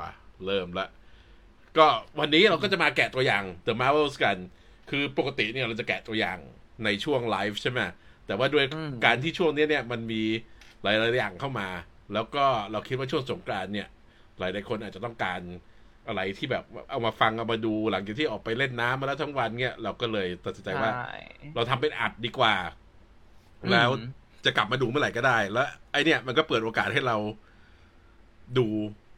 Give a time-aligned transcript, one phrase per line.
[0.00, 0.10] ป่ะ
[0.46, 0.86] เริ่มละ
[1.78, 1.86] ก็
[2.18, 4.36] วันนี้เราก็จะมาแกะตัวอย่าง The Marvels กัน
[4.90, 6.38] คือปกติเนี่ยเราจะแกะตัวอย่าง
[6.84, 7.80] ในช่วงไลฟ์ใช่ไหม
[8.26, 10.22] แต่ว่าด้วยอืมการที่ช่วงนี้เนี่ยมันมี
[10.82, 11.68] หลายๆอย่างเข้ามา
[12.14, 13.88] แล้วก็เราคิดว่าช่วงสงกรานต์เนี่ย
[14.38, 15.40] หลายๆคนอาจจะต้องการ
[16.08, 21.14] อะไรที่แบบเอามาฟังเอามาดูหลังจากที่ออกไปเล่นน้ำมาแล้วทั้งวันเนี่ยเราก็เลยตัดสินใจว่าใช่
[21.54, 22.54] เราทำเป็นอัดดีกว่า
[23.72, 24.08] แล้วอืม
[24.44, 27.16] จะกลับมาดูเมื่อไหร่ก็ได้ แล้ว ไอเนี่ยมันก็เปิดโอกาสให้เรา
[28.58, 28.66] ดู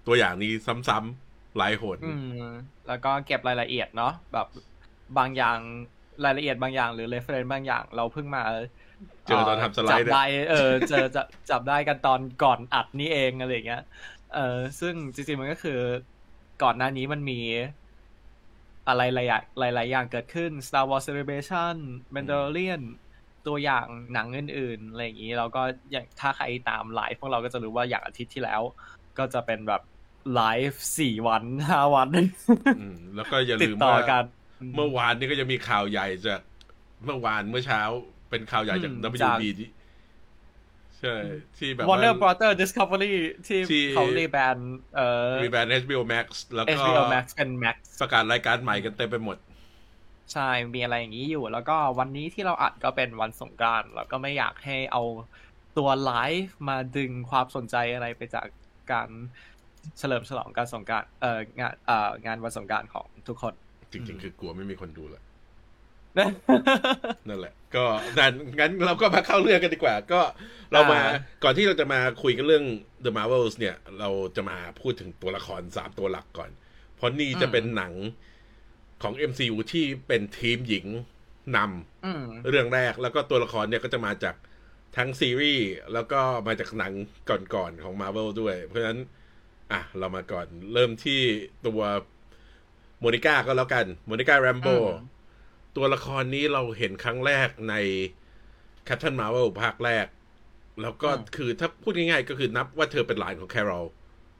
[0.09, 0.53] ตัวอย่างนี้
[0.89, 2.51] ซ้ำๆหลายหนอืม
[2.89, 4.47] แล้วก็เก็บรายละเอียดเนาะแบบ
[5.19, 5.59] บางอย่าง
[6.25, 8.43] รายละเอียดบางอย่างหรือ reference บางอย่างเราเพิ่งมา
[9.27, 13.83] เจอตอนทำสไลจัด์บเนี่ยได้เออเจอจะจับได้กันตอนก่อนอัดนี่เองอะไรอย่างเงี้ย
[14.35, 15.79] เออซึ่งจริงๆมันก็คือ
[16.63, 17.41] ก่อนหน้านี้มันมี
[18.89, 21.75] อะไรหลายอย่างหลายๆอย่างเกิดขึ้น Star Wars Celebration
[22.15, 22.83] Mandalorian
[23.47, 28.63] ตัวอย่างหนังอื่นๆอะไรอย่างนี้เราก็อย่างถ้าใครตามไลฟ์พวกเราก็จะรู้ว่าอย่างอาทิตย์ที่แล้ว
[29.19, 29.83] ก็จะเป็นแบบ
[30.35, 32.09] ไลฟ์สี่วันห้าวัน
[32.81, 34.25] อืมแล้วก็อย่าติดลืมต่อว่ากัน
[34.77, 36.41] เมื่อวานนี้ก็จะมีข่าวใหญ่จาก
[37.05, 37.81] เมื่อวานเมื่อเช้า
[38.31, 39.71] เป็นข่าวใหญ่จากอืม WB จากที่
[40.99, 41.17] ใช่
[41.59, 43.15] ที่แบบ Warner Brother Discovery
[43.47, 49.37] ที่ที่เขารีแบรนด์เอ่อรีแบรนด์ HBO Max แล้วก็ HBO Max เป็น Max ประกาศรายการใหม่กันเต็มไปหมด
[50.33, 55.03] ใช่ มีอะไรอย่างนี้อยู่ แล้วก็วันนี้ที่เราอัดก็เป็นวันสงกรานต์เราก็ไม่อยากให้เอา
[55.79, 58.47] ตัวไลฟ์มาดึงความสนใจอะไรไปจาก
[58.93, 59.09] การ
[59.99, 63.55] เฉลิมฉลองการสงกรารเอ่องานเอ่องานวันสงกรารของทุกคน
[63.93, 65.23] จริงอืมๆคือกลัวไม่มีคนดูแหละ
[67.29, 67.85] นั่นแหละ ก็
[68.19, 70.21] นั่นงั้นเราก็มาเข้าเรื่องกันดีกว่า ก็
[70.73, 72.65] เรามาอ่าก่อนที่เราจะมาคุยกันเรื่อง
[73.05, 76.51] The Marvels เนี่ย เราจะมาพูดถึงตัวละครสามตัวหลักก่อน
[76.97, 77.93] เพราะนี่จะเป็นหนัง
[79.03, 80.87] ของ MCU ที่เป็นทีมหญิง
[81.57, 81.59] น
[82.05, 84.35] อืมำเรื่องแรกแล้วก็ตัวละครเนี่ยก็จะมาจาก
[84.97, 86.93] ทั้งซีรีส์แล้วก็มาจากหนัง
[87.55, 88.99] ก่อนๆของ Marvel ด้วย เพราะฉะนั้น
[89.73, 91.21] อะ เรามาก่อนเริ่มที่
[91.67, 91.83] ตัว
[93.01, 94.95] โมนิก้าก็แล้วกัน โมนิก้าแรมโบอืม
[95.77, 97.75] ตัวละครนี้เราเห็นครั้งแรกใน
[98.89, 100.07] Captain Marvel ภาคแรก
[100.83, 103.87] แล้วก็อืมคือถ้าพูดง่ายๆ ก็คือนับว่าเธอเป็นหลานของแคโรล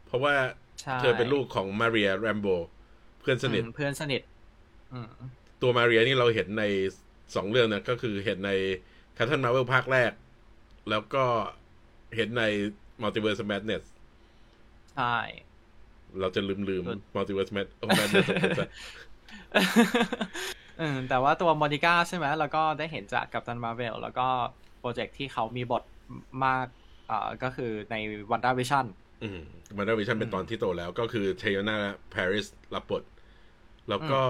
[0.07, 0.35] เพราะว่า
[0.81, 2.47] ใช่เธอเป็นลูกของมาเรียแรมโบ
[3.21, 4.23] เพื่อนสนิทอืมเพื่อนสนิท
[4.93, 5.09] อืม
[5.63, 6.65] ตัวมาเรียนี่เราเห็นใน
[7.35, 8.53] สองเรื่องนะก็คือเห็นใน
[9.17, 10.13] Captain Marvel ภาคแรก
[10.91, 11.25] แล้วก็
[12.17, 12.43] เห็นใน
[13.03, 13.85] Multiverse of Madness
[14.99, 15.17] ใช่
[16.21, 18.69] เราจะลืมลืมส่วน Multiverse Mad- of Madness ของผมซะ
[20.81, 24.27] อืมแต่ว่าตัวมอนิก้าใช่ไหมแล้วก็ได้เห็นจากกัปตันมาเวลแล้วก็
[24.81, 25.83] โปรเจกต์ที่เขามีบท
[26.45, 26.67] มาก
[27.11, 27.97] อ่าก็คือใน
[28.31, 28.87] WandaVision
[29.23, 29.41] อืม
[29.77, 33.03] WandaVision เป็นอืมตอนที่โตแล้วก็คือ Teyonah Parris รับบท
[33.89, 34.21] แล้วก็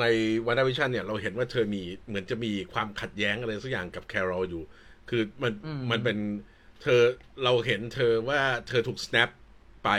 [0.00, 0.04] ใน
[0.46, 4.62] WandaVision เนี่ยเราเห็นว่าเธอมีเหมือนจะมีความขัดแย้งอะไรสักอย่างกับแคโรลอยู่
[5.10, 6.18] คือมันอืมมันเป็น
[6.82, 7.00] เธอ
[7.44, 9.30] เราเห็นเธอว่าเธอถูก snap
[9.84, 9.90] ไป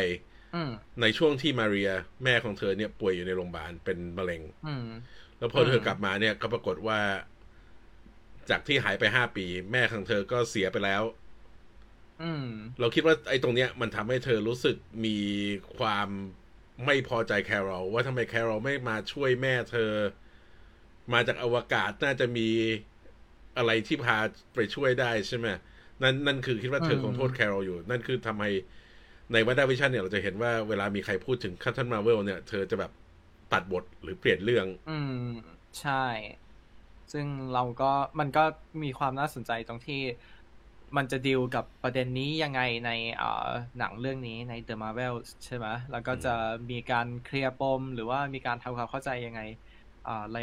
[0.56, 1.92] อืมในช่วงที่มาเรีย
[2.24, 4.88] แม่ของเธอเนี่ยป่วยอยู่ในโรงพยาบาลเป็นมะเร็งอืม
[5.38, 7.00] แล้วพอเธอกลับมาเนี่ยก็ปรากฏว่า
[8.50, 11.04] จากที่หายไปห้าปี แม่ของเธอก็เสียไปแล้ว
[12.24, 12.48] อืม
[12.80, 15.18] เราคิดว่าไอ้ตรงเนี้ยมันทำให้เธอรู้สึกมี
[15.78, 16.08] ความ
[16.86, 19.92] ไม่พอใจแคโรลว่าทำไมแคโรลไม่มาช่วยแม่เธอ
[21.14, 22.50] มาจากอวกาศน่าจะมี
[23.58, 24.18] อะไรที่พา
[24.56, 25.48] ไปช่วยได้ใช่ไหม
[26.02, 28.44] นั่นนั่นคือคิดว่าเธออืมคงโทษแคโรลอยู่ นั่นคือทำไม
[29.34, 32.92] ใน WandaVision เนี่ยเราจะเห็นว่าเวลามีใครพูดถึง Captain Marvel เนี่ย เธอจะแบบ
[33.54, 35.32] ตัดบทหรือเปลี่ยนเรื่อง อืม
[35.82, 36.06] ใช่
[37.14, 38.44] ซึ่งเราก็มันก็
[38.84, 40.02] มีความน่าสนใจตรงที่
[40.98, 43.48] มันจะดีลกับประเด็นนี้ยังไงในเอ่อ
[43.80, 45.14] หนังเรื่องนี้ใน The Marvel
[45.46, 46.34] ใช่ไหมแล้วก็จะ
[46.72, 49.42] มีการเคลียร์ปม หรือว่ามีการทำความเข้าใจยังไง
[50.08, 50.40] อ่าใน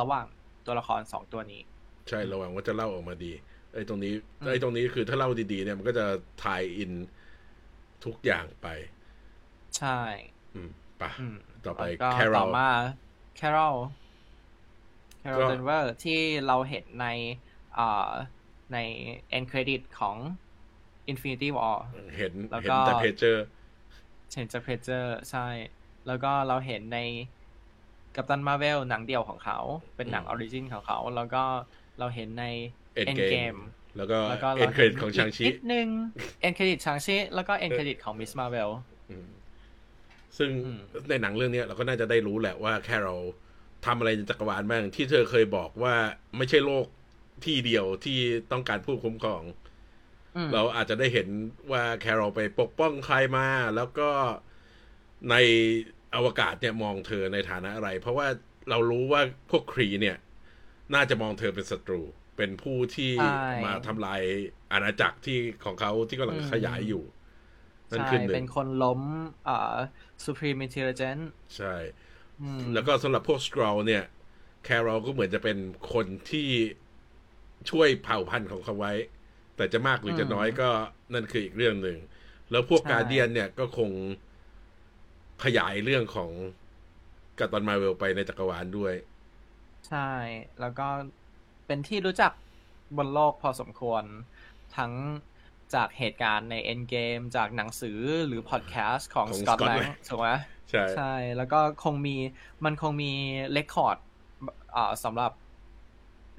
[0.00, 0.26] ระหว่าง
[0.66, 1.62] ตัวละครสองตัวนี้
[2.08, 3.32] ใช่ระวังว่าจะเล่าออกมาดี
[3.74, 6.06] ไอ้ตรงนี้อืมไอ้ตรงนี้คือถ้าเล่าดีๆเนี่ยมันก็จะ
[6.44, 6.92] ทายอิน
[8.04, 8.68] ทุกอย่างไป
[9.78, 9.98] ใช่
[10.54, 10.70] อืม
[11.00, 11.36] ปะอืม
[11.66, 12.70] ต่อไปแล้วก็แคโรต่อลมา
[13.36, 13.76] แคโรล
[15.20, 17.06] Carol Danvers ที่เราเห็นใน
[17.78, 18.10] อ่า
[18.72, 18.78] ใน
[19.36, 20.16] end credit ของ
[21.12, 21.78] Infinity War
[22.16, 23.44] เห็นแล้วเห็นก็แต่เพจเจอร์
[24.34, 25.46] เห็นจากเพจเจอร์ใช่
[26.06, 26.98] แล้วก็เราเห็นใน
[28.16, 29.58] กัปตันมาร์เวลหนังเดี่ยวของเขา
[29.96, 31.44] เป็นหนัง origin ของเขา แล้วก็
[31.98, 32.44] เราเห็นใน
[32.94, 33.60] Endgame Endgame
[33.98, 35.88] แล้วก็แล้วก็เอ็เรานเครดิตของชางชินิดนึง
[36.46, 38.70] end credit ชางชิแล้วก็ end credit ของมิสมาเวล
[39.10, 39.28] อืม
[40.38, 40.80] ซึ่งอืม
[41.10, 43.14] ในหนังเรื่องเนี้ยเราก็น่าจะได้รู้แหละว่าแค่เรา
[43.86, 45.94] ทำอะไรในจักรวาลบ้างที่เธอเคยบอกว่า
[46.36, 46.86] ไม่ใช่โลก
[47.44, 48.18] ที่เดียวที่
[48.52, 49.42] ต้องการผู้คุ้มครอง
[50.54, 51.28] เราอาจจะได้เห็น
[51.72, 53.46] ว่าแคโรลไปปกป้องใครมา
[53.76, 54.08] แล้วก็
[55.30, 55.36] ใน
[56.14, 58.26] อวกาศเนี่ยมองเธอในฐานะอะไร เพราะว่า
[58.70, 60.16] เรารู้ว่าพวกครีเนี่ย
[60.94, 62.02] น่าจะมองเธอเป็นศัตรู
[62.38, 63.24] เป็นผู้ที่ใช่
[63.64, 64.22] มาทำลาย
[64.72, 67.02] อาณาจักรที่ของเขาที่กำลังอืมขยายอยู่
[67.92, 69.00] นั่นใช่คือหนึ่เป็นงคนล้ม
[69.48, 69.76] อ่า
[70.24, 71.24] Supreme Intelligence
[71.56, 71.74] ใช่
[72.40, 74.04] อืมแล้วก็สำหรับพวกส r ร l เนี่ย
[74.64, 75.58] แค r o l ก็เหมือนจะเป็น
[75.92, 76.48] คนที่
[77.70, 78.92] ช่วยเผ่าพันธุ์ของเขาไว้
[79.56, 80.68] แต่จะมากหรือจะน้อยก็
[81.14, 81.98] นั่นคืออีกเรื่องหนึ่ง
[82.50, 83.90] แล้วพวกการเดียนเนี่ยก็คง
[85.44, 86.30] ขยายเรื่องของ
[87.38, 88.94] กัปตันมาเวลไปในจักรวาลด้วย
[89.88, 89.98] ใช่
[90.60, 90.88] แล้วก็
[91.68, 92.32] เป็นที่รู้จัก
[92.96, 94.04] บนโลกพอสมควร
[94.76, 94.92] ทั้ง
[95.74, 100.28] จากเหตุการณ์ใน Endgame จากหนังสือหรือพอดแคสต์ของของ Scott Scott Lang Lang ถูกไหม
[100.70, 102.16] ใช่ใช่ แล้วก็คงมี
[102.64, 103.12] มันคงมี
[103.52, 103.98] เลคคอร์ด
[104.76, 105.32] อ่าสำหรับ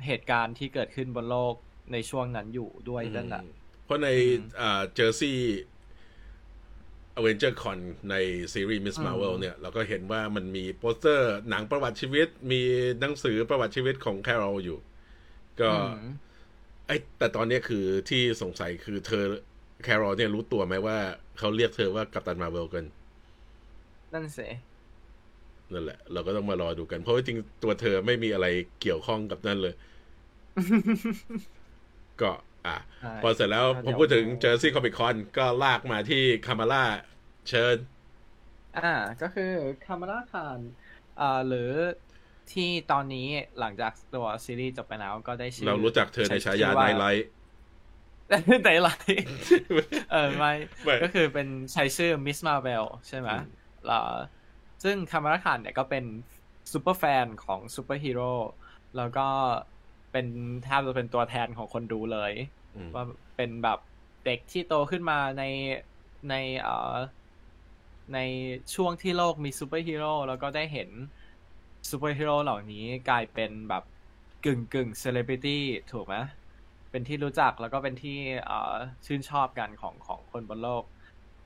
[0.06, 1.54] เหตุการณ์ที่เกิดขึ้นบนโลก
[1.94, 3.44] ในช่วงนั้นอยู่ด้วยนั่นแหละ
[3.86, 4.08] เพราะใน
[4.58, 5.40] Jersey
[7.16, 7.80] AvengerCon
[8.10, 8.16] ใน
[8.54, 12.62] ซีรีส์ Miss อืม Marvel เนี่ย เราก็เห็นว่ามันมีโปสเตอร์หนังประวัติชีวิต มี
[13.00, 14.80] หนังสือประวัติชีวิตของแค r o l อยู่
[15.60, 16.30] ก็อืม
[16.86, 19.24] ไอยแต่ตอนเนี้ยคือที่สงสัยคือเธอ
[19.84, 20.98] แค r o l เนี่ยรู้ตัวไหมว่า
[21.38, 22.86] เขาเรียกเธอว่ากัปตันมาร์เวลกัน
[24.14, 24.44] นั่นสิ
[25.74, 28.46] นั่นแหละ เราก็ต้องมารอดูกัน เพราะว่าจริงๆตัวเธอไม่มีอะไร
[28.82, 29.74] เกี่ยวข้องกับนั่นเลย
[32.22, 32.32] ก็
[32.66, 36.84] อะใช่พอเสร็จแล้วก็พเดี๋อยวพูดถึงเจอซี่คอมิคอนก็ลากมาที่คามาล่า
[37.50, 37.78] เชิญ
[38.74, 38.82] อ่า
[39.20, 39.44] ก็คือ
[39.82, 40.62] คามาราคาน
[41.18, 41.60] อ่า หรือ
[42.54, 43.28] ที่ตอนนี้
[43.60, 47.28] หลังจากตัวซีรีส์จบไปแล้วก็ได้ชื่อเรารู้จักเธอในฉายาชื่อไนว่าไลท์
[48.30, 48.90] แต่ไร
[50.12, 50.54] เออไม่
[50.84, 53.46] ไม่ก็คือเป็นใช้ชื่อมิสมาเวลใช่ไหมอืม
[53.86, 54.06] แล้ว
[54.84, 56.06] ซึ่งคามาราคานเนี่ยก็เป็น
[56.72, 58.32] ซูเปอร์แฟนของซูเปอร์ฮีโร่
[58.98, 59.28] แล้วก็
[60.12, 60.28] เป็น
[60.64, 62.32] แทบจะเป็นตัวแทนของคนดูเลย
[62.76, 63.06] อืมว่า
[63.36, 63.80] เป็นแบบ
[64.26, 65.44] เด็กที่โตขึ้นมาใน
[66.30, 66.94] ในเอ่อ
[68.14, 68.20] ใน
[68.76, 70.90] ช่วงที่โลกมีซูเปอร์ฮีโร่แล้วก็ได้เห็น
[71.90, 73.84] ซูเปอร์ฮีโร่เหล่านี้กลายเป็นแบบ
[74.46, 76.16] กึ่งกึ่งเซเลบริตี้ถูกไหม
[76.92, 78.74] เป็นที่รู้จักแล้วก็เป็นที่เอ่อ
[79.06, 80.84] ชื่นชอบกันของของคนบนโลก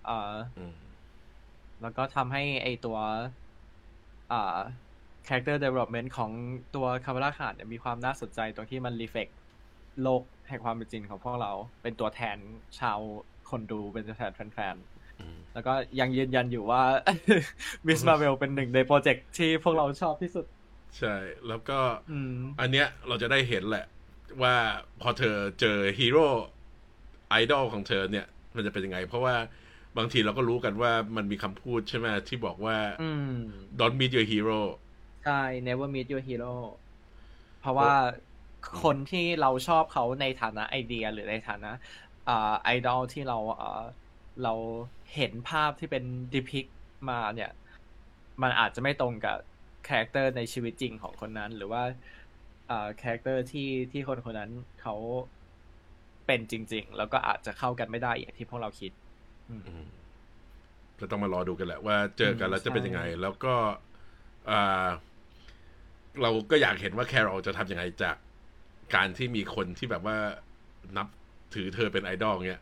[0.05, 0.73] เอ่ออืม
[1.81, 2.97] แล้วก็ทำให้ไอตัว
[4.31, 4.57] อ่า
[5.27, 6.31] character development ของ
[6.75, 9.31] ตัว Kamala Khan เนี่ยมีความน่าสนใจตรงที่มัน reflect
[10.01, 11.51] โลกแห่งความเป็นจริงของพวกเรา
[11.81, 12.37] เป็นตัวแทน
[12.79, 12.99] ชาว
[13.49, 14.92] คนดูเป็นตัวแทนแฟนอืมๆ
[15.53, 16.83] แล้วก็ยังยืนยันอยู่ว่า
[17.87, 20.45] Miss Marvel เป็นหนึ่งในโปรเจกต์ที่พวกเราชอบที่สุด
[20.97, 21.15] ใช่
[21.47, 21.79] แล้วก็
[22.11, 23.85] อืมอันเนี้ยเราจะได้เห็นแหละ
[24.41, 24.55] ว่า
[25.01, 26.27] พอเธอเจอฮีโร่
[27.29, 28.25] ไอดอลของเธอเนี่ย
[28.55, 29.35] มันจะเป็นยังไง เพราะว่า
[29.97, 33.37] บางทีเราก็รู้กันว่ามันมีคำพูดใช่ไหมที่บอกว่าอืม
[33.79, 34.61] don't meet your hero
[35.25, 36.55] ใช่ never meet your hero
[37.61, 37.91] เพราะว่า
[38.83, 41.71] คนที่เราชอบเขาในฐานะไอเดียหรือในฐานะ
[42.29, 43.83] อ่าไอดอลที่เราอ่า
[44.43, 44.53] เรา
[45.15, 46.03] เห็นภาพที่เป็น
[46.33, 46.65] depict
[47.09, 47.51] มาเนี่ย
[48.41, 49.37] มันอาจจะไม่ตรงกับ
[49.87, 51.83] คาแรคเตอร์ในชีวิตจริงของคนนั้น หรือว่า
[52.69, 54.51] อ่าคาแรคเตอร์ที่ที่คนคนนั้น
[54.81, 54.95] เขา
[56.27, 58.91] เป็นจริง ๆ แล้วก็อาจจะเข้ากันไม่ได้อย่างที่พวกเราคิด
[59.49, 59.85] อืมอืม
[60.99, 63.53] ก็ต้องมารอดูกันแหละ ว่าเจอกันแล้วจะเป็นยังไงใช่แล้วก็
[64.49, 64.87] อ่า
[66.21, 68.15] เราก็อยากเห็นว่าแครอลจะทำยังไงจาก
[68.95, 70.17] การที่มีคนที่แบบว่า
[70.97, 71.07] นับ
[71.53, 72.61] ถือเธอเป็นไอดอลเงี้ย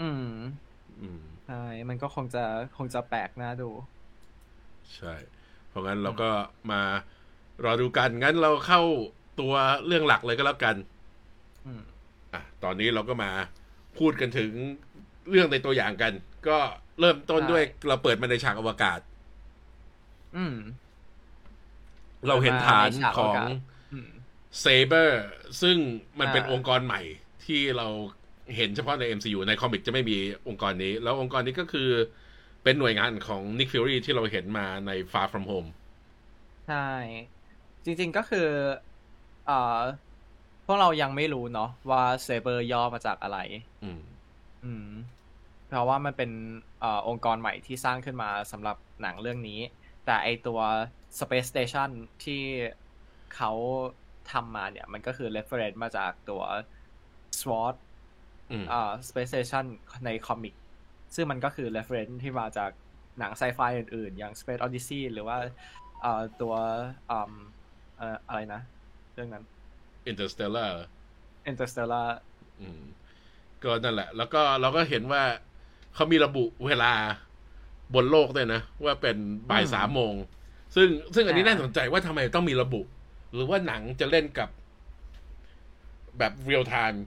[0.00, 0.48] อืมอืม
[1.46, 2.44] ใช่มันก็คงจะ
[2.76, 3.70] คงจะแปลกน่าดู
[4.96, 5.14] ใช่
[5.68, 6.30] เพราะงั้นเราก็
[6.72, 6.82] มา
[7.64, 8.82] รอดูกัน งั้นเราเข้า
[9.40, 9.54] ตัว
[9.86, 10.76] เรื่องหลักเลยก็แล้วกัน
[11.66, 11.82] อืม
[12.32, 13.30] อะตอนนี้เราก็มา
[13.98, 14.52] พูดกันถึง
[15.30, 16.12] เรื่องในตัวอย่างกัน
[16.48, 16.58] ก็
[17.00, 19.00] เริ่มต้นด้วยเราเปิดมาในฉากอวกาศ
[20.36, 20.56] อืม
[22.26, 23.50] เราเห็นฐานในฉากขออวงกาศ
[23.92, 24.10] อืม
[24.60, 25.24] เซเบอร์
[25.62, 25.76] ซึ่ง
[26.20, 27.00] มันเป็นอ่าองค์กรใหม่
[27.44, 27.88] ที่เรา
[28.56, 31.88] เห็นเฉพาะใน MCU ในคอมิกจะไม่มีองค์กรนี้ แล้วองค์กรนี้ก็คือ
[32.62, 35.68] เป็นหน่วยงานของ Nick Fury ที่เราเห็นมาใน Far From Home
[36.66, 36.88] ใช่
[37.84, 38.48] จริงๆก็คือ
[39.46, 39.78] เอ่อ
[40.66, 43.38] พวกเรายังไม่รู้เนาะว่าเซเบอร์ย่อมาจากอะไร
[43.82, 44.00] อืม
[44.64, 44.88] อืม
[45.68, 46.30] เพราะว่ามันเป็น
[46.80, 49.60] เอ่อองค์กรใหม่ที่สร้างขึ้นมาสำหรับหนังเรื่องนี้
[50.04, 50.60] แต่ไอตัว
[51.18, 51.90] Space Station
[52.24, 52.42] ที่
[53.36, 53.52] เขา
[54.32, 56.42] ทำมาเนี่ย มันก็คือ reference มาจากตัว
[57.40, 57.74] SWOT
[58.50, 59.64] อืมอ่า Space Station
[60.04, 60.54] ในคอมิก
[61.14, 62.70] ซึ่งมันก็คือ reference ที่มาจาก
[63.18, 65.36] หนังไซไฟอื่นๆ อย่าง Space Odyssey หรือว่า
[66.04, 66.54] อ่าตัว
[67.10, 67.32] อ่า
[67.98, 68.60] เอ่ออะไรนะ
[69.14, 69.44] เรื่องนั้น
[70.10, 70.72] Interstellar
[71.50, 72.08] Interstellar
[72.60, 72.80] อืม
[73.62, 75.22] ก็นั่นแหละ แล้วก็เราก็เห็นว่า
[75.94, 76.92] เขามีระบุเวลา
[77.94, 79.16] บนโลกด้วยนะ ว่าเป็น
[79.50, 80.14] บ่ายอืมสามโมง
[80.74, 82.80] ซึ่งซึ่งอันนี้อ่าน่าสนใจว่าทำไมต้องมีระบุ
[83.34, 84.48] หรือว่าหนังจะเล่นกับ
[86.18, 87.04] แบบเรียลไทม์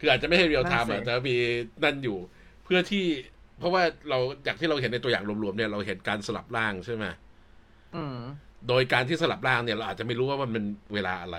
[0.00, 1.36] คืออาจจะไม่ใช่เรียลไทม์อะแต่มี
[1.84, 2.18] นั่นอยู่
[2.64, 3.04] เพื่อที่
[3.58, 7.04] เพราะว่าเราจากที่เราเห็นในตัวอย่างรวมๆเนี่ยเราเห็นการสลับร่างใช่ไหม
[7.96, 8.16] อืม
[8.68, 10.64] โดยการที่สลับร่างเนี่ยเราอาจจะไม่รู้ว่ามันเป็น
[10.94, 11.38] เวลาอะไร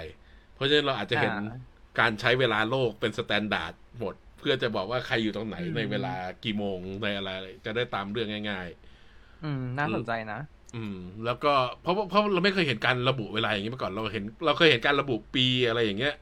[0.55, 1.57] เพราะฉะนั้นเราอาจจะเห็นอ่า
[1.99, 6.13] การใช้เวลาโลกเป็น standard หมด เพื่อจะบอกว่าใครอยู่ตรงไหนในเวลา
[6.43, 7.31] กี่โมงในอะไร
[7.65, 8.67] จะได้ตามเรื่องง่าย
[9.05, 10.39] ๆ อืม น่าสนใจนะ
[10.75, 16.15] อืม แล้วก็เพราะเพราะเราไม่เคยเห็นการระบุเวลาอย่างนี้มาก่อนเราเห็น เราเคยเห็นการระบุปีอะไรอย่างเงี้ย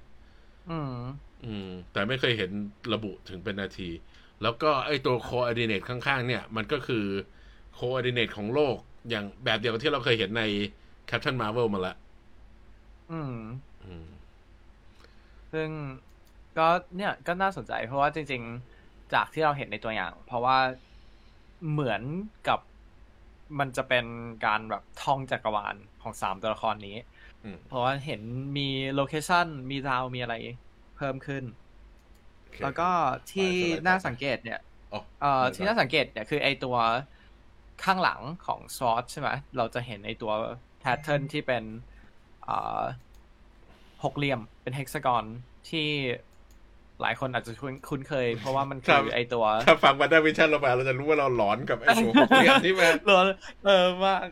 [0.70, 0.94] อืม
[1.46, 2.52] อืม แต่ไม่เคยเห็น
[2.94, 3.90] ระบุถึงเป็นนาที
[4.42, 7.06] แล้วก็ไอตัวโคอ r d ดิเนตข้างๆ เนี่ย มันก็คือ
[7.74, 8.76] โคอ r d ดิเนตของโลก
[9.10, 10.44] อย่างแบบเดียวกับที่เราเคยเห็นใน
[11.10, 11.96] Captain Marvel มาละ
[13.12, 13.36] อืม
[13.86, 14.08] อืม
[15.54, 15.70] ซึ่ง
[16.58, 16.68] ก็
[16.98, 18.42] เนี่ยก็น่าสนใจเพราะว่าจริง
[18.78, 20.58] ๆ จากที่เราเห็นในตัวอย่าง เพราะว่า
[21.72, 22.02] เหมือน
[22.48, 22.60] กับ
[23.60, 24.06] มันจะเป็น
[24.46, 26.98] การแบบท่องจักรวาลของสามตัวละครนี้
[27.44, 28.22] อืมเพราะว่าเห็น
[28.58, 30.36] มี location มีดาวมีอะไร
[31.00, 31.44] เพิ่มขึ้น
[32.44, 32.90] โอเคแล้วก็
[33.32, 34.60] ที่ไปสไลด์ต่อน่าสังเกตเนี่ย
[34.94, 36.76] อ๋อเอ่อได้ที่น่าสังเกตเนี่ยคือไอตัว
[37.84, 40.32] ข้างหลังของซอสใช่ไหมเราจะเห็นไอตัว
[40.80, 41.64] pattern ที่เป็น
[42.44, 42.82] เอ่อ
[44.04, 45.24] หกเหลี่ยมเป็น hexagon
[45.70, 45.88] ที่
[47.02, 53.24] หลายคนอาจจะคุ้นคุ้นเคย เพราะว่ามันคือไอตัว ถ้าฟัง WandaVision เรามาเราจะรู้ว่าเราหลอนกับไอ้ตัวหกเหลี่ยมนี่มันเออ
[53.66, 54.28] เออมาก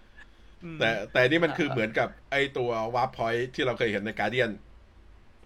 [0.63, 4.51] อืมแต่แต่นี่มันคือเหมือนกับไอ้ตัว warp point ที่เราเคยเห็นใน Guardian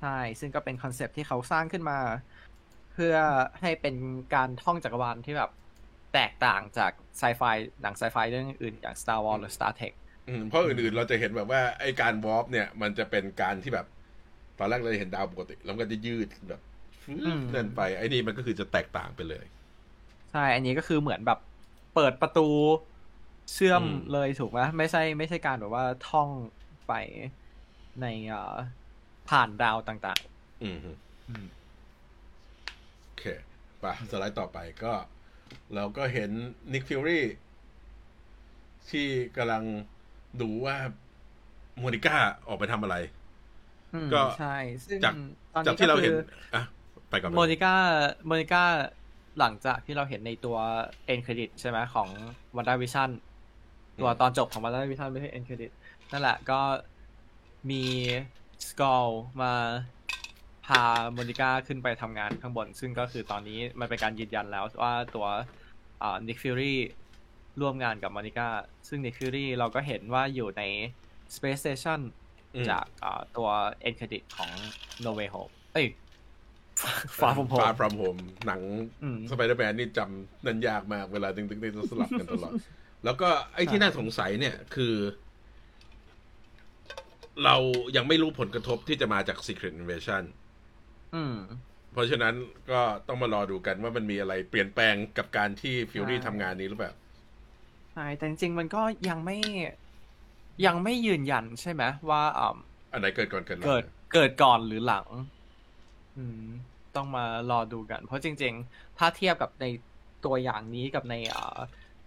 [0.01, 1.95] ใช่ ซึ่งก็เป็น concept ที่เขาสร้างขึ้นมา
[2.89, 3.15] เพื่อ
[3.61, 3.95] ให้เป็น
[4.31, 5.49] การท่องจักรวาลที่แบบ
[6.11, 7.43] แตกต่างจากไซไฟ
[7.81, 9.93] หนังไซไฟเรื่องอื่นอย่าง Star Wars หรือ Star Trek
[10.27, 13.85] อืมเพราะอื่นๆเราจะเห็นแบบว่าไอ้การ warp เนี่ย มันจะเป็นการที่แบบ
[14.57, 16.61] ตอนแรกเราจะเห็นดาวปกติ แล้วมันก็จะยืดแบบ
[17.03, 19.45] ฟื้อืมเดินไปไอ้นี่มันก็คือจะแตกต่างไปเลย
[20.29, 21.37] ใช่ อันนี้ก็คือเหมือนแบบ
[21.91, 22.41] เปิดประตู
[23.53, 26.29] เชื่อมอืมเลยถูกไหมไม่ใช่ ไม่ใช่การแบบว่าท่อง
[26.85, 26.91] ไป
[28.01, 28.55] ในเอ่อ
[29.29, 30.19] ผ่านดาวต่าง
[30.63, 31.47] อืมฮึๆอืม
[33.05, 33.23] โอเค
[33.79, 34.93] ไปสไลด์ต่อไปก็
[35.75, 36.29] เราก็เห็น
[36.73, 37.25] นิกฟิวรี่
[38.89, 39.63] ที่กำลัง
[40.41, 40.75] ดูว่า
[41.79, 42.95] โมนิก้าออกไปทำอะไร
[43.93, 45.13] อืมก็ใช่ซึ่งจาก
[45.53, 46.13] ตอนจากนี้ที่ก็เราคืเห็น
[46.53, 46.63] ออะ
[47.09, 47.73] ไปก่อนโมนิก้า
[48.25, 48.63] โมนิก้า
[49.39, 50.57] หลังจากที่เราเห็นในตัว
[51.05, 52.07] end credit ใช่ไหมของ
[52.55, 53.09] WandaVision
[53.99, 55.71] ตัวตอนจบของ WandaVision ไม่ใช่ end credit
[56.11, 56.59] นั่นแหละก็
[57.69, 57.83] มี
[58.69, 59.07] Skrull
[59.41, 59.53] มา
[60.65, 65.27] พาโมนิก้าขึ้นไปทำงานข้างบน ซึ่งก็คือตอนนี้มันเป็นการยืนยันแล้วว่าตัว
[66.01, 66.79] อ่านิกฟิวรี่
[67.61, 68.47] ร่วมงานกับโมนิก้า
[68.87, 70.63] ซึ่งนิกฟิวรี่เราก็เห็นว่าอยู่ใน
[71.35, 71.99] Space Station
[72.55, 73.49] อืมจากอ่าตัว
[73.81, 74.51] end credit ของ
[75.03, 75.87] No Way Home เอ้ย
[77.19, 78.61] Far From Home Far From Home หนัง
[79.03, 82.53] อืมสไปเดอร์แมนนี่จำนันยากมากเวลาดึงดึงดึงสลับกันตลอด
[83.05, 84.93] แล้วก็ไอ้ที่น่าสงสัยเนี่ยคือ
[87.45, 87.55] เรา
[87.95, 90.23] ยังไม่รู้ผลกระทบที่จะมาจาก Secret Invasion
[91.15, 91.37] อืม
[91.93, 92.35] เพราะฉะนั้น
[92.71, 96.93] ก็ต้องมารอดูกันว่ามันมีอะไรเปลี่ยนแปลงกับการที่ฟิวรี่ใช่ทำงานนี้หรือเปล่า
[97.93, 99.37] ใช่แต่จริงๆมันก็ยังไม่
[100.65, 102.57] ยังไม่ยืนยันใช่ไหมว่าอ่า
[102.91, 103.83] อันไหนเกิดก่อนเกิดหลังเกิด
[104.13, 105.07] เกิดก่อนหรือหลัง
[106.17, 106.45] อืม
[106.95, 109.65] ต้องมารอดูกัน เพราะจริง ๆ ถ้าเทียบกับใน
[110.25, 111.57] ตัวอย่างนี้กับในอ่า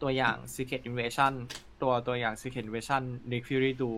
[0.03, 1.33] ตัวอย่าง Secret Invasion
[1.83, 3.91] ตัวตัวอย่าง Secret Invasion Nick Fury ดู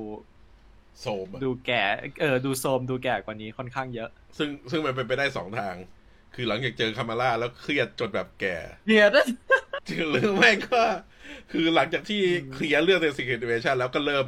[1.00, 1.82] โซมอะดูแก่
[2.20, 5.74] เออดูโซมดูแก่กว่านี้ค่อนข้างเยอะ ซึ่งซึ่งมันเป็นไปได้สองทาง
[6.34, 9.18] คือหลังจากเจอคามาร่าแล้วเครียดจนแบบแก่เดียด
[10.10, 10.82] หรือไม่ก็
[11.52, 12.20] คือหลังจากที่
[12.54, 14.26] เคลียร์เรื่องใน Secret Invasion แล้วก็เริ่ม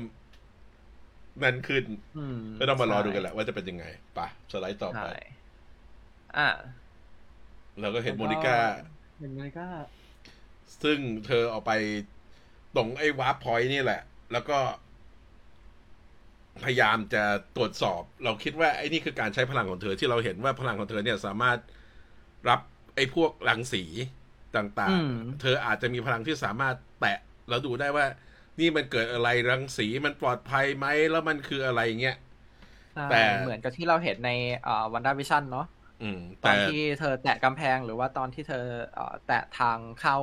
[1.43, 1.85] นั่นขึ้น
[2.19, 3.85] อืมก็ต้องมารอดูกันแหละว่าจะเป็นยังไง
[4.15, 5.15] ไปะสไลด์ต่อไปใช่
[6.39, 6.49] อ่า
[7.81, 8.59] เราก็เห็นโมนิก้า
[9.19, 9.69] เห็นโมนิก้า
[10.83, 11.73] ซึ่งเธอออกไป
[12.77, 14.59] ตรงไอ้ warp point นี่แหละ แล้วก็
[16.65, 17.25] พยายามจะ
[17.57, 21.59] ตรวจสอบ เราคิดว่าไอ้นี่คือการใช้พลังของเธอที่เราเห็นว่าพลังของเธอเนี่ยสามารถ
[22.49, 22.61] รับ
[22.97, 23.83] ไอ้พวกรังสี
[24.57, 28.07] ต่างอืมๆเธออาจจะมีพลังที่สามารถแตะแล้วดูได้ว่า
[28.61, 32.17] นี่มันเกิดอะไรรังสีมันปลอดภัยไหมแล้วมันคืออะไรเงี้ย
[32.95, 34.31] แต่แต่เหมือนกับที่เราเห็นใน
[34.93, 35.67] วันด้าวิชั่นเนาะ
[36.03, 40.17] อืมตอนแต่ที่เธอแตะกำแพงหรือว่าตอนที่เธอเอ่อแตะทางเข้า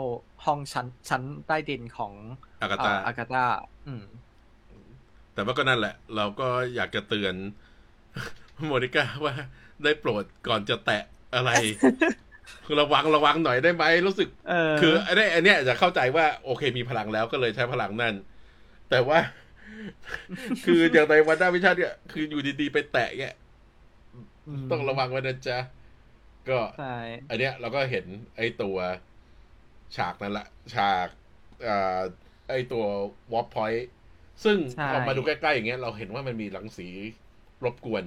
[0.45, 2.13] ห้องชั้นชั้นใต้ดินของ
[2.61, 3.43] อากาเอ่ตาออากาตา
[3.87, 4.03] อืม
[5.35, 7.35] แต่ว่าก็นั่นแหละ เราก็อยากจะเตือน
[8.65, 9.33] โมนิก้าว่า
[9.83, 11.03] ได้โปรดก่อนจะแตะ
[11.35, 11.51] อะไร
[12.79, 18.15] ระวังระวังหน่อยได้ไหมรู้สึกเออคืออันนี้อันเนี้ยจะเข้าใจว่าโอเคมีพลังแล้วก็เลยใช้พลังนั่น
[18.89, 19.19] แต่ว่า
[20.65, 23.35] คืออย่างในวันด้าวิชาเนี่ย คืออยู่ดีๆไปแตะเงี้ย
[24.63, 25.57] มต้องระวังไว้นะจ๊ะ
[26.49, 26.95] ก็ใช่
[27.29, 28.05] อันเนี้ยเราก็เห็น
[28.37, 28.77] ไอ้ตัว
[29.95, 31.07] ฉากนั้นละฉาก
[31.67, 32.01] อ่า
[32.49, 32.83] ไอ้ตัว
[33.33, 33.87] วอปพอยต์
[34.43, 34.57] ซึ่ง
[34.91, 36.87] พอมาดูใกล้ๆอย่างเงี้ยเราเห็นว่ามันมีรังสี
[37.63, 38.03] รบกวน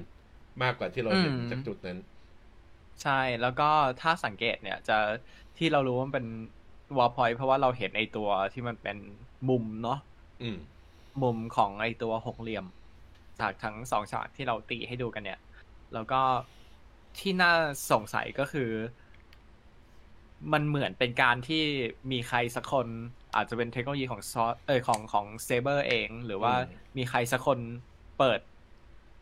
[0.62, 1.98] มากกว่าที่เราเห็นจากจุดนั้น
[3.02, 3.70] ใช่แล้วก็
[4.00, 4.98] ถ้าสังเกตเนี่ยจะ
[5.58, 6.26] ที่เรารู้ว่ามันเป็น
[6.96, 8.96] วอลพอยเพราะว่าเราเห็นไอตัวที่มันเป็น
[9.48, 9.98] มุมเนาะ
[10.42, 10.58] อืม
[11.22, 12.64] มุมของไอตัวหกเหลี่ยม
[13.40, 15.38] จากทั้งสองฉากที่เราตีให้ดูกันเนี่ย
[15.94, 16.20] แล้วก็
[17.18, 17.52] ที่น่า
[17.90, 18.70] สงสัยก็คือ
[20.52, 21.62] มันเหมือนเป็นการที่
[22.10, 22.88] มีใครสักคน
[23.34, 25.86] อาจจะเป็นเทคโนโลยีของซอสเออของของ S.A.B.E.R.
[25.88, 26.54] เอง หรือว่า
[26.96, 27.58] มีใครสักคน
[28.18, 28.40] เปิด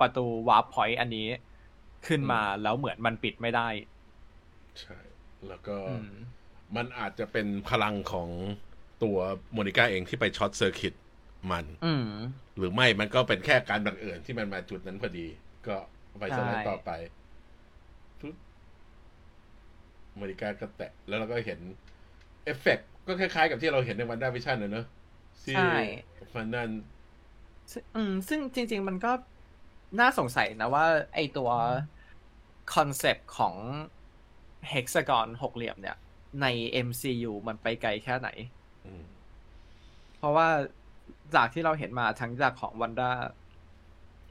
[0.00, 1.28] ประตู warp point อันนี้
[2.06, 3.68] ขึ้นมาแล้วเหมือนมันปิดไม่ได้
[4.80, 4.98] ใช่
[5.48, 5.76] แล้วก็
[6.76, 8.28] มันอาจจะเป็นพลังของ
[9.02, 9.18] ตัว
[9.52, 10.94] โมนิก้าเองที่ไป short circuit
[11.50, 11.64] มัน
[12.56, 15.26] หรือไม่มันก็เป็นแค่การบังเอิญที่มันมาจุดนั้นพอดี
[15.66, 15.76] ก็
[16.20, 16.90] ไปสไลด์ต่อไป
[20.16, 21.60] โมนิก้าก็แตะ แล้วเราก็เห็น
[22.44, 24.86] เอฟเฟก ก็คล้ายๆกับที่เราเห็นใน WandaVision เนอะ
[25.56, 25.72] ใช่
[26.34, 26.70] มันนั่น
[27.96, 29.12] อืม ซึ่งจริง ๆ มันก็
[30.00, 31.50] น่าสงสัยนะว่า ไอตัว
[32.74, 33.54] concept ของ
[34.70, 35.96] hexagon หกเหลี่ยมเนี่ย
[36.42, 36.46] ใน
[36.86, 38.28] MCU มันไปไกลแค่ไหน
[40.18, 40.48] เพราะว่า
[41.34, 43.10] จากที่เราเห็นมาทั้งจากของวันด้า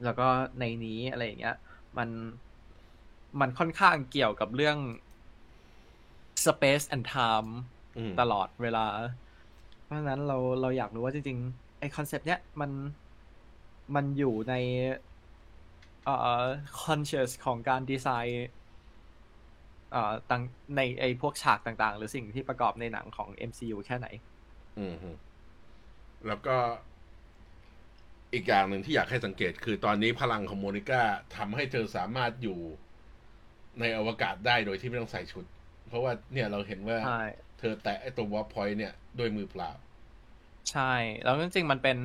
[0.03, 0.27] แล้วก็
[0.59, 1.55] ในนี้อะไรอย่างเงี้ย
[1.97, 2.09] มัน
[3.39, 4.77] มันค่อนข้างเกี่ยวกับเรื่อง
[6.45, 7.51] space and time
[8.19, 8.85] ตลอดเวลา
[9.83, 12.71] เพราะฉะนั้นเราเราอยากรู้ว่าจริงๆไอคอนเซปต์เนี้ยมัน
[13.95, 14.53] มันอยู่ใน
[16.03, 16.43] เอ่อ
[16.83, 18.47] conscious ของการดีไซน์
[19.91, 20.41] เอ่อต่าง
[20.75, 24.07] ในไอพวกฉากต่างๆ หรือสิ่งที่ประกอบในหนังของ MCU แค่ไหน
[24.77, 24.95] อืม
[26.27, 26.57] แล้วก็
[28.33, 31.01] อีกอย่างหนึ่งที่อยากให้สังเกตคือตอนนี้พลังของโมนิก้า
[31.35, 32.59] ทำให้เธอสามารถอยู่
[33.79, 35.45] ในอวกาศได้โดยที่ไม่ต้องใส่ชุด
[35.87, 36.97] เพราะว่าเนี่ยเราเห็นว่า
[37.59, 39.71] เธอแตะไอตัว warp point เนี่ยด้วยมือเปล่า
[40.71, 40.93] ใช่
[41.23, 41.97] แล้วจริงๆมันเป็น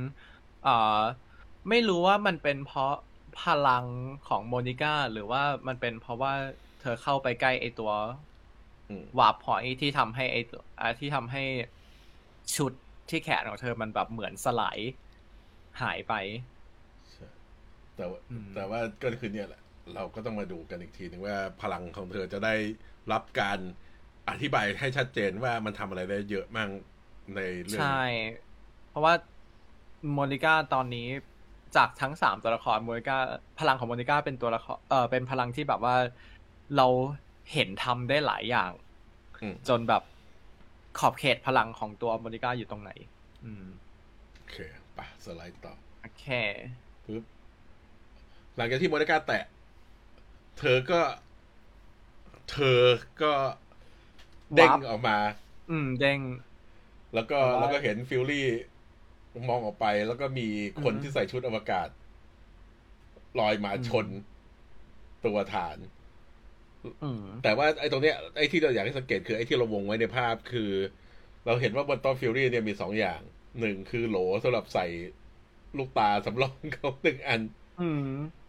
[0.65, 1.01] เอ่อ
[1.69, 2.95] ไม่รู้ว่ามันเป็นเพราะ
[3.43, 3.85] พลัง
[4.29, 6.33] ของโมนิก้าหรือว่ามันเป็นเพราะว่า
[6.81, 7.93] เธอเข้าไปใกล้ไอตัว
[9.19, 10.63] warp point ที่ทำให้ไอตัว
[10.99, 11.45] ที่ทำให้
[12.57, 12.73] ชุด
[13.11, 14.79] ที่แขนของเธอมันแบบเหมือนสลาย
[15.83, 16.15] หายไป
[17.97, 18.21] แต่ว่า
[18.55, 19.63] แต่ว่าก็คือเนี่ยแหละ
[19.95, 22.55] เราก็ต้องมาดูกันอีกทีนึงว่าพลังของเธอจะได้
[23.13, 23.59] รับการ
[24.29, 26.69] อธิบายให้ชัดเจนว่ามันทำอะไรได้เยอะมาก
[27.35, 28.05] ในเรื่อง ใช่
[28.89, 29.15] เพราะว่า
[30.13, 31.09] โมนิก้าตอนนี้
[31.77, 33.17] จากทั้งสามตัวละครโมนิก้า
[33.59, 35.97] พลังของโมนิก้าเป็นตัวละครเออเป็นพลังที่แบบว่า
[36.77, 36.87] เรา
[37.53, 38.73] เห็นทำได้หลายอย่าง
[39.69, 40.03] จนแบบ
[40.99, 42.91] ขอบเขตพลังของตัวโมนิก้าอยู่ตรงไหน
[43.45, 43.67] อืม
[44.37, 44.57] โอเค
[44.97, 46.27] ปะสไลด์ต่อโอเค
[47.07, 47.25] ปึ๊บ
[48.57, 49.45] หลังจากที่โมนิก้าแตะ
[50.59, 51.01] เธอก็
[52.51, 52.81] เธอ
[53.23, 53.33] ก็
[54.57, 55.17] เด้งออกมา
[55.71, 56.21] อืม เด้ง
[57.15, 58.49] แล้วก็แล้วก็เห็นฟิวรี่
[59.49, 60.49] มองออกไป แล้วก็มี
[60.85, 61.89] คนที่ใส่ชุดอวกาศ
[63.41, 64.07] ลอยมาชน
[65.25, 65.79] ตัวฐาน
[67.43, 70.71] แต่ว่าไอ้ตรงเนี้ยไอ้ที่เราอยากให้สังเกตคือไอ้ที่เราวงไว้ในภาพคือ
[71.47, 73.21] เราเห็นว่าบนโต๊ะฟิวรี่เนี่ยมีสองอย่าง
[73.61, 74.87] หนึ่งคือโหลสำหรับใส่
[75.77, 77.41] ลูกตาสำรองเขาหนึ่งอัน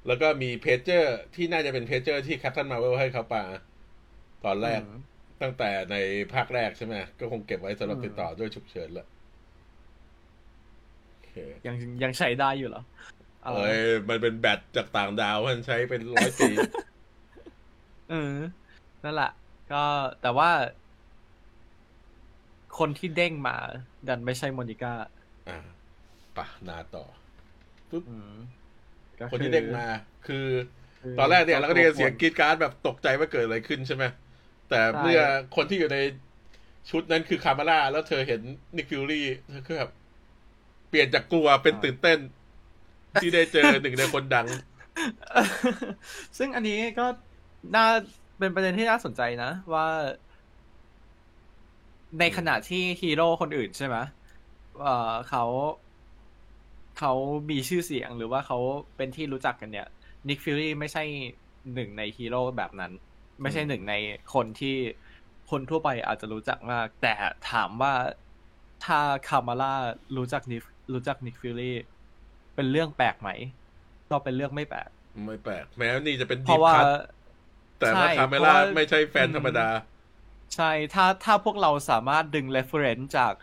[0.08, 3.44] แล้วก็มีเพจเจอร์ที่น่าจะเป็นเพจเจอร์ที่ Captain Marvel ให้เขาปา
[4.46, 4.82] ตอนแรก
[5.42, 5.96] ตั้งแต่ใน
[6.34, 9.08] ภาคแรกใช่ไหมก็คงเก็บไว้สำหรับติดต่อด้วยฉุกเฉินแหละ
[11.68, 12.84] ยังยังใช้ได้อยู่เหรอ
[13.44, 16.50] เอ้ยมันเป็นแบตจากต่างดาวมันใช้เป็นร้อยปี
[18.10, 18.36] เออ
[19.04, 19.32] นั่นแหละ
[19.72, 19.84] ก็
[20.22, 20.50] แต่ว่า
[22.80, 23.56] คนที่เด้งมา
[24.08, 24.94] ดันไม่ใช่โมนิก้า
[25.50, 25.60] อ่า
[26.38, 27.06] ปะนาต่อ
[27.90, 28.04] ปุ๊บ
[29.32, 29.88] คนที่เด้งมา
[30.28, 30.46] คือ
[31.20, 34.04] ตอนแรกเนี่ยเราก็ได้ยินเสียงกรีดการ์ดแบบตกใจว่าเกิดอะไรขึ้นใช่ไหม
[34.72, 35.22] แต่เมื่อ
[35.56, 35.98] คนที่อยู่ใน
[36.90, 38.42] ชุดนั้นคือคามาร่าแล้วเธอเห็น
[38.76, 39.92] นิกฟิวรี่เธอก็แบบ
[40.90, 42.20] เปลี่ยนจากกลัวเป็นตื่นเต้น
[43.22, 44.48] ที่ได้เจอหนึ่งในคนดัง
[46.38, 47.06] ซึ่งอันนี้ก็
[47.76, 47.86] น่า
[48.40, 49.88] เป็นประเด็นที่น่าสนใจนะ ว่า
[52.20, 53.98] ในขณะที่ฮีโร่คนอื่นใช่ไหม
[54.82, 54.88] เอ
[55.30, 55.46] เขา
[57.00, 57.14] เขา
[57.50, 58.58] มีชื่อเสียงหรือว่าเขา
[58.98, 59.88] เป็นที่รู้จักกันเนี่ย
[60.28, 61.04] นิกฟิวรี่ไม่ใช่
[61.74, 62.92] หนึ่งในฮีโร่แบบนั้น
[63.42, 63.94] ไม่ใช่หนึ่งใน
[64.34, 64.78] คนที่
[65.52, 67.14] คนทั่วไปอาจจะรู้จักมาก แต่
[67.52, 67.94] ถามว่า
[68.86, 69.74] ถ้าคามาล่า
[70.18, 70.58] รู้จักนิ
[70.94, 71.78] รู้จักนิกฟิวรี่
[72.56, 73.30] เป็นเรื่องแปลกไหม
[74.10, 74.90] ก็เป็นเรื่องไม่แปลก
[75.26, 76.86] ไม่แปลก แม้นี่จะเป็น deep cut
[77.80, 79.68] แต่ว่าคามาล่าไม่ใช่แฟนธรรมดา
[80.56, 83.34] ใช่ ถ้าถ้าพวกเราสามารถดึง reference จาก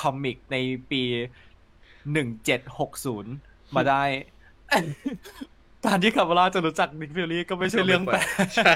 [0.00, 0.56] comic ใน
[0.90, 1.02] ปี
[2.12, 3.32] หนึ่งเจ็ดหกศูนย์
[3.76, 4.04] มาได้
[5.86, 8.74] การที่คามาล่าจะรู้จักนิกฟิวรี่ก็ไม่ใช่เรื่องแปลก ใช่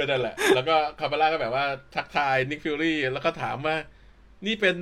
[0.00, 3.76] ก็นั่นแหละ แล้วก็คามาล่าก็แบบว่าทักทายนิกฟิวรี่แล้วก็ถามว่า
[4.46, 4.76] นี่เป็น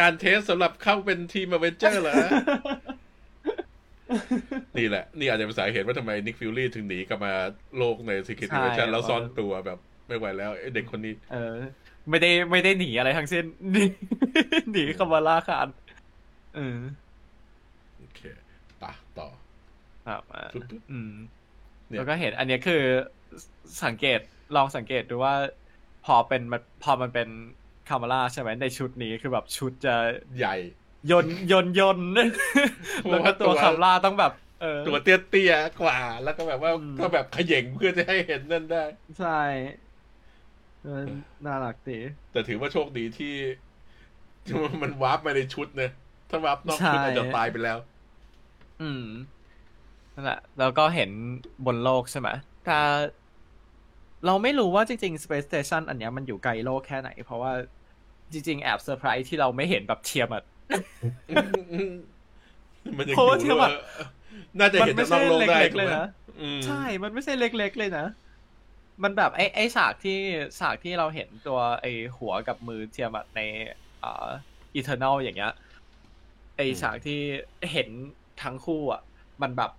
[0.00, 2.16] การ test สำหรับเข้าเป็นทีมอเวนเจอร์เหรอ
[4.78, 7.34] นี่แหละ นี่อาจจะเป็นสาเหตุว่าทำไมนิกฟิวรี่ถึงหนีกลับมา
[7.78, 11.56] โลกใน Secret Invasion แล้วซ่อนตัวแบบไม่ไหวแล้วเด็กคนนี้ เออ
[12.10, 13.84] ไม่ได้ไม่ได้หนีอะไรทั้งสิ้นหนี
[14.70, 15.68] หนีคามาล่าคาน
[16.56, 16.78] เออ
[17.98, 18.20] โอเค
[18.82, 19.28] ปะต่อ
[20.06, 20.22] ครับ
[20.90, 21.12] อืม
[21.96, 22.82] แล้วก็เห็นอันนี้คือ
[23.84, 24.20] สังเกต
[24.56, 25.34] ลองสังเกตดูว่า
[26.06, 27.28] พพอเป็นมันพอมันเป็น
[27.88, 29.94] คามาร่าใช่ไหมในชุดนี้คือแบบชุดจะ
[30.38, 30.56] ใหญ่
[31.10, 31.98] ยนยนยน
[33.10, 38.84] แล้วก็ตัวคามาร่าต้องแบบเออตัวเตี้ยๆกว่า แล้วก็แบบว่าอืมก็แบบเขย่งเพื่อจะให้เห็นนั่นได้
[39.20, 39.40] ใช่
[40.82, 41.02] เออ
[41.46, 41.98] น่ารักดี
[42.32, 43.34] แต่ถือว่าโชคดีที่
[44.44, 45.90] ที่มันวาร์ปมาในชุดนะ
[46.30, 47.78] ถ้าวาร์ปนอกชุดอาจจะตายไปแล้ว
[48.82, 49.04] อืม
[50.14, 51.10] นั่นแหละแล้วก็เห็น
[51.66, 52.28] บนโลกใช่ไหม
[52.66, 52.78] แต่
[54.26, 57.52] เราไม่รู้ว่าจริงๆ Space Station อันเนี้ยมันอยู่ไกลโลกแค่ไหน เพราะว่า
[58.32, 60.44] จริง ๆ แอบเซอร์ไพรส์ที่เราไม่เห็นแบบเทียมอะ
[62.98, 63.72] มันยังเพราะว่าอยู่เทียบอะ
[64.58, 66.04] น่าจะเห็นมันไม่จากนอกโลกได้ใช่เล็กๆถูกไหมเลยนะ
[66.40, 68.06] อืมใช่ มันไม่ใช่เล็ก ๆ เลยนะ
[69.02, 70.18] มันแบบไอ้ไอ้ฉากที่
[70.58, 73.40] ฉากที่เราเห็นตัวไอ้หัวกับมือเทียมอะใน
[74.04, 74.26] อ่า
[74.80, 75.52] Eternal อย่างเงี้ย
[76.56, 77.20] ไอ้ฉากที่
[77.72, 77.88] เห็น
[78.42, 79.02] ทั้งคู่อะ
[79.42, 79.70] มันแบบ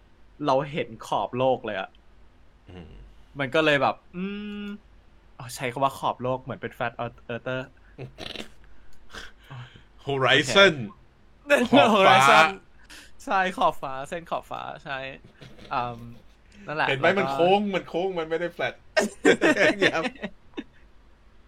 [0.46, 1.90] เราเห็นขอบโลกเลยอะ
[2.70, 2.78] อื
[3.38, 4.24] มมันก็เลยแบบ อื
[4.62, 4.64] ม
[5.38, 7.68] เอาใช้คำว่าขอบโลกเหมือนเป็นแฟตเออร์เตอร์
[10.06, 10.76] Horizon
[11.72, 12.40] ขอบฟ้า
[13.26, 14.98] ใช่ขอบฟ้า เส้นขอบฟ้าใช่
[15.74, 16.00] อืม
[16.68, 18.74] นั่นแหละเห็นไหมมันแล้วก็โค้งมันโค้งมันไม่ได้แฟลต
[19.94, 20.04] ครับ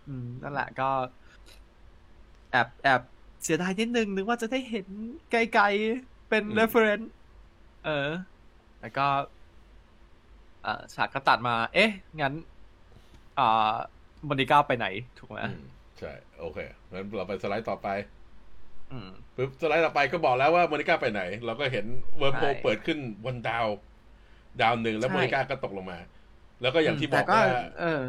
[0.07, 0.89] อืมนั่นแหละก็
[2.51, 3.01] แอบแอบ
[3.43, 4.87] เสียดายนิดนึงนึกว่าจะได้เห็น
[5.31, 7.07] ไกลๆเป็นอืม reference
[7.85, 8.09] เออ
[8.81, 9.11] แล้วก็อ่า
[10.95, 11.91] ฉากก็ตัดมา เอ๊ะ
[12.21, 12.33] งั้น
[13.39, 13.73] อ่า
[14.27, 14.87] มอนิก้าไปไหน
[15.19, 15.63] ถูกไหมอืม
[15.99, 16.59] ใช่ โอเค
[16.91, 17.87] งั้นเราไปสไลด์ต่อไป
[18.91, 21.85] อืมปึ๊บสไลด์ต่อไปก็บอกแล้วว่าโมนิก้าไปไหน เราก็เห็น
[22.17, 23.67] เวิร์โพใช่เปิดขึ้นบนดาว
[24.61, 25.99] ดาวหนึ่งแล้วใช่โมนิก้าก็ตกลงมา
[26.61, 27.43] แล้วก็แต่อย่างที่บอกว่า
[27.79, 28.03] เออ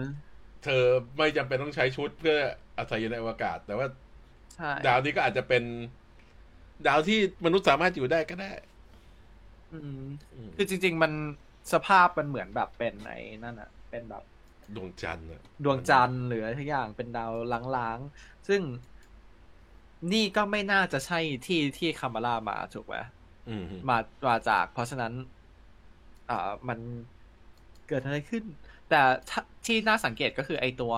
[0.65, 0.83] เธอ
[1.17, 2.37] ไม่จำเป็นต้องใช้ชุดเพื่อ
[2.79, 3.87] อาศัยอยู่ในอวกาศ แต่ว่า
[4.57, 5.63] ใช่ดาวนี้ก็อาจจะเป็น
[6.87, 8.53] ดาวที่มนุษย์สามารถอยู่ได้ก็ได้
[9.73, 10.03] อืม
[10.35, 11.13] อืมคือจริง ๆ มัน
[11.73, 14.23] สภาพมันเหมือนแบบเป็นไอ้นั่นอะเป็นแบบ
[14.77, 17.33] ดวงจันทร์อะดวงจันทร์หรืออะไรทุกอย่างเป็นดาว
[17.77, 18.61] ล้างๆ ซึ่ง
[20.13, 22.97] นี่ก็ไม่น่าจะใช่ที่ที่คามาร่ามาถูกไหม
[23.49, 25.13] อืมมามาจาก เพราะฉะนั้น
[26.31, 26.79] อ่ามัน
[27.89, 28.45] เกิดอะไรขึ้น
[28.91, 30.95] แต่ถ้าที่น่าสังเกตก็คือไอตัว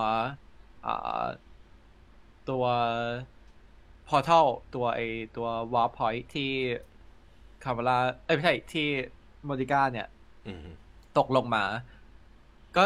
[0.85, 1.25] อ่า
[2.49, 2.63] ตัว
[4.07, 4.45] พอ r t a l
[4.75, 4.99] ตัวไอ
[5.37, 6.51] ตัว warp point ที่
[7.63, 8.87] คามาร่าเอ้ยไม่ใช่ที่
[9.45, 10.12] โมดิก้าเนี่ยอืม
[11.17, 11.63] ตกลงมา
[12.75, 12.83] ก็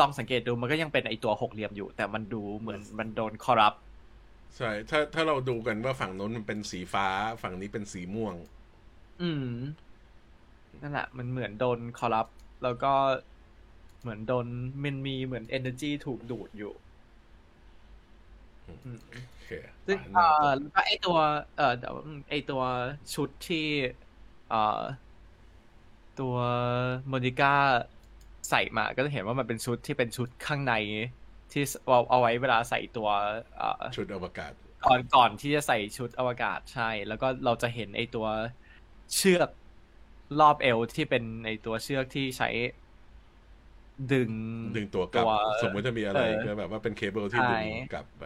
[0.00, 3.74] ลองสังเกตดูมันก็ยังเป็นไอตัวหกเหลี่ยมอยู่ แต่มันดูเหมือนมันโดนคอรัป
[4.56, 7.06] ใช่ ถ้าถ้าเราดูกันว่าฝั่งโน้นมันเป็นสีฟ้า
[7.42, 8.34] ฝั่งนี้เป็นสีม่วง
[9.20, 9.46] อืม
[10.80, 12.26] นั่นแหละ มันเหมือนโดนคอรัป
[12.62, 12.92] แล้วก็
[14.00, 14.46] เหมือนโดน
[14.82, 16.72] มันมีเหมือน energy ถูกดูดอยู่
[18.66, 18.98] อืม
[19.32, 19.50] โอเค
[19.86, 21.16] ซึ่งไปหเอ่น้าอต่อแล้วก็ไอตัว
[21.56, 21.94] เอ่อเดี๋ยว
[22.30, 22.62] ไอตัว
[23.14, 23.66] ชุดที่
[24.48, 24.80] เอ่อ
[26.20, 26.36] ตัว
[27.08, 27.54] โมนิก้า
[28.50, 30.74] ใส่มาก็จะเห็นว่ามันเป็นชุดที่เป็นชุดข้างใน
[31.52, 33.08] ที่เอาเอาไว้เวลาใส่ตัว
[33.56, 34.52] เอ่อชุดอวกาศ
[34.86, 38.26] ก่อนก่อนที่จะใส่ชุดอวกาศใช่ แล้วก็เราจะเห็นไอตัว
[39.14, 39.48] เชือก
[40.40, 42.48] รอบเอวที่เป็นไอตัวเชือกที่ใช้
[44.12, 44.30] ดึง
[44.76, 48.24] ดึงตัวกลับตัวสมมติถ้ามีอะไรเออก็แบบว่าเป็นเคเบิลที่ดึงใช่กลับไป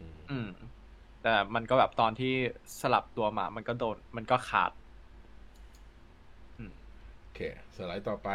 [0.00, 0.48] อืมอืม
[1.22, 2.34] แต่มันก็แบบตอนที่
[2.80, 4.85] สลับตัวมา มันก็โดน มันก็ขาดโอ
[7.36, 7.40] เค
[7.76, 8.28] สไลด์ต่อไป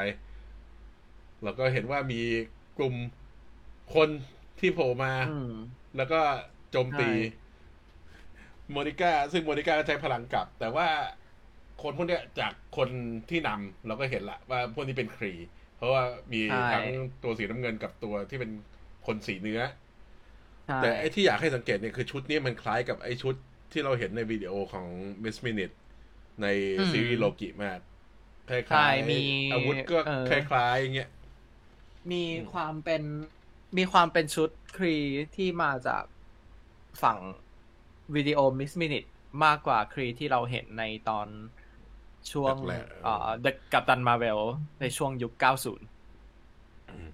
[1.44, 2.22] เราก็เห็นว่ามี
[2.78, 2.96] กลุ่ม
[3.96, 4.10] คน
[4.60, 5.54] ที่โผล่มาอืม
[5.98, 6.20] แล้วก็
[6.72, 7.40] โจมตีใช่
[8.72, 10.88] โมนิก้า ซึ่งโมนิก้าก็ใช้พลังกลับ แต่ว่า
[11.82, 12.90] คนพวกเนี้ยจากคน
[13.30, 15.34] ที่นำเราก็เห็นละว่าพวกนี้เป็นครี
[15.78, 16.86] เพราะว่ามีใช่ทั้ง
[17.24, 18.52] ตัวสีน้ำเงินกับตัวที่เป็น
[19.06, 19.62] คนสีเนื้อ
[20.68, 23.36] ใช่แต่ไอ้ที่อยากให้สังเกตเนี่ยคือชุดนี้มันคล้ายกับไอ้ชุด
[23.72, 24.86] ที่เราเห็นในวิดีโอของ
[25.24, 25.76] Miss Minutes
[26.42, 27.80] ในอืมซีรีส์โลกิมาก
[28.52, 31.10] คล้าย ใช่ มีๆอาวุธก็เออคล้ายๆอย่างเงี้ย
[32.12, 33.04] มีความเป็น
[33.78, 34.98] มีความเป็นชุดครี
[35.36, 36.04] ที่มาจาก
[37.04, 37.18] ฝั่ง
[38.16, 39.04] วิดีโอมิสมินิ e
[39.44, 41.28] มากกว่าครีที่เราเห็นในตอน
[42.32, 44.40] ช่วงแรกๆเอ่อ The Captain Marvel
[44.82, 47.10] ในช่วงยุค 90อืม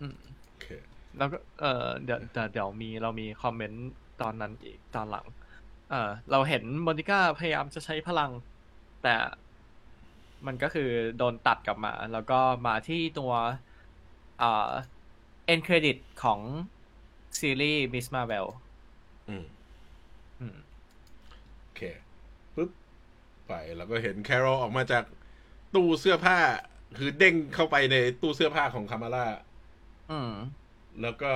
[0.00, 0.66] อืมโอเค
[1.18, 3.82] แล้วก็เออเดี๋ยวเดี๋ยวเดี๋ยวมีเรามีคอมเมนต์
[4.22, 5.26] ตอนนั้นอีกตอนหลัง
[5.90, 8.30] เออเราเห็นโมนิก้าพยายามจะใช้พลัง
[9.02, 9.14] แต่
[10.46, 13.32] มันก็คือโดนตัดกลับมา แล้วก็มาที่ตัว
[14.38, 14.70] เอ่อ
[15.46, 16.40] end credit ของ
[17.40, 18.06] ซีรีส์ Ms.
[18.14, 18.46] Marvel
[19.28, 19.44] อืม
[20.40, 20.56] อืม
[21.60, 21.80] โอเค
[22.54, 22.70] ปุ๊บ
[23.46, 25.04] ไปแล้วก็เห็นแครอลออกมาจาก
[25.74, 26.38] ตู้เสื้อผ้า
[26.98, 29.26] คือเด้งเข้าไปในตู้เสื้อผ้าของคามาล่า
[30.10, 30.32] อืม
[31.02, 31.32] แล้วก็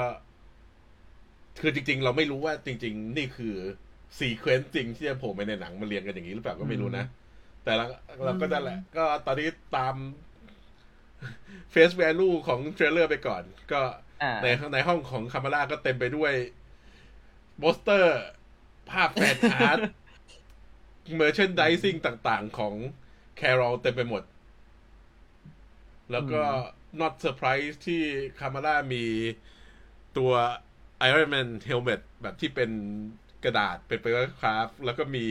[1.60, 3.54] คือจริง ๆ เราไม่รู้ว่าจริง ๆ นี่คือ
[4.18, 7.04] sequence จริงที่จะโผล่ไปในหนังมาเรียงกันอย่างนี้หรือเปล่าก็ไม่รู้นะ
[7.64, 7.86] แต่เรา
[8.24, 9.94] เราก็จะแหละอืมก็ตอนนี้ตาม
[11.72, 13.82] เฟซ v วลูของเทรลเลอร์ไปก่อน ก็
[14.42, 16.32] ในในห้องของคามาล่าก็เต็มไปด้วย
[17.58, 18.20] โปสเตอร์
[18.90, 22.74] ภาพ fan art merchandising ต่างๆของ
[23.36, 24.22] แครอลเต็มไปหมด
[26.12, 26.42] แล้วก็
[27.00, 28.02] not surprise ที่
[28.38, 29.04] คามาล่ามี
[30.16, 30.32] ตัว
[31.08, 32.70] Iron Man Helmet แบบที่เป็น
[33.44, 35.26] กระดาษเป็น papercraft แล้วก็มี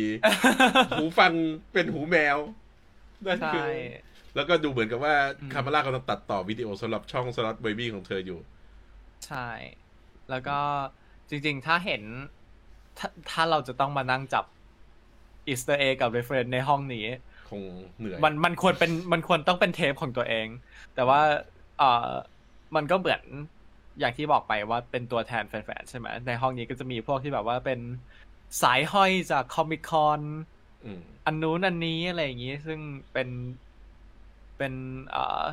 [0.98, 1.34] หูฟัง
[1.74, 2.38] เป็นหูแมว
[3.26, 3.70] นั่นคือ
[4.36, 5.16] แล้วก็ดูเหมือนกับว่า
[5.54, 8.40] คามาล่ากำลังตัดต่อวิดีโอสำหรับช่อง Sloth Baby ของเธออยู่
[9.26, 9.50] ใช่
[10.30, 10.58] แล้วก็
[11.30, 12.04] จริงๆ ถ้าเห็น
[12.98, 14.46] ถ้าถ้าเราจะต้องมานั่งจับ
[15.48, 17.06] Easter egg กับ reference ในห้องนี้
[17.50, 17.62] คง
[17.98, 20.48] เหนื่อย มันมันควรเป็นมันควรต้องเป็นเทปของตัวเอง
[20.96, 21.22] แต่ว่า
[21.80, 22.12] เออ
[22.76, 23.22] มันก็เหมือน
[24.00, 27.80] อย่างที่บอกไปว่าเป็นตัวแทนแฟนๆใช่ไหมในห้องนี้ก็จะมีพวกที่แบบว่าเป็น
[28.62, 30.22] สายห้อยจาก Comic-Con
[31.26, 32.80] อันนู้นอันนี้อะไรอย่างนี้ซึ่ง
[33.14, 33.30] เป็น
[34.58, 34.74] เป็น
[35.12, 35.44] เอ่อ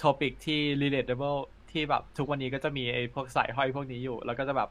[0.00, 4.70] topic ที่ relatable ที่แบบทุกวันนี้ก็จะมีไอ้พวกสายห้อยพวกนี้อยู่ แล้วก็จะแบบ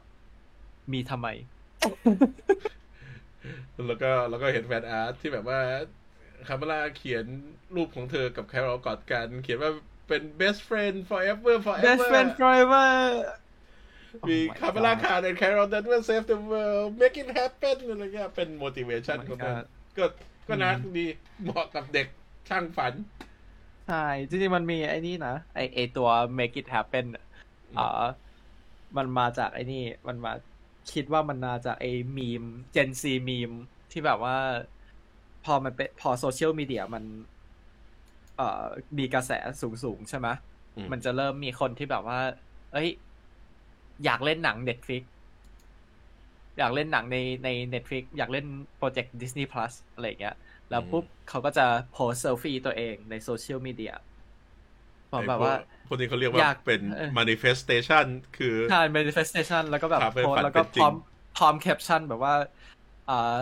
[0.92, 1.28] มีทำไม
[3.86, 5.60] แล้วก็แล้วก็เห็น fan art ที่แบบว่า
[6.46, 7.24] คามาล่าเขียน
[7.74, 9.70] รูปของเธอกับแครอลกอดกัน เขียนว่า
[10.12, 12.88] เป็น best friend forever forever best friend forever
[14.28, 19.54] มีคาร์มล่าคาร์และแคโรล that will save the world make it happen อะไรเงี้ยเป็น motivation ของมัน
[19.98, 20.04] ก็
[20.48, 21.06] ก็น่าดี
[21.42, 22.06] เหมาะกับเด็ก
[22.48, 22.92] ช่างฝัน
[23.88, 27.06] ใช่ จริงๆ มันมีไอ้นี่นะ ไอไอตัว make it happen
[27.78, 28.04] อ่า
[28.96, 30.32] มันมาจากไอ้นี่ มันมา
[30.92, 32.42] คิดว่ามันมาจากไอ้มีม
[32.74, 33.50] Gen Z มีม
[33.90, 34.36] ที่แบบว่า
[35.44, 37.04] พอมันเป็นพอโซเชียลมีเดียมัน
[38.36, 38.64] เอ่อ
[38.98, 39.32] มีกระแส
[39.84, 40.28] สูงๆใช่ไหม
[40.92, 42.20] มันจะเริ่มมีคนที่แบบว่า
[42.72, 42.88] เอ้ย
[44.04, 45.02] อยากเล่นหนัง Netflix
[46.58, 48.46] อยากเล่นหนังในใน Netflix อยากเล่น
[48.78, 50.36] โปรเจกต์ Disney Plus อะไรเงี้ย
[50.70, 53.94] แล้วปุ๊บเขาก็จะโพสเซลฟี่ตัวเองในโซเชียลมีเดีย
[55.12, 55.54] บอกแบบว่า
[55.88, 56.82] พวกนี้เขาเรียกว่าเป็น
[57.18, 60.94] manifestation คือใช่ manifestation แล้วก็แบบโพสแล้วก็พร้อม
[61.36, 62.34] พร้อมแคปชั่นแบบว่า
[63.10, 63.38] อ่า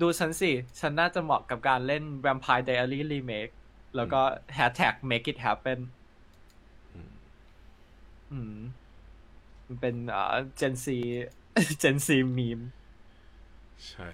[0.00, 3.52] ดูฉันสิ ฉันน่าจะเหมาะกับการเล่น Vampire Diary remake
[3.96, 4.22] แล้วก็
[4.56, 5.78] hashtag make it happen
[8.32, 8.58] อืม
[9.66, 10.86] มันเป็นอ่า Gen Z
[11.82, 12.64] Gen Z meme
[13.88, 14.08] ใช่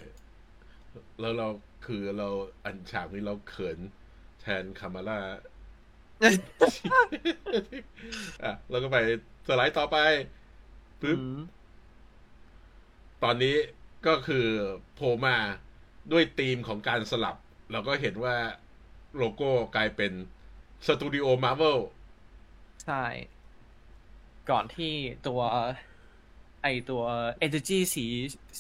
[1.21, 1.49] แล้วเรา
[1.87, 2.29] คือเรา
[2.65, 3.79] อันฉากนี้เราเขิน
[4.41, 5.21] แทนคามาร่า
[8.45, 8.97] อะแล้วก็ไป
[9.47, 9.99] สไลด์ต่อไป
[11.01, 11.21] ปึ๊บ
[13.23, 13.57] ตอนนี้
[14.07, 14.47] ก็คือ
[14.95, 15.37] โผล่มา
[16.13, 17.37] ด้วยธีมของการสลับ
[17.73, 18.37] เราก็เห็นว่า
[19.17, 20.13] โลโก้กลายเป็น
[20.87, 21.79] สตูดิโอมาร์เวล
[22.85, 23.05] ใช่
[24.51, 24.93] ก่อนที่
[25.27, 25.41] ตัว
[26.63, 27.03] ไอตัว
[27.47, 28.07] Energy สี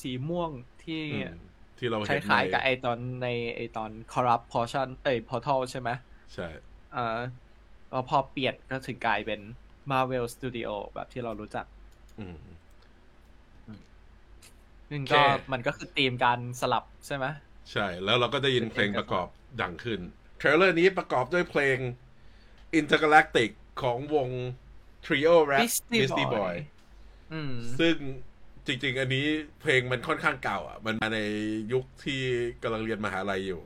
[0.00, 0.50] สีม่วง
[0.84, 1.04] ที่
[1.78, 5.90] ที่เราคล้ายๆกับไอตอนในไอตอน Corrupt Portion เอ้ย Portal ใช่ไหม
[6.34, 6.48] ใช่
[6.96, 7.20] อ่า
[8.08, 9.40] พอเปลี่ยนก็ถึงกลายเป็น
[9.90, 11.66] Marvel Studio แบบที่เรารู้จัก
[12.18, 12.36] อืม
[14.88, 17.26] ซึ่งก็มันก็คือธีมการสลับใช่ไหม
[17.72, 19.26] ใช่ แล้วเราก็ได้ยินเพลงประกอบ
[19.62, 20.00] ดังขึ้น
[20.40, 21.78] เทรลเลอร์นี้ประกอบด้วยเพลง
[22.80, 23.50] Intergalactic
[23.82, 24.28] ของวง
[25.04, 25.68] Trio Rap
[26.00, 26.54] Misty Boy
[27.80, 27.94] ซึ่ง
[28.66, 29.26] จริง ๆ อันนี้
[29.60, 31.20] เพลงมันค่อนข้างเก่า อะ มันมาใน
[31.72, 32.20] ยุคที่
[32.62, 33.62] กำลังเรียนมหาลัยอยู่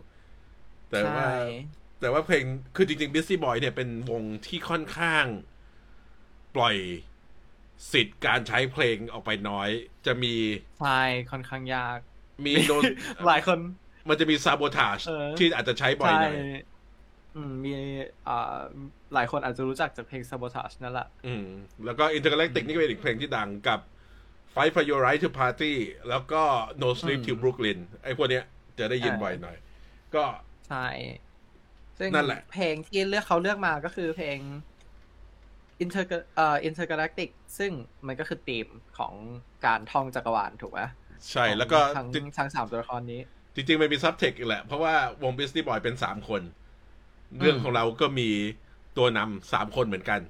[0.90, 1.26] แต่ว่า
[2.00, 2.44] แต่ว่าเพลง
[2.76, 5.24] คือจริง ๆ Busy Boy เนี่ยเป็นวงที่ค่อนข้าง
[6.54, 6.76] ปล่อย
[7.92, 9.68] สิทธิ์การใช้เพลงออกไปน้อย
[10.06, 10.34] จะมี
[10.80, 11.98] ใช่ค่อนข้างยาก
[12.44, 12.82] มีโดน
[13.26, 13.58] หลายคน
[14.08, 15.00] มันจะมีซาโบทาช
[15.38, 16.36] ที่อาจจะใช้บ่อยหน่อย
[17.64, 17.74] มี
[18.28, 18.56] อ่า
[19.14, 21.46] หลายคนอาจจะรู้จักจากเพลง Sabotage นั่นแหละอืม
[21.84, 23.80] แล้วก็ Intergalactic นี่ก็เป็นอีกเพลงที่ดังกับ
[24.54, 25.74] Fight for Your Right to Party
[26.08, 26.42] แล้วก็
[26.82, 28.44] No Sleep Till Brooklyn ไอ้พวกเนี้ย
[28.78, 29.56] จะได้ยินบ่อยหน่อย
[30.14, 30.24] ก็
[30.68, 30.86] ใช่
[31.98, 34.38] ซึ่งนั่นแหละ เพลงที่เลือกเขาเลือกมาก็คือเพลง
[35.82, 36.04] Inter
[36.36, 37.72] เอ่อ Intergalactic ซึ่ง
[38.06, 38.66] มันก็คือธีม
[38.98, 39.12] ของ
[39.66, 40.80] การท่องจักรวาลถูกไหม
[41.30, 43.20] ใช่แล้วก็ทั้งทั้งสามตัวละครนี้
[43.54, 46.42] จริงๆมันมี subtext อีกแหละ เพราะว่าวง Beastie Boys เป็นสามคน
[47.38, 48.28] เรื่องของเราก็มี
[48.96, 50.20] ตัวนำสามคนเหมือนกัน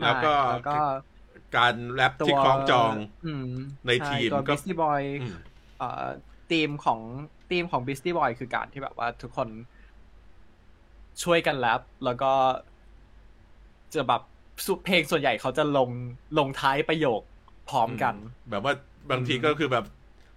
[0.00, 0.34] แล้วก็
[1.56, 2.94] การแรปที่คล้องจอง
[3.86, 5.02] ในทีมก็บิสตี้บอย
[6.50, 7.00] ทีมของ
[7.50, 9.48] ทีมของ Beastie Boys คือการที่แบบว่าทุกคน
[11.22, 12.32] ช่วยกันแรปแล้วก็
[13.94, 14.22] จะแบบ
[14.84, 15.90] เพลงส่วนใหญ่เขาจะลง
[16.38, 17.20] ลงท้ายประโยค
[17.70, 18.14] พร้อมกัน
[18.50, 18.72] แบบว่า
[19.10, 19.84] บางทีก็คือแบบ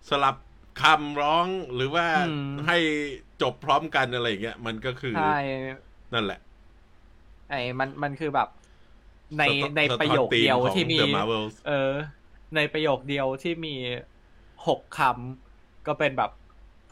[0.10, 0.36] สลับ
[0.82, 2.06] คำร้องหรือว่า
[2.68, 2.78] ให้
[3.42, 5.16] จบพร้อมกันอะไรอย่างเงี้ยมันก็คือ
[6.14, 6.40] นั่นแหละ
[7.50, 8.50] ไอ้มันมันคือแบบ
[9.40, 9.44] ใน
[9.78, 11.00] ในประโยคเดียวที่มี
[11.68, 11.92] เออ
[12.56, 13.76] ในประโยคเดียวที่มี
[14.68, 16.32] หกคำก็เป็นแบบ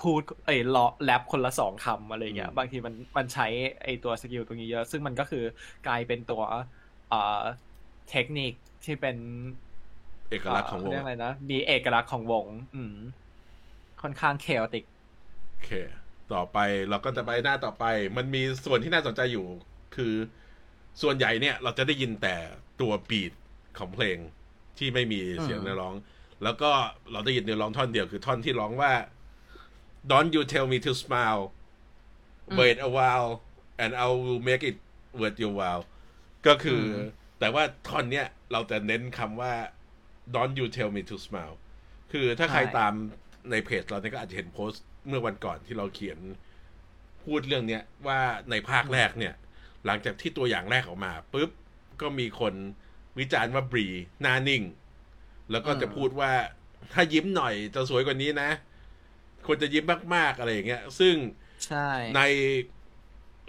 [0.02, 3.48] พูดไอ้ลอแรปคนละสองคำอะไรเงี้ย บางทีมันมันใช้
[3.84, 5.44] ไอ้ตัว skill ตรงนี้เยอะ ซึ่งมันก็คือ
[5.88, 6.42] กลายเป็นตัว
[7.10, 7.42] เอ่อ
[8.10, 8.54] เทคนิค
[8.86, 9.18] ที่เป็น
[10.30, 12.96] เอกลักษณ์ของวงเรียกอะไรนะมีเอกลักษณ์ของวง อืม
[14.02, 14.86] ค่อนข้าง chaotic
[15.50, 15.72] โอเค
[16.34, 16.58] ต่อไป
[16.90, 17.86] เราก็จะไปหน้าต่อไป
[18.18, 19.46] มันมีส่วนที่น่าสนใจอยู่
[19.96, 20.14] คือ
[21.02, 22.36] ส่วนใหญ่เนี่ย เราจะได้ยินแต่
[22.82, 23.32] ตัว beat
[23.78, 24.18] ของเพลง
[24.78, 25.96] ที่ไม่มีเสียงเนื้อร้อง
[26.44, 26.72] แล้วก็
[27.12, 28.94] เราได้ยินเนื้อร้องท่อนเดียวคือท่อนที่ร้องว่า
[30.12, 31.44] Don't you tell me to smile
[32.60, 33.32] wait a while
[33.84, 34.78] and I will make it
[35.20, 35.84] worth your while
[36.48, 37.00] ก็คืออ
[37.40, 39.54] แต่ว่าท่อนเนี้ยเราจะเน้นคำว่า
[40.36, 41.56] Don't you tell me to smile
[42.12, 42.94] คือถ้าใครใช่ตาม
[43.52, 46.20] ในเพจเราเนี่ยก็อาจจะเห็นโพสต์เมื่อวันก่อนที่เราเขียน
[47.24, 49.34] พูดเรื่องเนี้ยว่าในภาคแรกเนี่ย
[49.86, 51.50] หลังจากที่ตัวอย่างแรกออกมาปุ๊บ
[52.02, 52.54] ก็มีคน
[53.20, 53.88] วิจารณ์ว่าบรี
[54.22, 54.64] หน้านิ่ง
[55.52, 56.32] แล้วก็จะพูดว่า
[56.94, 58.50] ถ้ายิ้มหน่อยจะสวยกว่านี้นะ
[59.46, 61.16] ควรจะยิ้มมากๆอะไรอย่างเงี้ย ซึ่ง
[61.66, 62.22] ใช่ใน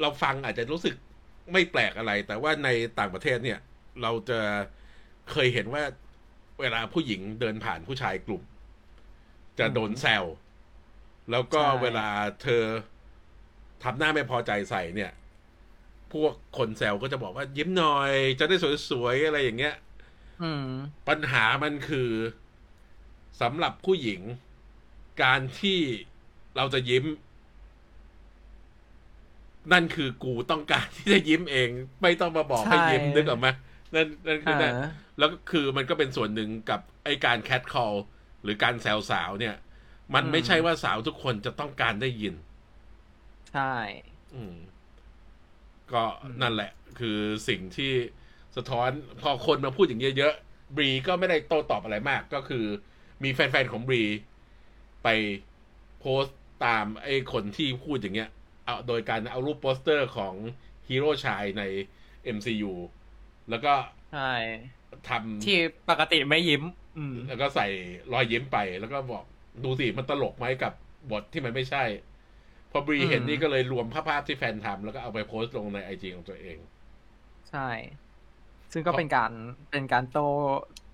[0.00, 0.94] เราฟังอาจจะรู้สึก
[1.52, 3.58] ไม่แปลกอะไร แต่ว่าในต่างประเทศเนี่ย
[4.02, 4.40] เราจะ
[5.30, 5.82] เคยเห็นว่า
[6.60, 8.42] เวลาผู้หญิงเดินผ่านผู้ชายกลุ่ม
[9.58, 10.24] จะโดนแซว
[11.30, 12.08] แล้วก็ใช่เวลา
[12.42, 12.64] เธอ
[13.82, 15.12] ทำหน้าไม่พอใจใส่เนี่ย
[16.12, 18.56] พวกคนแซวก็จะบอกว่า ยิ้มหน่อย จะได้
[18.88, 19.74] สวยๆอะไรอย่างเงี้ย
[20.42, 20.66] อืม
[21.08, 22.10] ปัญหามันคือ
[23.40, 24.20] สำหรับผู้หญิง
[25.22, 25.78] การที่
[26.56, 27.04] เราจะยิ้ม
[29.72, 31.68] นั่นคือกูต้องการที่จะยิ้มเอง
[32.02, 33.48] ไม่ต้องมาบอกให้ใช่ยิ้มนึกออกไหม
[33.94, 34.88] นั่นนั่นคือนั่นอ่า
[35.18, 37.92] แล้วก็คือมันก็เป็นส่วนหนึ่งกับไอการแคทคอล
[38.42, 39.54] หรือการแซวสาวเนี่ย
[40.14, 42.34] มันไม่ใช่ว่าสาวทุกคนจะต้องการได้ยิน
[43.50, 43.72] ใช่
[44.34, 44.56] อืม
[45.92, 46.04] ก็
[46.42, 47.92] นั่นแหละ คือสิ่งที่
[48.56, 52.64] สะท้อนพอคนมาพูดอย่างเยอะๆบรีก็ไม่ได้โต้ตอบอะไรมาก ก็คือ
[53.22, 54.02] มีแฟนๆของบรี
[55.02, 55.08] ไป
[56.00, 58.30] โพสต์ตามไอ้คนที่พูดอย่างเงี้ย
[58.64, 60.34] เอาโดยการเอารูปโปสเตอร์ของ
[60.88, 61.62] ฮีโร่ชายใน
[62.36, 62.72] MCU
[63.50, 63.74] แล้วก็
[64.10, 64.32] ใช่
[65.08, 65.56] ทำที่
[65.88, 66.81] ปกติไม่ยิ้มอืม
[67.28, 67.66] แล้วก็ใส่
[68.12, 69.24] รอยยิ้มไปแล้วก็บอก
[69.64, 70.72] ดูสิมันตลกไหมกับ
[71.10, 71.84] บทที่มันไม่ใช่
[72.70, 76.58] พอบรีอืมเห็นนี่ก็เลยรวมภาพๆที่แฟนทำแล้วก็เอาไปโพสต์ลงในไอจีของตัวเอง
[77.50, 77.68] ใช่
[78.72, 79.32] ซึ่งก็เป็นการ
[79.70, 80.28] เป็นการโต้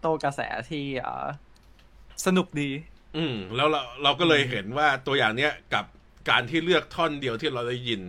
[0.00, 1.26] โต้กระแสที่เอ่อ
[2.26, 2.70] สนุกดี
[3.16, 5.84] อืม แล้วเราเราก็เลยเห็นว่าตัวอย่างเนี้ยกับ
[6.30, 8.00] การที่เลือกท่อนเดียวที่เราได้ยิน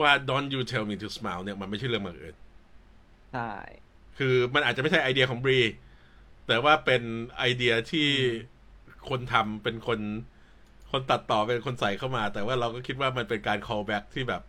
[0.00, 2.34] ว่า don't you tell me to smile เนี่ยมันไม่ใช่เรื่องบังเอิญ
[3.32, 3.50] ใช่
[4.18, 5.60] คือมันอาจจะไม่ใช่ไอเดียของบรี
[6.48, 7.02] แต่ว่าเป็น
[7.38, 8.08] ไอเดียที่
[9.08, 10.00] คนทำเป็นคน
[10.90, 14.42] คนตัดต่อเป็นคนใส่เข้ามา แต่ว่าเราก็คิดว่ามันเป็นการ call back ที่แบบ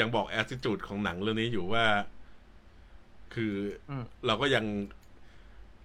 [0.00, 1.84] ยังบอก attitude ของหนังเรื่องนี้อยู่ว่า
[3.34, 3.54] คือ
[3.88, 4.64] อมเราก็ยัง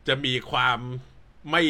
[0.08, 0.80] จะมีความ
[1.52, 1.64] ไม่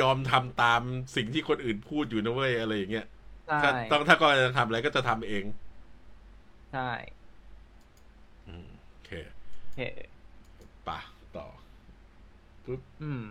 [0.00, 0.80] ยอมทำตาม
[1.16, 3.06] สิ่งที่คนอื่นพูดอยู่นะเว้ยอะไรอย่างเงี้ย
[3.46, 5.44] ใช่ถ้าต้องถ้าก็จะทำอะไรก็จะทำเอง
[6.72, 6.90] ใช่
[8.48, 9.10] อืมโอเค
[9.60, 9.80] โอเค
[10.88, 11.11] ปะต่อ
[12.66, 13.24] ปุ๊บอืม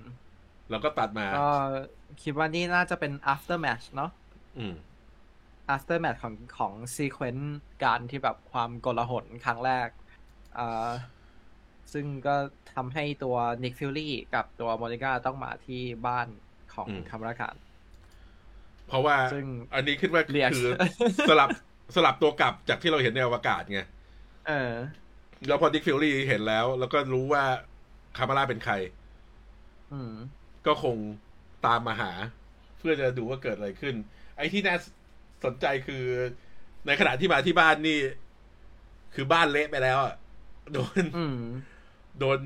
[0.70, 1.52] เราก็ตัดมาก็
[2.24, 4.12] คิดว่านี่น่าจะเป็น aftermath เนาะ
[4.58, 4.74] อืม
[5.76, 9.90] aftermath ของของ sequence การที่แบบความโกลาหลครั้งแรก
[10.58, 10.90] อ่า
[11.94, 12.36] ซึ่งก็
[12.76, 16.28] ทำให้ตัว Nick Fury กับตัวโมนิก้าต้องมาที่บ้าน
[16.74, 17.56] ของอืมคามาล่าคาน
[18.88, 20.72] เพราะว่าซึ่งอันนี้คิดว่า react คือ
[21.30, 21.50] สลับ
[21.96, 23.82] สลับตัวกลับจากที่เราเห็นในอวกาศไง
[24.48, 24.74] เออ
[25.48, 27.44] แล้วพอนิคฟิวรี่เห็นแล้ว แล้วก็รู้ว่า
[28.18, 29.01] คามาล่าเป็นใครอืม
[30.68, 30.98] ก็คง
[31.66, 32.12] ตามมาหา
[32.80, 33.96] เพื่อจะดูว่าเกิดอะไรขึ้น
[34.38, 34.76] ไอ้ที่น่า
[35.46, 36.04] สนใจคือ
[36.88, 38.00] ในขณะที่มาที่บ้านนี่
[39.16, 40.16] คือบ้านเละไปแล้วอะ
[40.74, 41.40] โดนอืม
[42.20, 42.40] โดน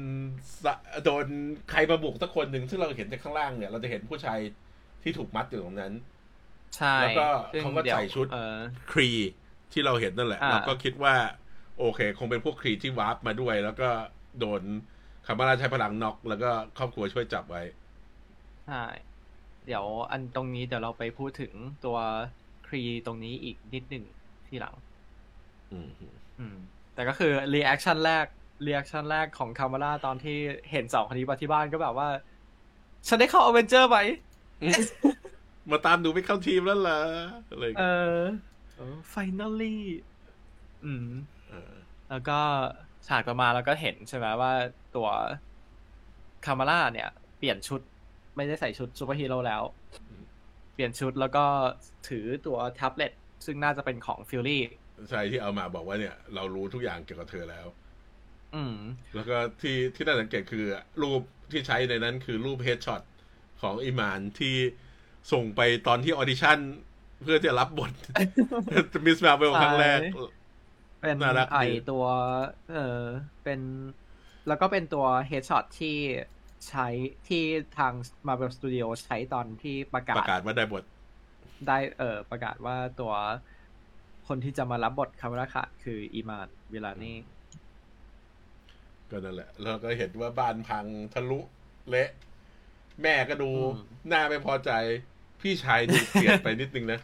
[0.64, 0.74] สะ
[1.06, 1.26] โดน
[1.72, 4.40] ใครมาบุกสักคนหนึ่งซึ่งเราเห็นจากข้างล่างเนี่ย เราจะเห็นผู้ชาย
[5.04, 5.94] ที่ถูกมัดอยู่ตรงนั้น
[6.76, 8.58] ใช่ แล้วก็ซึ่งเขาก็ดี๋ยวใส่ชุดเออ
[8.92, 9.10] ครี
[9.72, 11.16] ที่เราเห็นนั่นแหละอ่าเราก็คิดว่า
[11.80, 13.90] โอเค คงเป็นพวกครีที่วาร์ปมาด้วย แล้วก็
[14.40, 14.62] โดน
[15.26, 17.62] คามาราใช้พลังน็อกแล้วก็ครอบครัวช่วยจับไว้
[18.68, 18.84] ใช่
[19.66, 21.54] เดี๋ยวอันตรงนี้เดี๋ยวเราไปพูดถึง
[21.86, 21.98] ตัว
[22.68, 24.04] ครีตรงนี้อีกนิดหนึ่ง
[24.48, 24.74] ทีหลัง
[25.72, 25.90] อืม
[26.40, 26.56] อืม
[26.94, 28.26] แต่ก็คือ reaction แรก
[28.66, 30.38] reaction แรกของคามาล่าตอนที่
[30.72, 32.08] เห็นสองคนนี้มาที่บ้านก็แบบว่า
[33.08, 33.98] ฉันได้เข้าอเวนเจอร์ไหม
[35.70, 37.02] มาตามหนูไปเข้าทีมแล้วเหรอ
[37.52, 37.92] อะไรอย่างเอเงี้ย
[38.80, 38.82] อ
[39.14, 39.78] finally
[40.86, 41.08] อืม
[41.50, 41.74] เออ
[42.10, 42.40] แล้วก็
[43.08, 44.52] ฉากต่อมาเราก็เห็นใช่ไหมว่า
[44.96, 45.10] ตัว
[46.46, 47.82] คามาล่าเนี่ย เปลี่ยนชุด
[48.36, 49.64] ไม่ได้ใส่ชุดซูเปอร์ฮีโร่แล้ว
[50.74, 51.46] เปลี่ยนชุดแล้วก็
[52.10, 53.12] ถือตัวแท็บเล็ต
[53.46, 54.62] ซึ่งน่าจะเป็นของฟิวรี่
[55.10, 57.68] ใช่ที่เอามาบอกว่าเนี่ย เรารู้ทุกอย่างเกี่ยวกับเธอแล้ว
[58.56, 58.78] อืม
[59.16, 60.66] แล้วก็ที่ที่น่าสังเกตคือ
[61.02, 63.02] รูปที่ใช้ในนั้นคือรูป headshot
[63.62, 64.56] ของอิมานที่
[65.32, 66.58] ส่งไปตอนที่ audition
[67.24, 67.92] เพื่อจะรับบท
[69.06, 69.20] Ms.
[69.26, 70.12] Marvel ครั้งแรกใช่
[71.06, 72.06] เป็นน่ารักไอดีตัว
[72.74, 73.02] เออ
[73.44, 73.60] เป็น
[74.48, 75.98] แล้วก็เป็นตัว headshot ที่
[76.68, 76.88] ใช้
[77.28, 77.44] ที่
[77.78, 77.94] ทาง
[78.28, 80.84] Marvel Studio ใช้ตอนที่ประกาศ ประกาศว่าได้บท
[81.68, 83.14] ได้เออประกาศว่าตัว
[84.28, 87.16] คนที่จะมารับบทคามาราคาคืออีมานเวลานี่
[89.10, 91.40] ก็นั่นแหละ แล้วก็เห็นว่าบ้านพังทะลุ
[91.90, 92.10] เละ
[93.02, 93.50] แม่ก็ดู
[94.08, 94.72] หน้าไม่พอใจ
[95.42, 97.00] พี่ชายดูเปลี่ยนไปนิดนึงนะ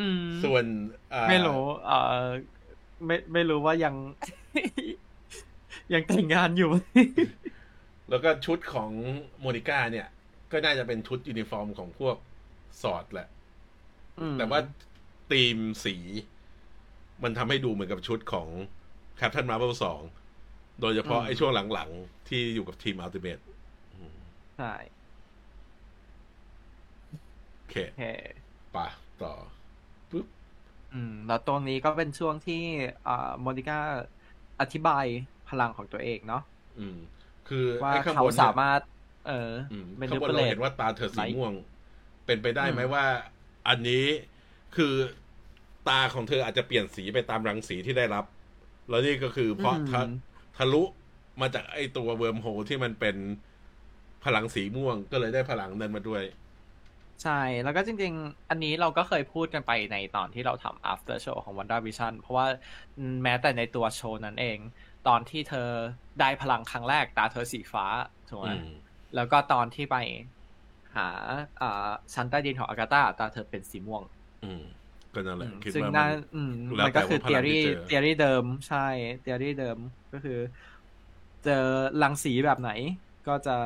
[0.00, 0.64] อืมส่วน
[1.12, 1.92] อ่าไม่รู้เอ
[2.24, 2.26] อ
[3.06, 3.94] ไม่ไม่รู้ว่ายัง
[5.92, 6.70] ยังแต่งงานอยู่
[8.10, 8.90] แล้วก็ชุดของ
[9.40, 10.08] โมนิก้าเนี่ย
[10.52, 12.16] ก็น่าจะเป็นชุดยูนิฟอร์มของพวก
[12.82, 13.28] S.W.O.R.D.แหละ
[14.20, 14.60] อืมแต่ว่า
[15.30, 15.96] ธีมสี
[17.22, 18.48] มันทำให้ดูเหมือนกับชุดของ
[19.20, 19.74] Captain Marvel
[20.26, 23.42] 2โดยเฉพาะไอ้ช่วงหลังๆ ที่อยู่กับทีม Ultimates
[24.58, 24.74] ใช่
[27.56, 28.04] โอเคโอเค
[28.72, 28.86] ไป่ะ
[29.22, 29.63] ต่อปุ๊บ
[30.94, 32.62] อืม แล้วตรงนี้ก็เป็นช่วงที่
[33.08, 33.78] อ่าโมนิก้า
[34.60, 35.04] อธิบาย
[35.48, 36.42] พลังของตัวเองเนาะ
[36.78, 36.98] อืม
[37.48, 38.80] คือว่าไอ้ข้างเขาบนเนี่ยสามารถ
[39.26, 41.54] เอออืมเป็นข้างบนเปเราลเห็นว่าตาเธอสีไลท์ม่วง
[42.26, 43.04] เป็นไปได้ไหมอืมว่า
[43.68, 44.04] อันนี้
[44.76, 44.94] คือ
[45.88, 48.24] ตาของเธออาจจะเปลี่ยนสีไปตามรังสีที่ได้รับ
[48.88, 50.00] แล้วนี่ก็คือเพราะทะ
[50.56, 50.82] ทะลุ
[51.40, 53.16] มาจากไอ้ตัวเวิร์มโฮที่มันเป็น
[54.24, 56.22] พลังสีม่วงก็เลยได้พลังนั้นมาด้วย
[57.22, 62.46] ใช่ แล้วก็จริง ๆ อันนี้เราก็เคยพูดกันไปในตอนที่เราทำ after show ของ WandaVision เพราะว่า
[63.22, 64.58] แม้แต่ในตัวโชว์นั้นเอง
[65.08, 65.68] ตอนที่เธอ
[66.20, 67.86] ได้พลังครั้งแรกตาเธอสีฟ้า
[68.28, 68.68] ถูกไหมอืม
[69.16, 69.96] แล้วก็ตอนที่ไป
[70.96, 71.08] หา
[71.60, 74.02] อ่าชั้นใต้ดินของอากาตาตาเธอเป็นสีม่วง
[74.44, 74.62] อืม
[75.14, 78.86] ก็นั่นแหละคิดซึ่งว่าน่ามันอืมแล้วมันก็คือแต่ว่าพลัเทียงที่รี่เจอเทียรี่เดิม ใช่
[79.20, 79.78] เทียรี่เดิม
[80.12, 80.38] ก็คือ
[81.44, 81.64] เจอ
[82.02, 82.70] รังสีแบบไหน
[83.28, 83.56] ก็จะ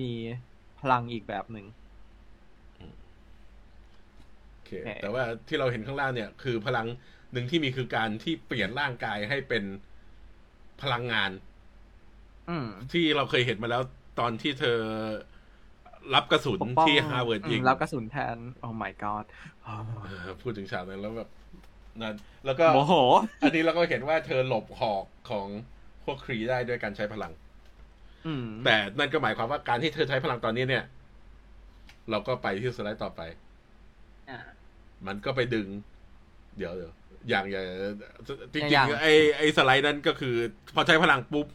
[0.00, 0.10] มี
[0.80, 1.81] พลังอีกแบบหนึ่งโอเคโอเค
[5.02, 6.86] แต่ว่าที่เราเห็นข้างล่างเนี่ย คือพลัง
[7.32, 9.64] หนึ่งที่มีคือการที่เปลี่ยนร่างกายให้เป็น
[10.82, 11.30] พลังงาน
[12.50, 13.82] อืมที่เราเคยเห็นมาแล้ว
[14.20, 14.78] ตอนที่เธอ
[16.14, 19.24] รับกระสุนปกป้องที่เฮย์เวิร์ดอืมยิงรับกระสุนแทน oh my god
[19.64, 21.30] เออพูดถึงฉากนั้นแล้วแบบ
[22.00, 22.14] นั่น
[22.46, 22.94] แล้วก็โมโห
[23.42, 25.46] อันนี้เราก็เห็นว่าเธอหลบหอกของ
[26.04, 27.32] พวกครีได้ด้วยการใช้พลัง
[28.26, 30.84] อืมแต่นั่นก็หมายความว่าการที่เธอใช้พลังตอนนี้เนี่ย
[32.10, 33.20] เราก็ไปที่สไลด์ต่อไป
[34.30, 34.38] อ่า
[35.06, 35.68] มันก็ไปดึง
[36.58, 36.92] เดี๋ยวเดี๋ยว
[37.28, 37.64] อย่างอย่าง
[38.54, 40.34] จริงอย่างๆไอ้ไอ้สไลด์นั้นก็คือ
[40.74, 41.46] พอใช้พลังปุ๊บ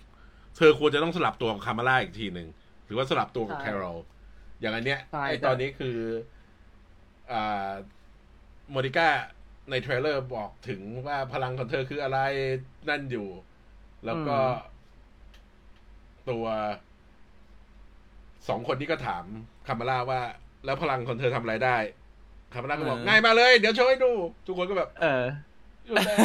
[0.57, 2.47] เธอควรจะต้องสลับตัวกับคามาร่าอีกทีหนึ่ง
[2.85, 3.97] หรือว่าสลับตัวกับใช่แคโรล
[4.59, 5.97] อย่างอันเนี้ยใช่ไอ้แต่ตอนนี้คือ
[7.31, 7.71] อ่า
[8.69, 9.07] โมนิก้า
[9.69, 12.19] ในเทรลเลอร์บอกถึงว่าพลังของเธอคืออะไร
[12.89, 13.29] นั่นอยู่
[14.05, 14.37] แล้วก็
[16.29, 16.45] ตัว
[18.47, 19.23] สองคนนี้ก็ถาม
[19.67, 20.21] คามาร่าว่า
[20.65, 21.77] แล้วพลังของเธอทำอะไรได้
[22.57, 24.11] คามาร่าก็บอกเออง่ายมาเลย เดี๋ยวโชว์ให้ดู
[24.45, 25.23] ทุกคนก็แบบ เออ
[25.85, 26.15] อยู่ได้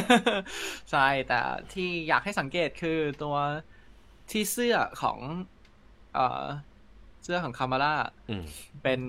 [0.90, 1.40] ใช่แต่
[1.72, 3.36] ที่อยากให้สังเกตคือตัว
[4.30, 5.18] ที่เสื้อของ
[6.14, 6.44] เอ่อ
[7.24, 7.94] เสื้อของคามาร่า
[8.30, 8.44] อืม
[8.82, 9.00] เป็น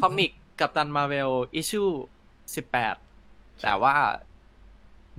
[0.00, 0.30] comic
[0.60, 1.84] Captain Marvel issue
[2.54, 2.94] สิบแปด
[3.62, 3.94] แต่ว่า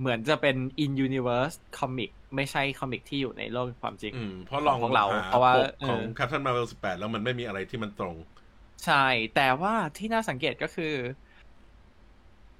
[0.00, 8.14] เหมือนจะเป็น in universe comic ไม่ใช่ comic ที่อยู่ในโลกความจริงอืมเพราะลองของเราหเพราะว่าปกของเออ Captain Marvel 18แล้วมันไม่มีอะไรที่มันตรง
[8.84, 9.04] ใช่
[9.34, 10.94] แต่ว่าที่น่าสังเกตก็คือ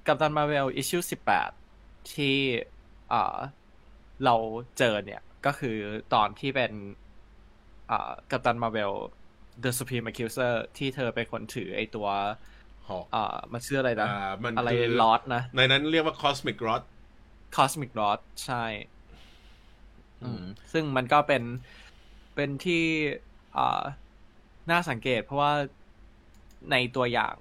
[0.06, 1.50] Captain Marvel issue สิบแปด
[2.14, 2.36] ที่
[3.10, 3.38] เอ่อ
[4.24, 4.34] เรา
[4.78, 5.76] เจอเนี่ย ก็คือ
[6.14, 6.72] ตอนที่เป็น
[7.88, 8.92] เอ่อกับตันมาเวล
[9.64, 12.08] The Supreme Accuser ที่เธอเป็นคนถือไอตัว
[12.88, 16.82] หอกเอ่อมันชื่ออะไรนะอ่ามันอะไรคือลอดนะ ในนั้นเรียกว่า Cosmic Rod
[17.56, 18.64] Cosmic Rod ใช่
[20.22, 21.42] อืมซึ่งมันก็เป็น
[22.34, 22.84] เป็นที่
[23.56, 23.82] อ่า
[24.70, 25.52] น่าสังเกตเพราะว่า
[26.70, 27.34] ในตัวอย่าง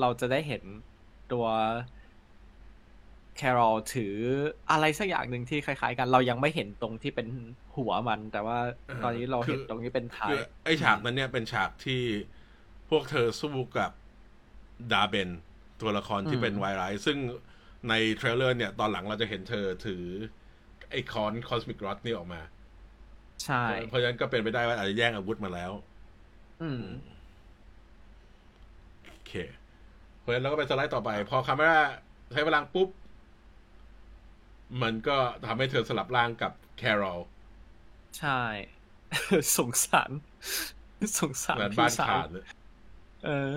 [0.00, 0.62] เราจะได้เห็น
[1.32, 1.46] ตัว
[3.36, 4.16] แครอลถือ
[4.70, 7.26] อะไรสักอย่างหนึ่งที่คล้ายๆ กัน เรายังไม่เห็นตรงที่เป็น
[7.76, 12.02] หัวมัน แต่ว่าเออตอนนี้เราเห็นคือตรงนี้เป็นท้าคืยอไอ้ฉากนั้นเนี่ยเป็นฉากที่
[12.90, 13.90] พวกเธอสู้กับ
[14.92, 15.30] ดาร์เบน
[15.80, 17.18] ตัวละครที่อืมเป็นไวรัสซึ่ง
[17.88, 20.04] ใน trailer เนี่ยตอนหลังเราจะเห็นเธอถือ
[20.90, 22.40] ไอ้คอน Cosmic Rod นี่ออกมา
[23.44, 25.72] ใช่ เพราะฉะนั้นก็เป็นไปได้ว่าอาจจะแย่งอาวุธมาแล้ว
[26.62, 27.09] อืมโอ
[29.30, 29.34] เค
[30.18, 31.80] เพราะฉะนั้นเราก็ไปสไลด์ต่อไป พอคาเมรา
[32.32, 32.88] ใช้พลังปุ๊บ
[34.82, 35.16] มันก็
[35.46, 37.20] ทำให้เธอสลับร่างกับแคโรล
[38.18, 38.40] ใช่
[39.56, 40.10] สงสาร
[41.18, 42.46] สงสารเหมือนพี่บ้านสาขาวดเลย
[43.24, 43.52] เออ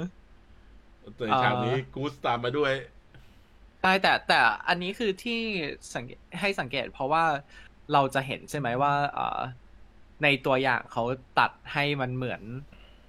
[1.27, 2.73] ในฉากนี้กูสตามมาด้วย
[3.81, 5.39] ใช่แต่แต่อันนี้คือที่
[5.95, 7.23] สังเกตให้สังเกต เพราะว่า
[7.93, 9.39] เราจะเห็นใช่ไหมว่าเอ่อ
[10.23, 11.03] ในตัวอย่างเขา
[11.39, 12.41] ตัดให้มันเหมือน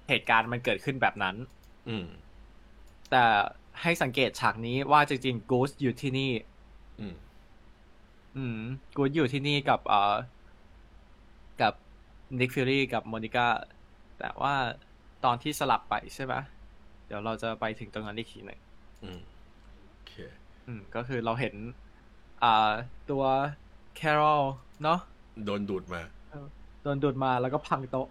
[0.09, 1.35] เหตุการณ์มันเกิดขึ้นแบบนั้น
[1.89, 2.07] อืม
[3.17, 3.29] แต่
[3.81, 6.31] ให้สังเกตฉากนี้ว่าจริงๆกูสอยู่ที่นี่
[6.99, 7.15] อืม
[8.37, 8.59] อืม
[8.95, 10.15] กูสอยู่ที่นี่กับเอ่อ
[11.61, 11.73] กับ
[12.39, 13.47] นิคฟิวรี่กับโมนิก้า
[14.19, 14.53] แต่ว่า
[15.25, 16.33] ตอนที่สลับไปใช่ไหม
[17.07, 18.59] เดี๋ยวเราจะไปถึงตรงนั้นอีกทีหนึ่ง
[19.03, 19.19] อืม
[19.91, 20.13] โอเค
[20.67, 21.55] อืม ก็คือเราเห็น
[22.43, 22.71] อ่า
[23.09, 23.23] ตัว
[23.95, 24.43] แคโรล
[24.83, 24.99] เนาะ
[25.45, 26.01] โดนดูดมา
[26.83, 28.07] โดนดูดมาแล้วก็พังโต๊ะ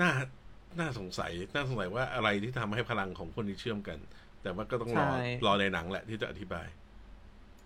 [0.00, 0.10] น่า
[0.78, 3.98] น่าสงสัย น่าสงสัยว่าอะไรที่ทำให้พลังของคนนี้เชื่อมกัน
[4.42, 5.12] แต่ว่าก็ต้องรอใช่
[5.46, 6.66] รอในหนังแหละที่จะอธิบาย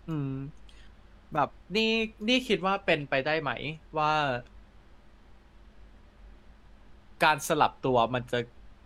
[0.09, 0.33] อืม
[1.35, 1.91] แบบนี่
[2.29, 3.51] นี่คิดว่าเป็นไปได้ไหม
[3.99, 4.13] ว่า
[7.25, 8.41] การสลับตัวมันจะ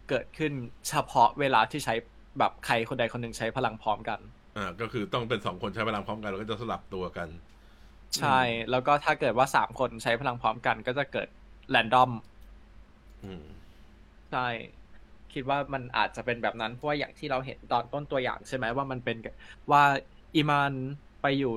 [0.09, 0.53] เกิดขึ้น
[0.89, 1.95] เฉพาะเวลาที่ใช้
[2.39, 4.19] แบบใครคนใดคนหนึ่งใช้พลังพร้อมกัน
[4.57, 7.29] อ่า ก็คือต้องเป็นสองคนใช้พลังพร้อมกันแล้วก็จะสลับตัวกัน
[8.19, 8.41] ใช่
[8.71, 11.29] แล้วก็ถ้าเกิดว่าสามคนใช้พลังพร้อมกัน ก็จะเกิด
[11.71, 12.11] random
[13.25, 13.58] อืม
[14.31, 14.39] ใช่
[15.33, 19.17] คิดว่ามันอาจจะเป็นแบบนั้นเพราะว่าอย่างที่เราเห็นตอนต้นตัวอย่างใช่ไหมว่ามันเป็น
[19.73, 19.83] ว่า
[20.35, 20.73] อิมาน
[21.21, 21.49] ไปอยู่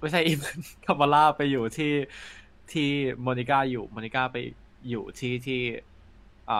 [0.00, 1.86] ไม่ใช่อิมานคามาล่าไปอยู่ที่
[2.70, 2.82] ที่
[3.22, 4.36] โมนิก้าอยู่โมนิก้าไป
[4.88, 5.54] อยู่ที่ที่
[6.48, 6.54] อ่า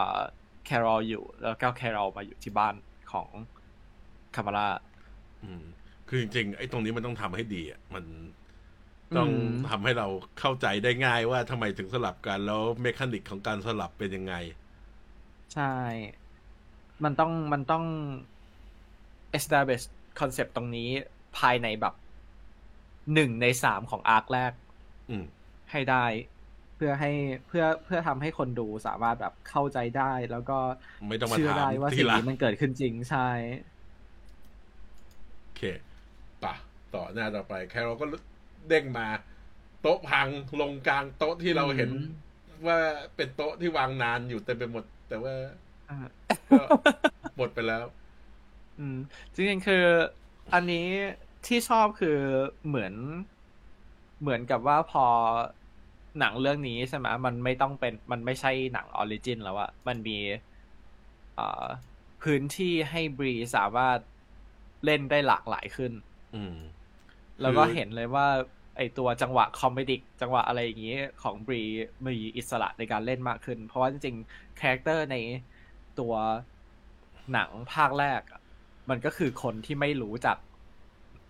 [0.63, 2.75] แครอลอยู่ แล้วก็แครอลมาอยู่ที่บ้าน
[3.11, 3.29] ของ
[4.35, 4.67] คาบาร่า
[5.43, 5.63] อืม
[6.07, 8.05] คือจริงๆไอ้ตรงนี้มันต้องทำให้ดีอะมัน
[9.17, 10.07] ต้องอืมทำให้เรา
[10.39, 14.33] เข้าใจได้ง่ายว่าทำไมถึงสลับกันแล้วเมคานิกของการสลับเป็นยังไง
[15.53, 15.73] ใช่
[17.03, 17.85] มันต้องมันต้อง
[19.37, 19.85] establish
[20.19, 20.89] concept ตรงนี้
[21.37, 21.93] ภายในแบบ
[23.13, 24.51] หนึ่งในสามของอาร์คแรก
[25.09, 25.23] อืม
[25.71, 26.05] ให้ได้
[26.75, 27.11] เพื่อให้
[27.47, 30.59] เพื่อเพื่อทำให้คนดูสามารถแบบเข้าใจได้ แล้วก็
[31.09, 33.29] ไม่ต้องมาเชื่อถามได้ว่าทีสิ่งหลังนี้มันเกิดขึ้นจริงใช่
[35.41, 35.61] โอเค
[36.43, 36.53] ป่ะ
[36.95, 38.05] ต่อหน้าต่อไป แคโรก็
[38.67, 39.07] เด้งมา
[39.81, 40.27] โต๊ะพัง
[40.61, 42.07] ลงกลางโต๊ะที่เราเห็นอืม
[42.67, 42.79] ว่า
[43.15, 45.35] เป็นโต๊ะที่วางนานอยู่เต็มไปหมด แต่ว่า
[45.89, 45.97] อ่า
[46.49, 46.63] ก็
[47.37, 47.83] หมดไปแล้ว
[48.79, 48.97] อืม
[49.33, 49.85] จริงๆคือ
[50.53, 50.87] อันนี้
[51.45, 52.19] ที่ชอบคือ
[52.67, 52.93] เหมือน
[54.21, 55.05] เหมือนกับว่าพอ
[56.19, 60.17] หนังเรื่องนี้ใช่ไหมมันไม่ต้องเป็น มันไม่ใช่หนัง origin แล้วอะมันมี
[61.35, 61.65] เอ่อ
[62.23, 63.99] พื้นที่ให้บรีสามารถ
[64.85, 65.91] เล่นได้หลากหลายขึ้น
[66.35, 66.55] อืม
[67.41, 68.27] แล้วก็คือเห็นเลยว่า
[68.77, 71.61] ไอ้ตัวจังหวะ comedic จังหวะอะไรอย่างนี้ของบรี
[72.05, 75.17] มีอิสระในการเล่นมากขึ้น เพราะว่าจริงๆ character ใน
[75.99, 76.13] ตัว
[77.33, 78.41] หนังภาคแรกอะ
[78.89, 80.37] มันก็คือคนที่ไม่รู้จัก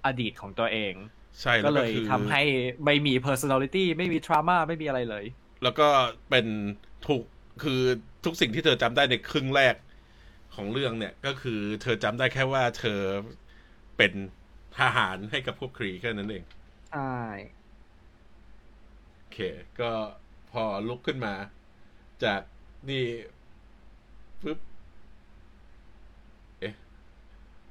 [0.06, 0.94] อดีตของตัวเอง
[1.42, 2.42] ใช่ก็แล้วเลก็ยคือทำให้
[2.86, 5.26] ไม่มี personality ไม่มี trauma ไม่มีอะไรเลย
[5.64, 5.88] แล้วก็
[6.30, 6.46] เป็น
[7.08, 7.24] ถูก
[7.64, 7.82] คือ
[8.26, 9.76] ทุกสิ่งที่เธอจำได้ในครึ่งแรก
[10.56, 13.00] ของเรื่องเนี่ย ก็คือเธอจำได้แค่ว่าเธอ
[13.98, 14.14] เป็น
[14.80, 16.44] ทหารให้กับพวกครีแค่นั้นเอง
[16.94, 17.04] ใช่
[19.18, 19.38] โอเค
[19.80, 19.92] ก็
[20.52, 21.34] พอลุกขึ้นมา
[22.24, 22.42] จาก
[22.90, 23.06] นี่
[24.42, 24.60] ปึ๊บ
[26.60, 26.76] เอ๊ะ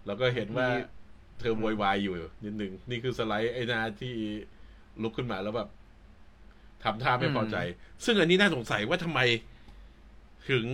[0.07, 0.69] เราก็เห็นว่า
[1.41, 2.15] เธอโวยวายอยู่
[2.45, 4.15] นิดนึง นี่คือสไลด์ไอ้หนาที่
[5.03, 5.69] ลุกขึ้นมาแล้วแบบ
[6.85, 7.57] ทำท่าไม่พอใจ
[8.05, 9.21] ซึ่งอันนี้น่าสงสัยว่าทำไม
[10.49, 10.65] ถึง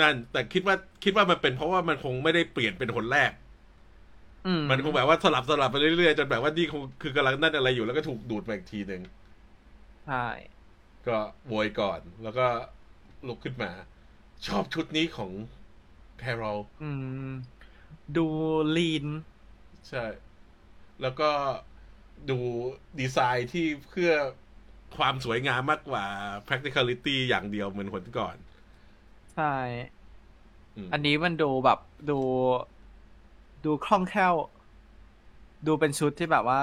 [0.00, 3.41] นั่น แต่คิดว่าคิดว่ามันเป็นเพราะว่ามันคงไม่ได้เปลี่ยนเป็นคนแรกอื
[4.70, 9.02] มันคงแบบว่าสลับสลับไปเรื่อยๆจนแบบว่านี่คงคือกำลังนั่นอะไรอยู่แล้วก็ถูกดูดมาอีกทีหนึ่ง
[10.06, 10.26] ใช่
[11.08, 11.18] ก็
[11.48, 12.46] โวยก่อนแล้วก็
[13.28, 13.70] ลุกขึ้นมา
[14.46, 15.30] ชอบชุดนี้ของ
[16.18, 16.90] แคโรลอื
[17.28, 17.32] ม
[18.16, 18.26] ดู
[18.76, 19.06] ลีน
[19.88, 20.04] ใช่
[21.02, 21.30] แล้วก็
[22.30, 22.38] ดู
[23.00, 24.12] ดีไซน์ที่เพื่อ
[24.96, 26.04] ความสวยงามมากกว่า
[26.46, 28.36] practicality อย่างเดียวเหมือนคนก่อน
[29.34, 29.54] ใช่
[30.76, 31.78] อืมอันนี้มันดูแบบ
[32.10, 32.18] ดู
[33.64, 34.34] ดูคล่องแคล่ว
[35.66, 36.62] ดูเป็นชุดที่แบบว่า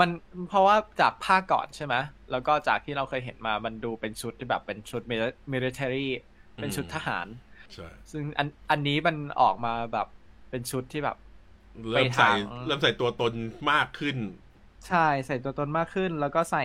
[0.00, 0.10] มัน
[0.48, 1.94] เพราะว่าจากภาคก่อนใช่ไหม
[2.30, 5.02] แล้วก็จากที่เราเคยเห็นมามันดูเป็นชุดที่แบบเป็นชุด
[5.52, 6.06] military
[6.56, 7.26] เป็นชุดทหาร
[7.72, 10.06] ใช่ซึ่งอันอันนี้มันออกมาแบบ
[10.50, 11.16] เป็นชุดที่แบบ
[11.90, 13.32] เริ่มใส่ไปทางเริ่มใส่ตัวตน
[13.72, 14.16] มากขึ้น
[14.88, 16.64] ใช่ใส่ตัวตนมากขึ้น แล้วก็ใส่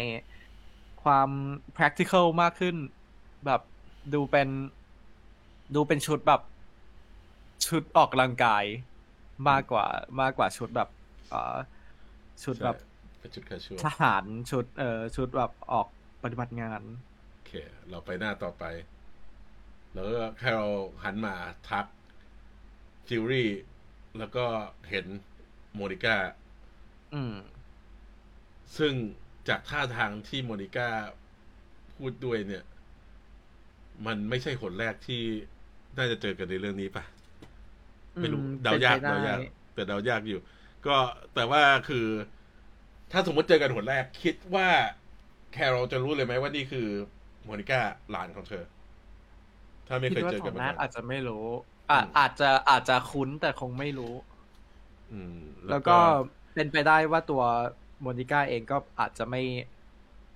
[1.04, 1.30] ความ
[1.78, 2.76] practical มากขึ้น
[3.46, 3.62] แบบ
[4.14, 4.50] ดูเป็น
[5.76, 6.42] ดูเป็นชุดแบบ
[7.66, 8.64] ชุดออกกำลังกาย
[9.50, 9.86] มากกว่า
[10.22, 10.90] มากกว่าชุดแบบ
[11.30, 11.58] เอ่อ
[12.44, 12.88] ชุดแบบใช่
[13.20, 15.88] เป็นชุด casual ทหารชุดเอ่อชุดแบบออก
[16.24, 16.82] ปฏิบัติงาน
[17.34, 17.52] โอเค
[17.90, 18.64] เราไปหน้าต่อไป
[19.94, 21.36] แล้วก็แครอลหันมา
[21.70, 21.86] ทัก
[23.08, 23.50] ฟิวรี่
[24.18, 24.46] แล้วก็
[24.90, 25.06] เห็น
[25.74, 26.18] โมนิก้า
[27.14, 27.36] อืม
[28.78, 28.94] ซึ่ง
[29.50, 30.90] จากท่าทางที่โมนิก้า
[31.94, 32.64] พูดด้วยเนี่ย
[34.06, 35.22] มันไม่ใช่ครั้งแรกที่
[35.98, 37.04] น่าจะเจอกันในเรื่องนี้ปะ
[38.22, 39.40] ไม่รู้อืมเดายากเป็นไปได้เดายาก
[39.74, 40.40] แต่เดายากอยู่
[40.86, 40.96] ก็
[41.36, 42.06] แต่ว่าคือ
[43.12, 44.68] ถ้าสมมติเจอกันคนแรก คิดว่า
[45.54, 46.88] แคโรลจะรู้เลยไหมว่านี่คือ
[47.44, 48.64] โมนิก้าหลานของเธอ
[49.88, 51.46] ถ้าไม่เคคิดยว่าเจอขกัอนงมานัก่ดอนอาจจะไม่รู้
[51.90, 54.14] อะอืมอาจจะอาจจะคุ้นแต่คงไม่รู้
[55.12, 55.40] อืม
[55.70, 55.98] แล้วก็
[56.54, 57.44] เป็นไปได้ว่าตัว
[58.02, 59.42] โมนิก้าเองก็อาจจะไม่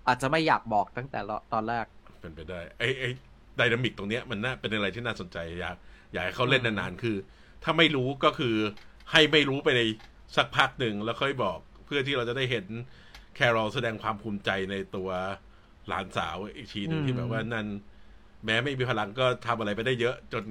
[0.08, 1.20] อาจจะไม่อยากบอกตั้งแต่
[1.54, 1.86] ตอนแรก
[2.20, 3.10] เป็นไปได้ไอ้ไอ้
[3.58, 5.76] dynamic ตรงเนี้ยมันน่าเป็นอะไรที่น่าสนใจอยาก
[6.14, 7.16] อยากให้เขาเล่นนานๆคือ
[7.64, 8.56] ถ้าไม่รู้ก็คือ
[9.12, 9.82] ให้ไม่รู้ไปใน
[10.36, 12.66] สักพักหนึ่งแล้วค่อยบอก เพื่อที่เราจะได้เห็น
[13.36, 15.10] แครอลแสดงความภูมิใจในตัว
[15.88, 17.68] หลานสาวอีกทีหนึ่งอืมที่แบบว่านั่น
[18.46, 20.44] แม้ไม่มีพลังก็ทำอะไรไปได้เยอะ จน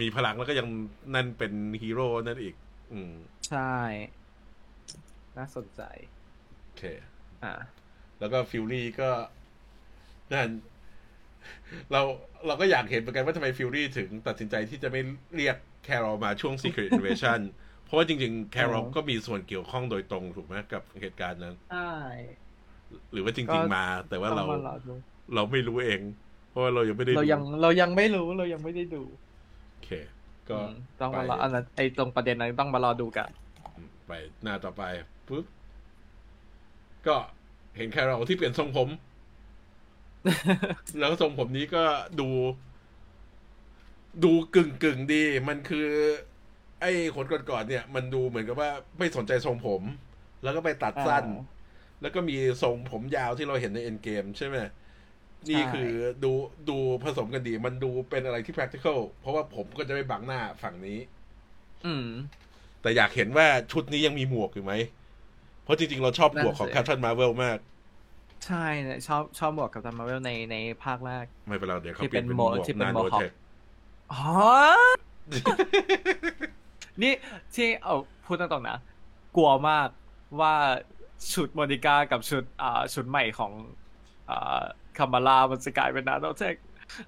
[0.00, 0.66] มีพลังแล้วก็ยัง
[1.14, 1.52] นั่นเป็น
[1.82, 2.54] ฮีโร่นั่นอีก
[2.92, 3.12] อืม
[3.48, 3.74] ใช่
[5.38, 5.82] น่าสนใจ
[6.62, 6.82] โอเค
[7.44, 7.52] อ่า
[8.20, 9.10] แล้วก็ฟิวรี่ก็
[10.32, 10.48] นั่น
[11.92, 12.00] เรา
[12.46, 15.00] เราก็อยากเห็นเหมือนกันว่าทำไมฟิวรี่ถึงตัดสินใจที่จะไม่
[15.36, 17.40] เรียก แครอลมาช่วง Secret Invasion
[17.82, 22.42] เพราะว่าจริง ๆ แครอลอ๋อก็มีส่วนเกี่ยวข้องโดยตรงถูกไหมกับเหตุการณ์นั้นใช่
[23.12, 24.94] หรือว่าก็จริง ๆ มา แต่ว่าเราต้องมารอดู
[25.34, 26.00] เราไม่รู้เอง
[26.48, 29.02] เพราะว่าเรายังไม่ได้เราดูยังเรายังไม่รู้เรายังไม่ได้ดู
[29.72, 29.88] โอเค
[30.50, 30.70] ก็อืม
[31.00, 33.30] ต้องมารอไปอันนั้นไอ้ตรงประเด็นนั้นต้องมารอดูกัน
[34.06, 34.10] ไป
[34.42, 34.82] หน้าต่อไป
[35.28, 35.44] ปุ๊บ
[37.06, 37.16] ก็
[37.76, 38.88] เห็นแครอลที่เปลี่ยนทรงผม
[40.98, 41.84] แล้วทรงผมนี้ก็
[42.20, 42.28] ดู
[44.24, 45.88] ดูกึ่งกึ่งๆดี มันคือ
[46.80, 49.82] ไอ้คนก่อนๆเนี่ย มันดูเหมือนกับว่าไม่สนใจทรงผม
[50.42, 54.54] แล้วก็ไปตัดสั้นอ่าแล้วก็มีทรงผมยาวที่เราเห็นในเอ็นเกมใช่ไหม
[55.50, 55.90] นี่ใช่คือ
[56.24, 56.32] ดู
[56.68, 60.98] ดูผสมกันดี มันดูเป็นอะไรที่ practical เพราะว่าผมก็จะไม่บังหน้าฝั่งนี้
[61.86, 62.08] อืม
[62.82, 64.72] แต่อยากเห็นว่าชุดนี้ยังมีหมวกอยู่ไหม
[65.64, 67.58] เพราะจริงๆ เราชอบหมวกของนั่แคนปสิตันมาเวลมาก
[68.46, 73.16] ใช่เนี่ยชอบชอบหมวกกับตันมาเวลในในภาคแรก ไม่เป็นไรเดี๋ยวเขาที่เปลี่ยนเป็เป็นนหมวกโมที่เป็นนาโมโนฮ
[74.12, 75.52] อคเทคอ๋อ
[77.02, 77.12] นี่
[77.54, 77.94] ที่เอา
[78.24, 78.78] พูดตรงๆนะ
[79.36, 79.88] กลัวมาก
[80.40, 80.54] ว่า
[81.32, 83.52] ชุดโมนิก้ากับชุดอ่าชุดใหม่ของ
[84.30, 84.62] อ่า
[84.98, 86.56] คามาลามันจะกลายเป็นนาโนเทค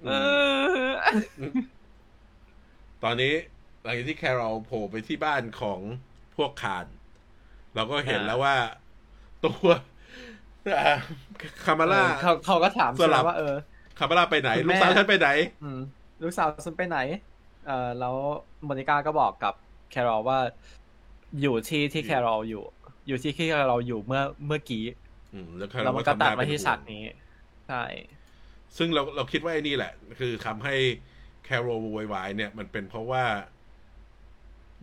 [0.05, 0.11] เอ
[0.87, 0.91] อ
[3.03, 3.33] ตอนนี้
[3.83, 5.79] หลังจากที่แครอลโผล่ไปที่บ้านของ
[6.35, 6.85] พวกคาน
[7.75, 8.55] เราก็เห็นอ่าแล้วว่า
[9.43, 9.69] ตัว
[10.79, 10.95] อ่า
[11.65, 13.55] คามาล่าเออเขาเขาก็ถามสใช่ลัไหมบว่าเออ
[13.97, 15.29] คามาล่าไปไหนคุณลูแม่กสาวฉันไปไหน
[15.63, 15.79] อืม
[16.21, 16.99] ลูกสาวฉันไปไหน
[17.67, 18.15] เอ่อแล้ว
[18.65, 19.53] โมนิก้าก็บอกกับ
[19.91, 20.39] แครอลว่า
[21.41, 22.63] อยู่ที่ที่แครอลอยู่
[23.07, 24.83] อยู่ที่ที่แครอลอยู่เมื่อเมื่อกี้
[25.33, 27.01] อืมแล้วแล้วมันก็ทำหตัดน้มาเป็นที่ห่วงฉากนี้
[27.67, 27.83] ใช่
[28.77, 30.75] ซึ่งเราเราคิดว่าไอ้นี่แหละ คือทำให้
[31.45, 33.23] แคโรลโวยวายเนี่ย มันเป็นเพราะว่า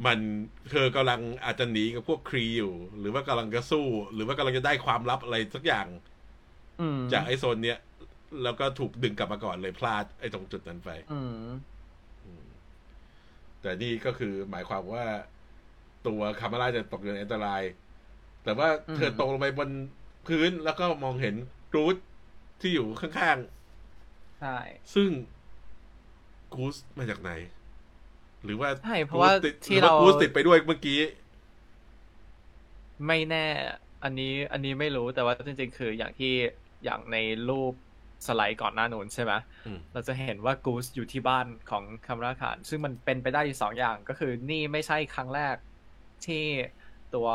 [0.07, 0.19] มัน
[0.71, 5.87] เธอกำลังอาจจะหนีกับพวกครีอยู่ หรือว่ากำลังจะสู้ หรือว่ากำลังจะได้ความลับอะไรสักอย่าง
[6.81, 7.79] อืมจากไอ้โซนเนี้ย
[8.43, 11.51] แล้วก็ถูกดึงกลับมาก่อนเลยพลาดไอ้ตรงจุดนั้นไปอืม
[13.61, 15.05] แต่นี่ก็คือหมายความว่า
[16.07, 17.63] ตัวคามาร่าจะตกอยู่ในอันตราย
[18.45, 19.69] แต่ว่าอืมเธอตกลงไปบน
[20.27, 21.35] พื้นแล้วก็มองเห็น
[21.73, 21.97] กรูด
[22.61, 23.39] ที่อยู่ข้าง
[24.41, 25.09] ใช่ๆซึ่ง
[26.55, 27.31] กูสมาจากไหน
[28.45, 31.01] หรือว่าใช่เพราะว่ากูสติดที่หรือว่าเรากูสติดไปด้วยเมื่อกี้
[33.07, 33.45] ไม่แน่
[34.05, 36.33] อันนี้ อันนี้ไม่รู้แต่ว่าจริงๆ คืออย่างที่
[36.85, 37.17] อย่างใน
[37.49, 37.73] รูป
[38.27, 39.33] สไลด์ก่อนหน้านู้นใช่ไหม
[39.67, 45.57] อืมเราจะเห็นว่ากูสอยู่ที่บ้านของคาราคาน ซึ่งมันเป็นไปได้อยู่สองอย่างก็คือนี่ไม่ใช่ครั้งแรก
[46.27, 46.45] ที่
[47.15, 47.29] ตัว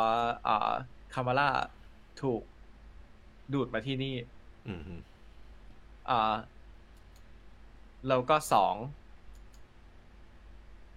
[1.14, 1.50] คามาร่า
[2.22, 2.42] ถูก
[3.54, 4.16] ดูดมาที่นี่
[4.68, 5.02] อืมอืม
[6.10, 6.36] อ่า
[8.08, 8.76] แล้วก็สอง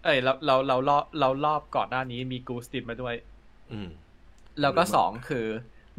[0.04, 3.14] เอ้ยเราเราเรารอบเรารอบก่อนหน้านี้มีกูสติดมาด้วย
[3.72, 3.88] อืม
[4.60, 5.46] แล้วก็สองคือ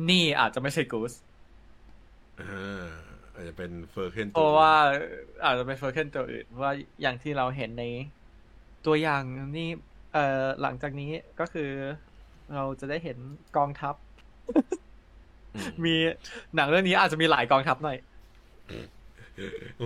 [0.09, 1.13] นี่อาจจะไม่ใช่กูส
[2.41, 2.89] อ่า
[3.41, 4.73] อาจจะเป็นเฟอร์เคนเพราะว่า
[5.43, 7.83] อาจจะเป็นเฟอร์เคนตัวอื่นเพราะว่าอย่างที่เราเห็นใน
[8.85, 9.23] ตัวอย่าง
[9.57, 9.69] นี่
[10.13, 11.69] เอ่อหลังจากนี้ก็คือ
[12.55, 13.17] เราจะได้เห็น
[13.57, 13.95] กองทัพ
[15.55, 15.95] อืมมี
[16.55, 17.97] หนังเรื่องนี้อาจจะมีหลายกองทัพหน่อย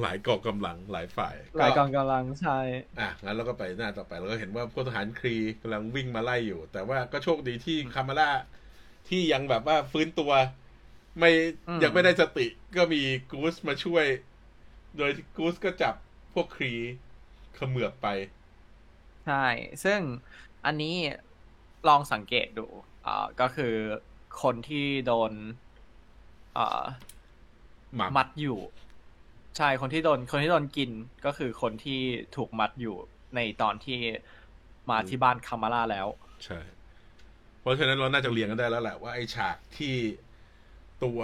[0.02, 2.60] หลายกองกำลังหลายฝ่ายหลายกองกำลังใช่
[3.00, 8.30] อะงั้นเราก็ไปหน้าต่อไปเราก็เห็นว่าพลทหารครีกำลังวิ่งมาไล่อยู่ แต่ว่าก็โชคดีที่คามาร่า
[9.08, 10.32] ที่ยังแบบว่าฟื้นตัว
[11.20, 11.32] ไม่
[11.68, 12.48] อืมยังไม่ได้สติ
[12.78, 13.02] ก็มี
[13.32, 14.06] กูสมาช่วย
[14.98, 15.96] โดยที่กูสก็จับ
[16.34, 16.74] พวกครี
[17.56, 18.08] เขมือบไป
[19.26, 19.46] ใช่
[19.84, 20.00] ซึ่ง
[20.66, 20.96] อันนี้
[21.88, 22.68] ลองสังเกตดู
[23.06, 23.74] อ่าก็คือ
[24.42, 25.32] คนที่โดน
[26.58, 26.84] อ่า
[27.96, 28.60] หมับมัดอยู่
[29.58, 30.92] ใช่คนที่โดน คนที่โดนกิน
[31.26, 32.02] ก็คือคนที่
[32.36, 32.96] ถูกมัดอยู่
[33.36, 34.00] ในตอนที่
[34.90, 36.08] มาที่บ้านคามาร่าแล้ว
[36.46, 36.60] ใช่
[37.62, 39.94] เพราะฉะนั้นเราน่าจะเรียงกันได้แล้วแหละว่าไอ้ฉากที่
[41.04, 41.20] ตัว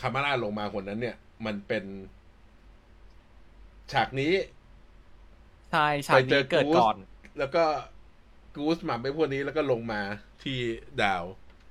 [0.00, 1.16] คามาร่าลงมาคนนั้น เนี่ย
[1.46, 1.84] มันเป็น
[3.92, 4.32] ฉากนี้
[5.70, 6.96] ใช่ฉากไปเจนี้อเกิดกู๊ดก่อน
[7.38, 7.64] แล้วก็
[8.54, 10.00] กูสหมับไปพวกนี้แล้วก็ลงมา
[10.42, 10.58] ที่
[11.02, 11.24] ดาว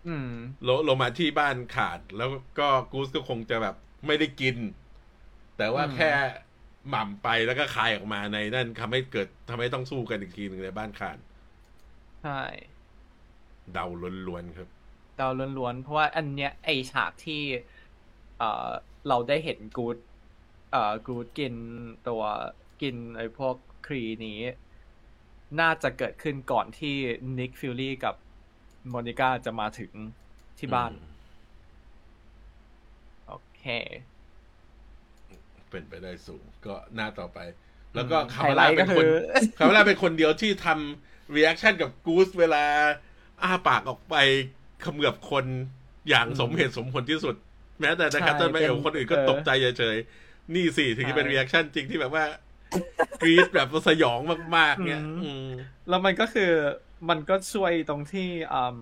[0.07, 0.31] อืม
[0.67, 2.29] ลงลงมาที่บ้านขาด แล้ว
[2.59, 3.75] ก็กูสก็คงจะแบบ
[4.07, 4.57] ไม่ได้กิน
[5.57, 6.11] แต่ว่าอืมแค่
[6.89, 11.17] หม่ำไปแล้วก็คายออกมาในนั่นทำให้เกิดทำให้ต้องสู้กันอีกทีหนึ่งในบ้านขาด
[12.21, 12.41] ใช่
[13.73, 13.85] เดา
[14.27, 14.69] ล้วนๆครับ
[15.19, 17.41] เดาล้วนๆ เพราะว่าอันเนี้ยไอ้ฉากที่
[18.37, 18.69] เอ่อ
[19.07, 19.97] เราได้เห็นกูส
[20.71, 21.53] เอ่อกูสกิน
[22.07, 22.23] ตัว
[22.81, 23.55] กินไอ้พวก
[23.87, 24.39] ครีนี้
[25.59, 26.95] น่าจะเกิดขึ้นก่อนที่
[27.37, 28.15] นิกฟิวรี่กับ
[28.89, 29.91] โมนิก้าจะมาถึง
[30.59, 30.91] ที่บ้าน
[33.27, 33.63] โอเค
[35.69, 37.39] เป็นไปได้สูง ก็หน้าต่อไป
[37.95, 39.11] แล้วก็อืมคาร์ลาไฮไลท์เป็นคนก็คือ
[39.57, 42.63] คาร์ลาเป็นคนเดียวที่ทำรีแอคชั่นกับกูสเวลา
[43.41, 44.15] อ้าปากออกไป
[44.62, 45.45] เขมือบคน
[46.09, 47.35] อย่างสมเหตุสมผลที่สุด
[47.79, 52.23] แม้แต่ในใช่คัตเตอร์ไม่เอลเป็นคนอื่นก็เออตกใจเฉยๆนี่สิถึงจะเป็นใช่รีแอคชั่นจริงที่แบบว่า
[53.21, 54.19] กรี๊ดแบบสยอง
[54.57, 55.47] มากๆ เนี่ยอืมอืม
[55.89, 56.51] แล้วมันก็คือ
[57.09, 58.75] มันก็ช่วยตรงที่อืม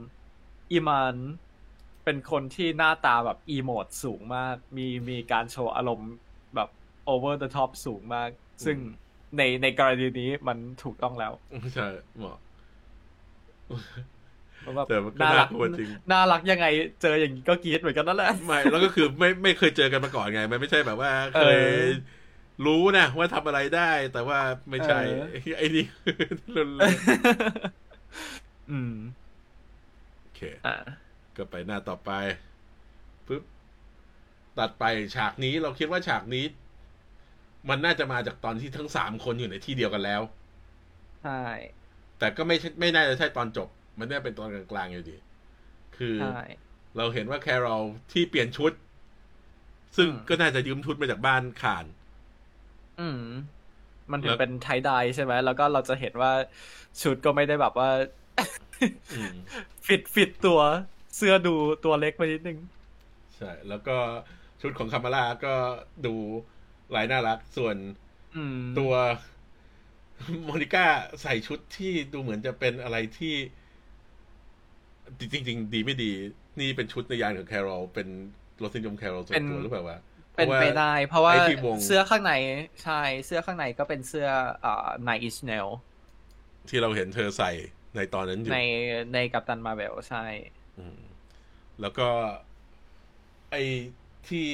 [0.71, 1.15] อีมาน
[2.03, 6.11] เป็นคนที่หน้าตาแบบอีโมดสูงมาก มีมีการโชว์อารมณ์
[6.55, 6.69] แบบ
[7.13, 8.29] over the top สูงมาก
[8.65, 8.77] ซึ่ง
[9.37, 11.33] ในในกรณีนี้มันถูกต้องแล้ว
[11.75, 12.37] ใช่เหมาะ
[13.65, 14.20] เพราะว่า
[14.89, 16.65] แต่มันก็น่ารักน่ากลัวจริงน่ารักยังไง
[17.01, 21.85] เจออย่างนี้ก็กรี๊ดเหมือนกันนั่นแหละไม่แล้วก็คือไม่ไม่เคยเจอกันมาก่อนไง มันไม่ใช่แบบว่าเคยเออ
[22.65, 24.39] รู้นะว่าทำอะไรได้ แต่ว่า
[24.69, 25.85] ไม่ใช่เออไอ้นี่
[26.55, 26.95] รุนแรง
[28.71, 28.95] อืม
[30.21, 30.75] โอเคอ่า
[31.37, 32.11] ก็ไปหน้าต่อไป
[33.27, 33.43] ปึ๊บ
[34.57, 34.83] ตัดไป
[35.15, 36.45] ฉากนี้เราคิดว่าฉากนี้
[37.69, 40.21] มันน่าจะมาจากตอนที่ทั้งสามคนอยู่ในที่เดียวกันแล้ว
[41.23, 41.41] ใช่
[42.19, 43.69] แต่ก็ไม่ใช่ไม่น่าจะใช่ตอนจบ
[43.99, 45.17] มันน่าเป็นตอนกลางๆอยู่ดี
[45.97, 46.25] คือใช่
[46.97, 48.71] เราเห็นว่าแครอลที่เปลี่ยนชุด
[49.97, 51.85] ซึ่งอืมก็น่าจะยืมชุดมาจากบ้านขาน
[52.97, 53.19] อืม
[54.11, 56.31] มันถึแล้งวเป็นไทดายใช่ไหม แล้วก็เราจะเห็นว่า
[57.01, 57.87] ชุดก็ไม่ได้แบบว่า
[59.11, 59.35] อืม
[59.85, 60.59] ฟิตฟิตตัว
[61.15, 62.57] เสื้อดูตัวเล็กไปนิดนึง
[63.35, 63.97] ใช่ แล้วก็
[64.61, 65.55] ชุดของคามาร่าก็
[66.05, 66.15] ดู
[66.95, 67.77] ลายน่ารัก ส่วน
[68.35, 68.93] อืมตัว
[70.43, 70.85] โมนิก้า
[71.21, 73.35] ใส่ชุดที่ดูเหมือนจะเป็นอะไรที่
[75.19, 76.11] จริงๆดีไม่ดี
[76.59, 78.07] นี่เป็นชุดในยานของแครอลเป็น
[78.63, 79.99] รสนิยมแครอลส่วนตัวหรือเปล่าวะ
[80.35, 82.33] เป็นไปพราะว่าได้ เพราะว่าไอ้ที่วงเสื้อข้างใน
[82.83, 84.27] ใช่เสื้อข้างในก็เป็นเสื้อ
[84.65, 85.67] อ่าไนอิชเนล
[86.69, 87.51] ที่เราเห็นเธอใส่
[87.95, 88.61] ในตอนนั้นอยู่ ใน
[89.13, 90.23] ในกัปตันมาเวลใช่
[90.77, 90.99] อืม
[91.81, 92.07] แล้วก็
[93.51, 93.63] ไอ้
[94.29, 94.47] ที่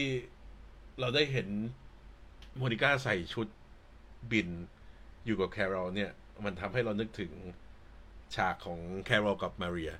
[0.99, 1.47] เราได้เห็น
[2.57, 3.47] โมนิก้าใส่ชุด
[4.31, 4.49] บิน
[5.25, 6.11] อยู่กับแครอลเนี่ย
[6.45, 7.31] มันทำให้เรานึกถึง
[8.35, 9.93] ฉากของแครอลกับมาเรีย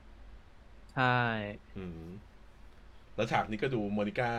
[0.98, 2.08] ใช่ อืม
[3.16, 4.30] แล้วฉากนี้ก็ดูโมนิก้า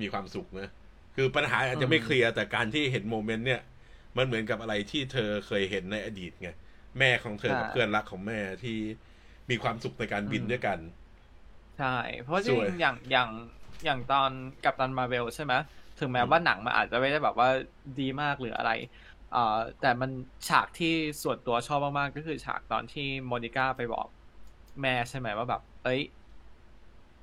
[0.00, 0.68] มีความสุขนะ
[1.16, 3.62] คือปัญหาอาจจะไม่เคลียร์แต่การที่เห็นโมเมนต์เนี่ย
[4.16, 6.50] มันเหมือนกับอะไรที่เธอเคยเห็นในอดีตไง
[6.98, 8.78] แม่ของเธอกับเพื่อนรักของแม่ที่
[9.50, 10.78] มีความสุขในการบินด้วยกัน
[11.76, 11.86] ใช่
[12.20, 13.28] เพราะจสริวยงๆอย่างอย่าง
[13.84, 15.54] อย่างตอนกัปตันมาเวลใช่ไหม
[15.98, 17.48] ถึงแม้ว่าหนังมันอาจจะไม่ได้แบบว่า
[17.96, 18.70] ดีมากหรืออะไร
[19.28, 19.38] เอ่อ
[19.78, 20.10] แต่มัน
[20.48, 20.88] ฉากที่
[21.22, 24.06] ส่วนตัวชอบมากๆ ก็คือฉากตอนที่โมนิก้าไปบอก
[24.80, 26.00] แม่ใช่ไหมว่าแบบ เอ้ย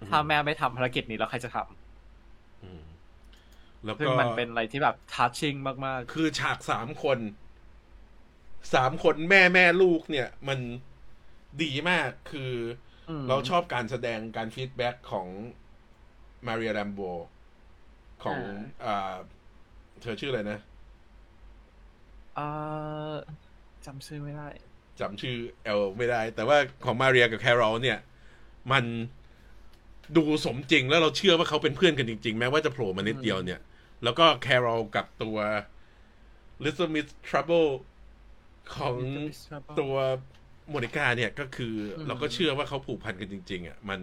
[0.07, 1.67] ถ้าแม่ไม่ทำภารกิจนี้แล้วใครจะทำ
[2.61, 2.83] อืม
[3.85, 5.55] แล้วซึ่งก็มันเป็นอะไรที่แบบ touching
[5.85, 7.19] มากคือฉากสามคน
[8.73, 10.59] สามคนแม่แม่ลูกเนี่ย มัน
[11.63, 12.53] ดีมากคือ
[12.87, 15.27] คืออืมเราชอบการแสดงการ feedback ของ
[16.45, 16.99] มาเรียแรมโบ
[18.23, 18.39] ของ
[18.83, 19.15] อ่า
[20.01, 20.59] เธอชื่ออะไรนะ
[22.35, 23.19] เอ่อ
[23.85, 24.47] จำชื่อไม่ได้
[24.99, 27.97] จำชื่อเอลไม่ได้ แต่ว่าของมาเรียกับแครอลเนี่ย
[28.71, 28.83] มัน
[30.17, 33.59] ดูสมจริงแล้วเราเชื่อว่าเขาเป็นเพื่อนกันจริง ๆ แม้ว่าจะโผล่มานิดเดียวเนี่ย
[34.03, 35.37] แล้วก็แครอลกับตัว
[36.63, 37.69] Little Miss Trouble
[38.75, 39.95] ของ Little Miss Trouble ตัว
[40.69, 44.01] โมนิก้าเนี่ยก็คืออมเราก็เชื่อว่าเขาผูกพันกันจริง ๆ อะ มัน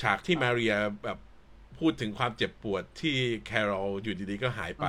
[0.00, 0.74] ฉากที่มาเรีย
[1.04, 1.18] แบบ
[1.78, 3.16] พูดถึงความเจ็บปวดที่
[3.46, 4.86] แครอลอยู่ดีๆก็หายไป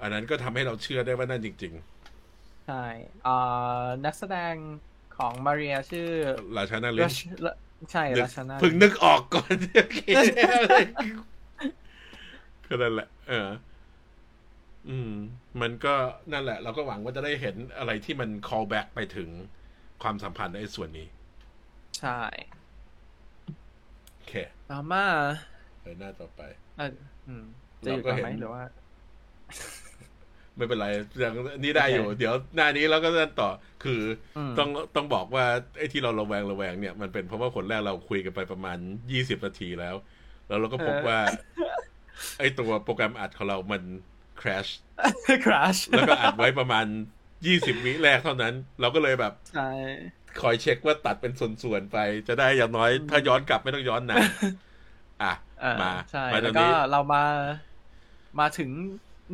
[0.00, 1.74] อันนั้นก็ทำให้เราเชื่อได้ว่านั่นจริง
[2.66, 2.84] ใช่
[3.24, 3.36] เอ่
[3.82, 4.54] อนักแสดง
[5.16, 7.20] ของมาเรียชื่อๆราชานาลิรันช
[7.92, 10.00] ใช่นึกราชนาเพิ่งนึกออกก่อนโอเค
[12.66, 13.48] ก็นั่นแหละเออ
[14.88, 15.12] อืม
[15.60, 15.94] มันก็
[16.32, 19.28] นั่นแหละ เราก็หวังว่าจะได้เห็นอะไรที่มัน call back ไปถึง
[20.02, 21.06] ความสัมพันธ์ในส่วนนี้
[21.98, 22.20] ใช่
[24.14, 24.32] โอเค
[24.70, 25.06] ต่อมา
[25.82, 26.40] ไปหน้าต่อไป
[26.78, 26.90] เอ่อ
[27.28, 27.44] อืม
[27.84, 28.62] จะอยู่ต่อไหมหรือว่า
[30.56, 30.86] ไม่เป็นไร
[31.18, 31.34] อย่าง
[31.64, 33.50] นี้ได้อยู่โอเคเดี๋ยวหน้านี้เราก็นั่นต่อ
[33.84, 34.00] คือ
[34.36, 35.44] อมต้องต้องบอกว่า
[35.78, 38.78] ไอ้ที่เราระแวงระแวงเนี่ยมันเป็นเพราะว่าคนแรกเราคุยกันไปประมาณ
[39.12, 39.94] ยี่สิบนาทีแล้ว
[40.48, 41.18] แล้วเราก็พบว่า
[42.38, 43.82] ไอ้ตัวโปรแกรมอัดของเรามัน
[44.40, 44.70] crash
[45.44, 46.86] crash แล้วก็อัดไว้ประมาณ
[47.46, 49.70] ยี่สิบวิแรกเท่านั้น เราก็เลยแบบใช่
[50.40, 51.32] คอยเช็คว่าตัดเป็น
[51.62, 51.98] ส่วนๆไป
[52.28, 54.28] จะได้อย่างน้อย ถ้าย้อนกลับไม่ต้องย้อนนาน
[55.22, 57.22] อะเออมาใช่มาตแล้อวนก็นี้เรามา
[58.40, 58.70] มาถึง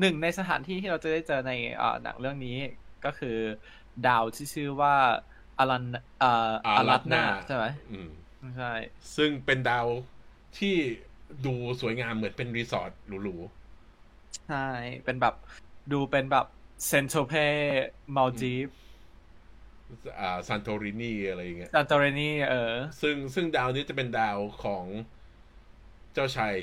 [0.00, 2.58] หนึ่งในสถานที่ที่เราจะได้เจอในเอ่อหนังเรื่องนี้
[3.04, 3.38] ก็คือ
[4.06, 4.94] ดาวที่ชื่อว่า
[5.58, 5.84] อารัน
[6.20, 8.10] เอ่ออารัตนาใช่ไหมอืม
[8.56, 8.72] ใช่
[9.16, 9.86] ซึ่งเป็นดาว
[10.58, 10.76] ที่
[11.46, 13.36] ดูสวยงามเหมือนเป็นรีสอร์ทหรู
[14.48, 14.68] ใช่
[15.04, 15.34] เป็นแบบ
[15.92, 16.46] ดูเป็นแบบ
[16.86, 17.32] เซนโทเพ
[18.16, 22.72] มัลจีฟๆอ่าซันโตรินีอะไรอย่างเงี้ยซันโตเรนีเออ
[23.02, 24.84] ซึ่งซึ่งดาวนี้จะเป็นดาวของ
[26.12, 26.54] เจ้าชาย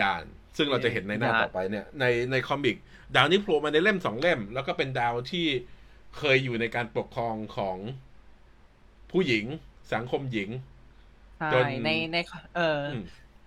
[0.00, 0.24] ยาน
[0.56, 2.76] ซึ่งเราจะเห็นในหน้ายานต่อไปเนี่ย ในในคอมิก
[3.16, 5.46] ดาวนี้โผล่มาในเล่มสองเล่ม แล้วก็เป็นดาวที่
[6.18, 7.78] เคยอยู่ในการปกครองของ
[9.10, 9.44] ผู้หญิง
[9.92, 10.50] สังคมหญิง
[11.38, 12.16] ใช่จนในใน
[12.54, 13.04] เออออืม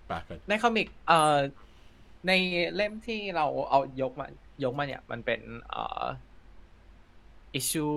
[0.09, 1.15] ปากกันในคอมิกเอ่อ
[2.27, 2.31] ใน
[2.75, 4.27] เล่มที่เราเอายกมา
[4.63, 6.03] ยกมาเนี่ย มันเป็นเอ่อ
[7.59, 7.95] issue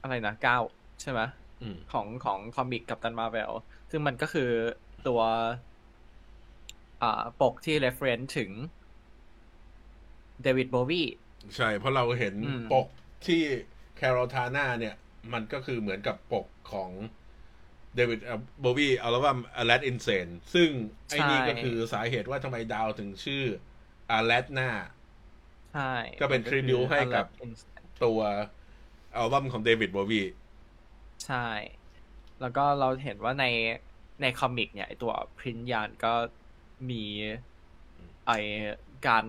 [0.00, 0.58] อะไรนะเก้า
[1.00, 1.20] ใช่ไหม
[1.60, 3.52] อืมของของคอมิกกับตันมาเวล
[3.90, 4.42] ซึ่งมันก็คือ
[5.02, 5.71] ตัวอ่า
[7.40, 8.50] ปกที่ reference ถึง
[10.42, 11.02] เดวิดโบวี
[11.56, 12.86] ใช่ เพราะเราเห็นอืมปก
[13.26, 13.42] ที่
[13.96, 14.94] แคโรทาน่าเนี่ย
[15.32, 16.90] มันก็คือเหมือนกับปกของ
[17.94, 18.20] เดวิด
[18.60, 20.68] โบวีอัลบั้ม a l a d i n s a n e ซึ่ง
[21.08, 23.44] ไอ้นี่ก็คือสาเหตุว่าทำไมดาวถึงชื่อ
[24.18, 24.68] a l a d n a
[25.74, 27.26] ใช่ ก็เป็น tribute ให้กับ
[28.04, 28.20] ตัว
[29.16, 30.22] อัลบั้มของเดวิดโบวี
[31.26, 31.48] ใช่
[32.40, 33.46] แล้วก็เราเห็นว่าใน
[34.22, 36.12] ในคอมิกเนี่ยไอตัวพรินยานก็
[36.90, 37.04] มี
[38.26, 38.32] ไอ
[39.06, 39.24] การ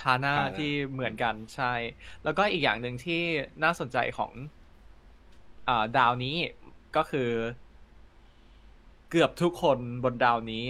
[0.00, 1.72] ทาหน้าทาหน้าที่เหมือนกันใช่
[2.24, 3.22] แล้วก็อีกอย่างหนึ่งที่
[3.62, 4.32] น่าสนใจของ
[5.68, 6.36] อ่าดาวนี้
[6.96, 7.30] ก็คือ
[9.10, 10.64] เกือบทุกคนบนดาวนี้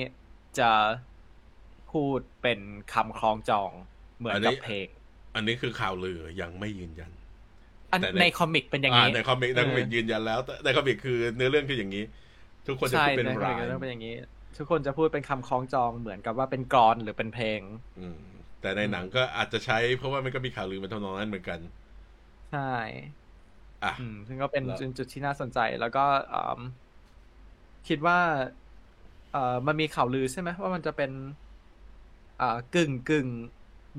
[0.59, 0.71] จะ
[1.91, 2.61] พูดเป็น
[2.93, 3.71] คำคล้องจอง
[4.19, 4.87] เหมือนกับเพลง
[5.35, 7.11] อันนี้คือข่าวลือยังไม่ยืนยัน
[7.93, 12.05] อันแต่ในใน comic เป็นอย่างอ่านี้ใน comic ใน comic เออยืนยันแล้ว แต่ใน comic คือเนื้อเรื่องคืออย่างนี้
[12.67, 14.15] ทุกคนจะใช่พูดเป็นใน comic ก็ต้องเป็นอย่างนี้
[14.57, 17.61] ทุกคนจะพูดเป็นคำคล้องจองเหมือนกับว่าเป็นกลอนหรือเป็นเพลง
[17.97, 18.21] อืม
[18.61, 21.61] แต่ในหนังก็อาจจะใช้ เพราะว่ามันก็มีข่าวลือมันทำนองนั้นเหมือนกัน
[22.51, 22.59] ใช่
[23.83, 26.01] อะอืมซึ่งก็เป็นแล้วจุดจุดที่น่าสนใจแล้วก็
[26.33, 26.61] อืม
[27.87, 28.19] คิดว่า
[29.31, 31.11] เอ่อมันมีข่าวลือใช่ไหมว่ามันจะเป็น
[32.41, 33.29] อ่ากึ่งกึ่ง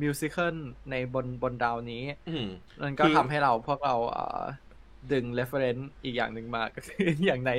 [0.01, 0.56] มิวสิควล
[0.89, 2.45] ในบนบนดาวนี้อืม
[2.84, 4.41] มันก็คือทำให้เราพวกเราเอ่อ
[5.12, 7.51] ดึง reference อีกอย่างหนึ่งมาก็คืออย่างใน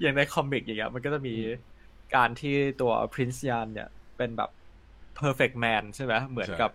[0.00, 1.34] อย่างในคอมิกอย่างเงี้ยมันก็จะมี
[2.14, 4.50] การที่ตัว Prince Yan เนี่ย เป็นแบบ
[5.20, 6.70] perfect man ใช่ไหมเหมือนกับ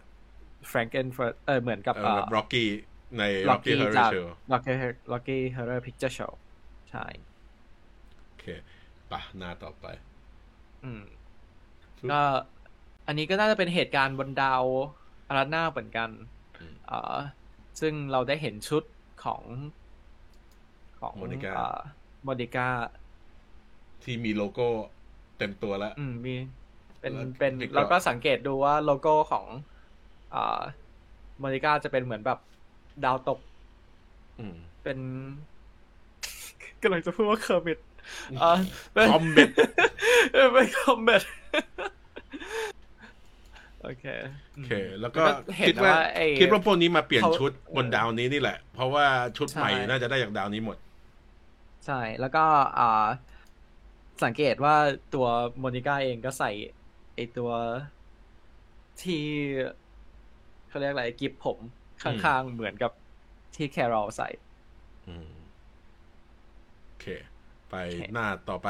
[0.71, 1.07] Franken
[1.45, 2.69] เออเหมือนกับเออร็อกกี้
[3.17, 4.73] ใน Rocky Rocky Horror จาก Show Rocky
[5.13, 6.33] Rocky Horror Picture Show
[6.91, 7.05] ใช่
[8.25, 8.45] โอเค
[9.11, 9.85] ปะหน้าต่อไป
[10.83, 11.03] อืม
[12.11, 12.21] ก็
[13.07, 14.63] อันนี้ก็น่าจะเป็นเหตุการณ์บนดาว
[15.27, 16.09] อาราน่าเหมือนกัน
[16.59, 17.15] อืมเอ่อ
[17.81, 18.83] ซึ่งเราได้เห็นชุด
[19.23, 19.41] ของ
[20.99, 21.53] ของ Monica
[22.23, 22.67] โมนิก้า
[24.03, 24.67] ที่มีโลโก้
[25.37, 26.35] เต็มตัวแล้ว อืมมี
[26.99, 29.45] เป็นแล้วเป็นแล้วก็แล้วก็สังเกตดูว่าโลโก้ของ
[30.35, 30.61] อ่า
[31.39, 32.39] โมนิก้าจะเป็นเหมือนแบบ
[33.05, 33.39] ดาวตก
[34.39, 34.97] อืม เป็น
[36.83, 37.79] กำลังจะพูดว่า comet
[38.41, 38.51] อ่า
[38.93, 39.49] เป็น comet
[40.33, 41.21] เออเป็นคอมเมด
[43.83, 44.05] โอเค
[44.53, 44.71] โอเค
[45.01, 45.23] แล้วก็
[45.57, 49.05] เห็นคิดว่าว่าไอ้คิดว่าพวกนี้มาเปลี่ยนเขาชุดบนดาวนี้นี่แหละ เพราะว่า
[49.37, 50.77] ชุดใหม่ใช่น่าจะได้จากดาวนี้หมด
[51.85, 52.43] ใช่ แล้วก็
[52.79, 53.05] อ่า
[54.23, 54.75] สังเกตว่า
[55.13, 55.27] ตัว
[55.59, 56.51] โมนิก้าเองก็ใส่
[57.15, 57.51] ไอ้ตัว
[59.01, 59.23] ที่
[60.67, 61.57] เขาเรียกอะไรกิ๊บผม
[62.03, 62.91] ข้างๆ เหมือนกับ
[63.55, 64.29] ที่แครอลใส่
[66.85, 67.05] โอเค
[67.69, 67.75] ไป
[68.13, 68.67] หน้าต่อไป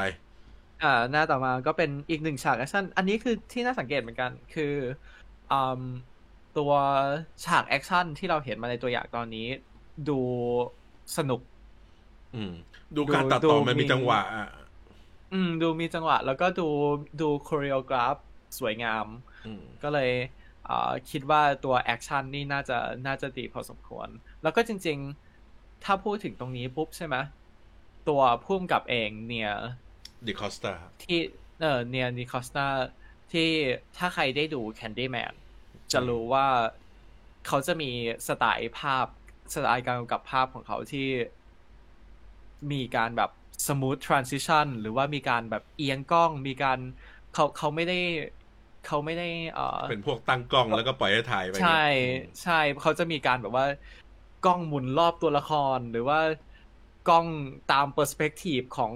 [0.82, 4.74] อ่า หน้าต่อมาก็เป็นอีกหนึ่งฉาก action อันนี้คือที่น่าสังเกตเหมือนกัน คือ
[5.52, 5.82] อืม
[6.58, 6.72] ตัว
[7.44, 9.46] ฉาก action ที่เราเห็นมาในตัวอย่างตอนนี้
[10.08, 10.20] ดู
[11.16, 11.40] สนุก
[12.34, 12.52] อืม
[12.96, 14.48] ดูการตัดต่อมันมีมีจังหวะอะ
[15.34, 16.68] อืม ดูมีจังหวะ แล้วก็ดู
[17.20, 18.16] ดู choreograph
[18.58, 19.06] สวยงาม
[19.46, 20.10] อืมก็เลย
[20.68, 24.08] อ่าคิดว่าตัว action นี่น่าจะน่าจะดีพอสมควร
[24.42, 24.98] แล้วก็จริง
[25.40, 27.16] ๆ ถ้าพูดถึงตรงนี้ปุ๊บใช่ไหม
[28.08, 29.52] ตัวผู้กำกับเองเนี่ย
[30.26, 30.72] ดาคอสตา
[31.02, 31.18] ที่
[31.60, 32.66] เออเนียนิคอสตา
[33.32, 33.48] ที่
[33.96, 35.34] ถ้าใครได้ดู Candyman
[35.92, 36.46] จะรู้ว่า
[37.46, 37.90] เขาจะมี
[38.28, 39.06] สไตล์ภาพ
[39.54, 41.08] สไตล์การกำกับภาพของเขาที่
[42.72, 43.30] มีการแบบ
[43.66, 46.78] smooth transition หรือว่ามีการแบบเอียงกล้องมีการ
[47.32, 47.94] เขาเขาไม่ได้
[48.82, 51.82] เขาไม่ได้เอ่อเป็นพวกตั้งกล้องแล้วก็ปล่อยให้ถ่ายไปใช่เนี่ย
[52.42, 53.66] ใช่เขาจะมีการแบบว่า
[54.40, 56.18] กล้องหมุนรอบตัวละครหรือว่า
[57.04, 57.26] กล้อง
[57.66, 58.94] ตาม perspective ของ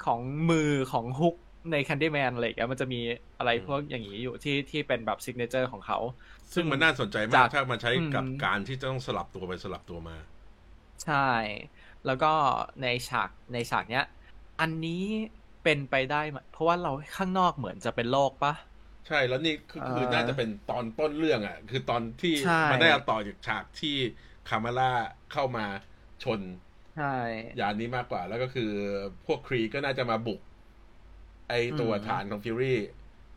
[0.00, 0.58] ของมือ
[0.90, 1.34] ของฮุก
[1.70, 2.98] ใน Candyman อะไรอย่างเงี้ยมันจะมี
[3.38, 5.98] อะไรพวกอย่างนี้อยู่ที่ที่เป็นแบบ signature ของเขา
[6.54, 10.16] ซึ่งมันน่าสนใจมาจากกถ้ามันใช้กับอืมการที่ต้องสลับตัวไปสลับตัวมา
[11.02, 11.14] ใช่
[12.06, 12.32] แล้วก็
[12.82, 14.06] ในฉากในฉากเนี้ย
[14.60, 15.04] อันนี้
[15.64, 18.54] เป็นไปได้ไหมเพราะว่าเราข้างนอกเหมือนจะเป็นโลกปะ
[19.06, 23.96] ใช่แล้วนี่คือคือเอ่อน่าจะเป็นตอนต้นเรื่องอะ คือตอนที่ใช่มันได้เอาต่อจากฉากที่
[24.48, 24.92] คามาร่า
[25.32, 25.66] เข้ามา
[26.22, 26.40] ชน
[26.96, 27.14] ใช่
[27.60, 28.70] ยานนี้มากกว่า แล้วก็คือ
[29.26, 30.40] พวกครีก็น่าจะมาบุก
[31.48, 32.78] ไอตัวฐานของฟิวรี่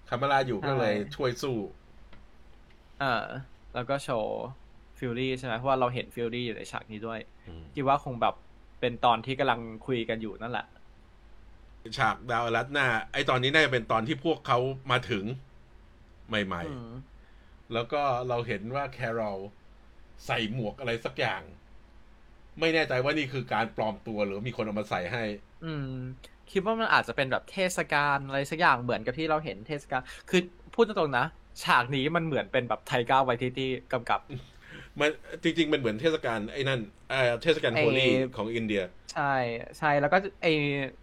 [0.10, 1.58] คามาราอยู่ก็เลยช่วยสู้
[3.02, 3.26] อ่า
[3.74, 4.48] แล้วก็โชว์
[4.98, 7.20] ฟิวรี่ใช่ไหมเพราะว่าเราเห็นฟิวรี่อยู่ในฉากนี้ด้วย
[7.76, 8.36] คิดว่าคงแบบ
[8.80, 10.66] เป็นตอนที่กำลังคุยกันอยู่นั่นแหละ
[11.98, 14.60] ฉากดาวอะลัดนาไอตอนนี้น่าจะเป็นตอนที่พวกเขา
[14.92, 15.24] มาถึง
[16.30, 19.40] ใหม่ๆ แล้วก็เราเห็นว่าแครอล
[20.26, 21.42] ใส่หมวกอะไรสักอย่าง
[22.60, 25.24] ไม่แน่ใจว่านี่คือการปลอมตัวหรือมีคนเอามาใส่ให้
[25.66, 25.92] อืม
[26.52, 30.42] คิดว่ามันอาจจะเป็นแบบเทศกาลอะไรสักอย่างเหมือนกับที่เราเห็นเทศกาลคือ
[30.74, 31.26] พูดตรงๆนะ
[31.64, 34.20] ฉากนี้มันเหมือนเป็นแบบไทก้าไวทิตี้กำกับ
[35.00, 35.12] มัน
[35.44, 36.80] จริง ๆ มันเหมือนเทศกาลไอ้นั่น
[37.44, 38.82] เทศกาลโฮลี่ของอินเดีย
[39.14, 39.36] ใช่
[39.78, 40.48] ใช่แล้วก็ไอ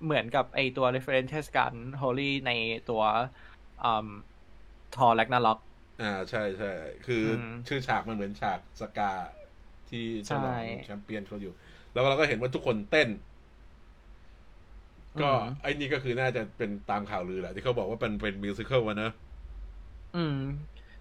[0.05, 2.53] เหมือนกับไอตัว reference เทศกาลโฮลี่ใน
[2.91, 3.03] ตัว
[3.85, 4.09] อืม
[4.97, 5.59] ทอแลกนาล็อก
[6.03, 6.73] อ่าใช่ใช่
[7.07, 7.25] คือ
[7.69, 9.13] ชื่อฉากมันเหมือนฉากสกา
[9.89, 11.53] ที่ฉลองแชมเปี้ยนเขาอยู่
[11.93, 13.09] แล้วเราก็เห็นว่าทุกคนเต้น
[15.23, 15.31] ก็
[15.63, 19.11] ไอ้นี่ก็คือน่าจะเป็นตามข่าวลือแหละ ที่เขาบอกว่าเป็นเป็นมิวสิควลวะนะ
[20.17, 20.39] อืม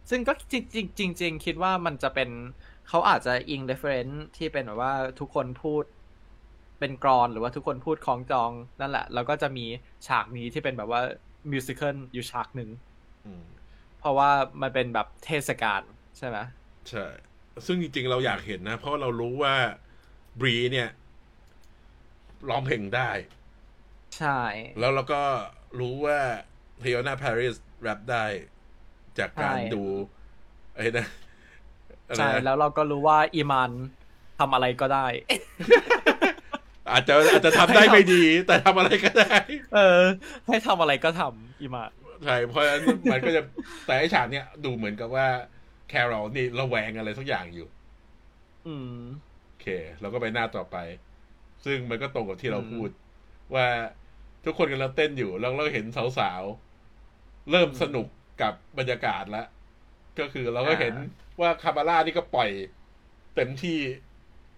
[0.10, 2.30] ซึ่งก็จริงจริงจริงคิดว่ามันจะเป็น
[2.88, 5.84] เขาอาจจะอิงเรฟเฟรนซ์ที่เป็นแบบว่าทุกคนพูด
[6.80, 9.66] เป็นกรอนหรือว่าทุกคนพูดคล้องจองนั่นแหละ แล้วก็จะมี
[10.08, 11.02] ฉากนี้ที่เป็นแบบว่า
[11.52, 12.70] มิวสิควลอยู่ฉากหนึ่ง
[14.00, 14.30] เพราะว่า
[14.62, 15.82] มันเป็นแบบเทศกาล
[16.18, 16.38] ใช่ไหม
[16.90, 17.06] ใช่
[17.66, 19.56] ซึ่งจริงๆเราอยากเห็นนะ เพราะเรารู้ว่า
[20.40, 20.90] บรีเนี่ย
[22.50, 23.12] ร้องเพลงได้
[24.18, 24.40] ใช่
[24.80, 25.24] แล้วเราก็
[25.80, 26.20] รู้ว่า
[26.80, 28.26] เทโอนาปาริสแรปได้
[29.20, 29.84] จากการดู
[30.76, 31.08] ไอ้นะ
[32.18, 33.72] ใช่แล้วเราก็รู้ว่าอีมาน
[34.40, 35.06] ทำอะไรก็ได้
[36.92, 39.36] อาจจะอาจจะทำได้ไม่ดี แต่ทำอะไรก็ได้
[39.76, 40.02] เออ
[40.48, 41.92] ให้ทำอะไรก็ทำอีมาน
[42.26, 42.82] ใช่เพราะฉะนั้น
[43.12, 43.42] มันก็จะ
[43.86, 45.28] แต่ไอ้ฉากเนี้ยดูเหมือนกับว่า
[45.90, 47.68] แครอลนี่ระแวงอะไรสักอย่างอยู่
[48.68, 48.98] อืม
[49.46, 49.68] โอเค
[50.02, 50.78] เราก็ไปหน้าต่อไป
[51.66, 52.90] ซึ่งมันก็ตรงกับที่เราพูด
[53.56, 53.68] ว่า
[54.46, 55.86] ทุกคนกำลังเต้นอยู่ แล้วเราเห็น
[56.18, 58.08] สาวๆ เริ่มสนุก
[58.42, 59.48] กับบรรยากาศแล้ว
[60.20, 60.94] ก็คือเราก็เห็น
[61.42, 62.50] ว่าคาบาร่านี่ก็ปล่อย
[63.36, 63.80] เต็มที่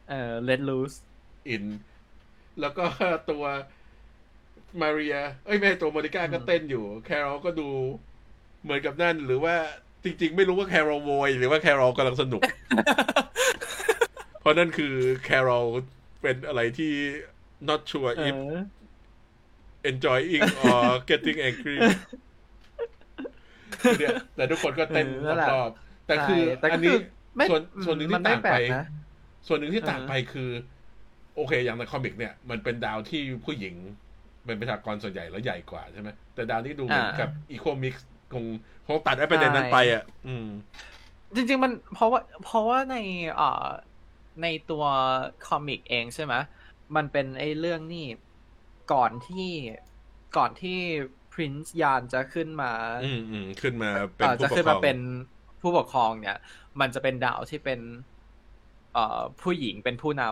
[0.09, 0.97] เอ่อ let loose
[1.49, 1.65] อิน
[2.61, 2.85] แล้วก็
[3.29, 3.43] ตัว
[4.81, 7.69] มาเรีย เอ้ย แม่ตัวโมนิก้าก็เต้นอยู่ แคโรลก็ดู
[8.63, 9.55] เหมือนกับนั่น หรือว่า
[10.03, 12.41] จริง ๆ ไม่รู้ว่าแคโรลโวย หรือว่าแคโรลกำลังสนุก
[14.39, 14.93] เพราะนั่นคือ
[15.25, 15.65] แคโรล
[16.21, 16.93] เป็นอะไรที่
[17.69, 18.35] not sure if
[19.89, 21.77] enjoying or getting angry
[23.99, 25.07] เนี่ยแต่ทุกคนก็เต้น
[25.51, 25.71] รอบ
[26.07, 26.41] แต่คือ
[26.73, 26.95] อันนี้
[27.49, 28.55] ส่วนส่วนหนึ่งที่ต่างไป
[29.47, 30.49] ส่วนหนึ่งที่ต่างไปคือ
[31.35, 33.75] โอเค อย่างในคอมิกเนี่ย มันเป็นดาวที่ผู้หญิง
[34.45, 38.45] เป็นประชากรส่วนใหญ่แล้วใหญ่กว่าใช่ไหมแต่ดาวที่ดูเหมือนกับอีโคมิกซ์คง
[38.87, 40.47] คงตัดไอ้ประเด็นนั้นไปอะ อืม
[41.35, 42.97] จริง ๆ มันเพราะว่า เพราะว่าใน
[43.39, 43.67] อ่า
[44.43, 44.85] ในตัว
[45.47, 46.33] comic เองใช่ไหม
[46.95, 48.07] มันเป็นไอ้เรื่องนี่
[48.93, 49.51] ก่อนที่
[50.37, 50.79] ก่อนที่
[51.33, 52.71] Prince ยานจะขึ้นมา
[53.05, 54.97] อืมอืมขึ้นมาเป็นผู้ปกครองจะขึ้นมาเป็น
[55.61, 56.37] ผู้ปกครองเนี่ย
[56.79, 57.79] มันจะเป็นดาวที่เป็น
[58.93, 60.23] เอ่อผู้หญิงเป็นผู้น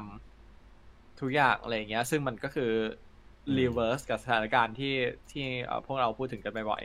[0.56, 2.72] ำทุกอย่างอะไรเงี้ย ซึ่งมันก็คือ
[3.58, 4.96] reverse กับสถานการณ์ที่
[5.32, 5.46] ที่
[5.86, 6.84] พวกเราพูดถึงกันบ่อย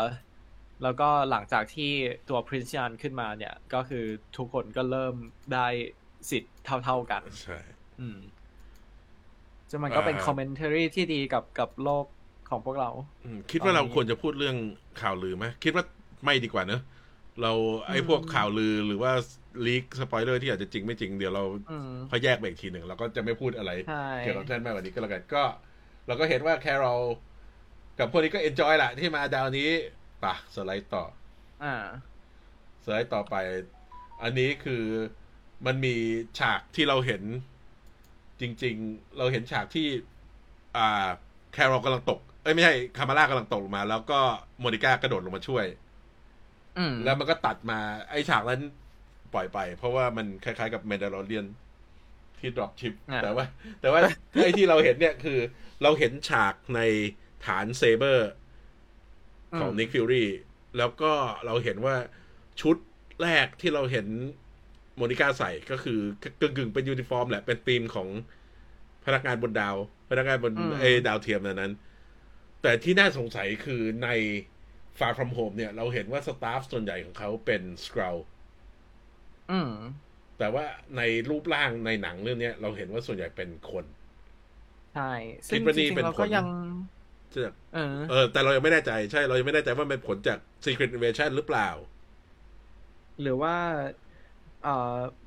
[0.00, 1.90] ๆแล้วก็หลังจากที่
[2.28, 4.04] ตัว Prince ยานขึ้นมาเนี่ย ก็คือ
[4.36, 5.14] ทุกคนก็เริ่ม
[5.54, 5.66] ได้
[6.30, 6.54] สิทธิ์
[6.84, 7.58] เท่าๆกัน ใช่
[8.00, 8.18] อืม
[9.70, 12.04] จะมันก็เป็น commentary ที่ดีกับกับโลก
[12.50, 12.90] ของพวกเรา
[13.50, 14.56] คิดว่าเราควรจะพูดเรื่อง
[15.00, 15.84] ข่าวลือไหมคิดว่า
[16.24, 16.80] ไม่ดีกว่าเนอะ
[17.42, 17.52] เรา
[17.86, 19.12] ไอ้พวกข่าวลือหรือว่า
[19.66, 21.44] leak spoiler ที่อาจจะจริงไม่จริงเดี๋ยวเรา
[22.10, 23.70] พอแยกไปอีกทีหนึ่งเราก็จะไม่พูดอะไร
[24.20, 25.42] เกี่ยวกับท่านมากกว่านี้ก็แล้วกันก็
[26.06, 27.02] เราก็เห็นว่าแคโรล
[27.98, 29.68] กับพวกนี้ก็ enjoy แหละที่มาดาวนี้
[30.24, 31.04] ปะสไลด์ต่อ
[31.64, 31.74] อ่า
[32.84, 33.34] สไลด์ต่อไป
[34.22, 34.84] อันนี้คือ
[35.66, 35.94] มันมี
[36.38, 37.22] ฉากที่เราเห็น
[38.40, 39.86] จริง ๆ เราเห็นฉากที่
[40.76, 41.08] อ่า
[41.52, 44.20] แคโรลกำลังตก เอ้ยไม่ใช่คามาร่ากำลังตกลงมา แล้วก็
[44.60, 45.64] โมนิก้ากระโดดลงมาช่วย
[47.04, 47.78] แล้วมันก็ตัดมา
[48.10, 48.60] ไอ้ฉากนั้น
[49.34, 51.46] ปล่อยไป เพราะว่ามันคล้ายๆกับเมดาลเรียน
[52.40, 53.44] ที่ดรอปชิป แต่ว่า
[53.80, 54.00] แต่ว่า
[54.42, 55.38] ไอ้ที่เราเห็นเนี่ยคือ
[55.82, 56.80] เราเห็นฉากใน
[57.46, 58.30] ฐานเซเบอร์
[59.60, 60.28] ของนิคฟิวรี่
[60.78, 61.12] แล้วก็
[61.46, 61.96] เราเห็นว่า
[62.60, 62.76] ชุด
[63.22, 64.06] แรกที่เราเห็น
[64.96, 65.98] โมนิก้าใส่ก็คือ
[66.40, 68.08] กึ่งกึ่งเป็นยูนิฟอร์มแหละ เป็นธีมของ
[69.04, 69.76] พนักงานบนดาว
[70.10, 71.72] พนักงานบนเอดาวเทียมนั้น
[72.62, 74.08] แต่ที่น่าสงสัยคือใน
[74.98, 78.16] Far From Home เนี่ย เราเห็นว่า staff ส่วนใหญ่ของเขาเป็นสครัลล์
[79.48, 79.70] อืม
[80.38, 80.64] แต่ว่า
[80.96, 83.84] ในรูปร่างในหนังเรื่องนี้เราเห็นว่าส่วนใหญ่เป็นคน
[84.92, 85.02] ใช่
[85.50, 86.46] ซึ่งจริงๆเราก็ยัง
[87.72, 91.68] เออเออ แต่เรายังไม่แน่ใจ ใช่ เรายังไม่แน่ใจว่าเป็นผลจาก Secret Invasion หรือเปล่า
[93.20, 93.54] หรือว่า
[94.62, 94.70] เอ่อ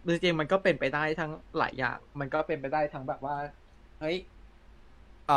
[0.08, 3.36] จริงๆมันก็เป็นไปได้ทั้งหลายอย่าง มันก็เป็นไปได้ทั้งแบบว่า
[4.00, 4.16] เฮ้ย
[5.26, 5.34] เอ่อ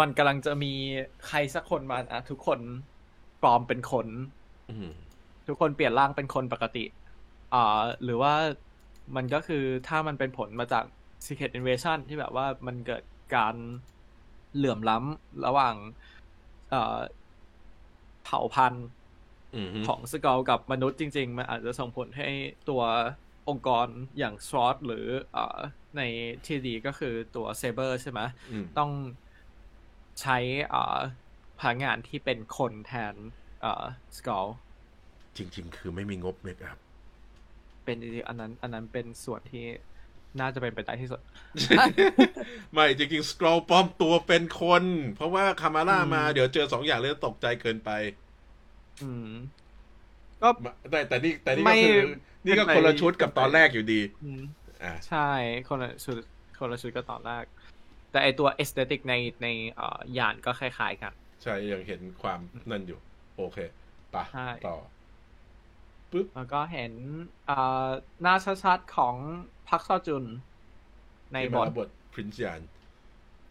[0.00, 0.72] มันกำลังจะมี
[1.26, 2.60] ใครสักคนมาอะทุกคน
[3.42, 4.06] ปลอมเป็นคน
[4.70, 4.90] อืม
[5.46, 6.84] ทุกคนเปลี่ยนร่างเป็นคนปกติ
[7.54, 8.34] อ่าหรือว่า
[9.16, 10.84] มันก็คือถ้ามันเป็นผลมาจาก
[11.26, 13.02] Secret Invasion ที่แบบว่ามันเกิด
[13.34, 13.54] การ
[14.56, 15.74] เหลื่อมล้ำระหว่าง
[16.70, 16.98] เอ่อ
[18.24, 18.86] เผ่าพันธุ์
[19.54, 22.28] อืมของสกอลกับมนุษย์จริง ๆ มันอาจจะส่งผลให้
[22.68, 22.82] ตัว
[23.48, 23.86] องค์กร
[24.18, 25.58] อย่างส o อตหรือเอ่อ
[25.96, 26.02] ใน
[26.46, 28.20] ที่ดีก็คือตัวเซเบอร์ใช่ไหม
[28.50, 28.90] อืมต้อง
[30.20, 30.38] ใช้
[30.72, 30.98] อ่า
[31.60, 33.14] พลังงานที่เป็นคนแทน
[33.64, 33.84] อ่า
[34.18, 34.46] สกอล
[35.36, 36.78] จริง ๆ คือไม่มีงบเมคอัพ
[37.84, 39.64] เป็นจริงๆอันนั้น อันนั้นเป็นส่วนที่
[40.40, 41.20] น่าจะเป็นไปได้ที่สุด
[42.72, 44.84] ไม่จริงๆสครอลปลอมตัวเป็นคน
[45.16, 47.90] เพราะว่าคามาร่าอืมมาเดี๋ยวเจอสองอย่างเลยตกใจเกินไป
[49.02, 49.30] อืม
[50.42, 50.48] ก็
[50.90, 51.98] แต่แต่นี่แต่นี่ไม่ก็คือ
[52.44, 54.42] นี่ก็เป็นไปคนละชุดกับตอนแรกอยู่ดีอืม
[54.84, 55.30] อ่าใช่
[55.68, 56.16] คนละชุด
[56.58, 57.44] คนละชุดก็ตอนแรก
[58.10, 62.98] แต่ไอตัว aesthetic ในในเอ่อยานก็คล้ายๆกัน ใช่ยังเห็นความนั่นอยู่
[63.36, 63.58] โอเค
[64.14, 64.78] ปะใช่ต่อ
[66.10, 66.92] ปึ๊บแล้วก็เห็น
[67.46, 67.88] เอ่อ
[68.22, 69.14] หน้าชัดๆของ
[69.68, 70.24] พัคซอจุน
[71.32, 72.60] ในที่บมาทรับบท Prince ยาน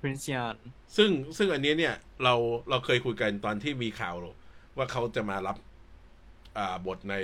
[0.01, 0.55] Prince ยาน
[0.97, 2.33] ซึ่งซึ่งอันนี้เนี่ย เรา
[2.69, 4.15] เราเคยคุยกันตอนที่มีข่าว
[4.77, 5.57] ว่าเขาจะมารับ
[6.57, 7.15] อ่าบทใน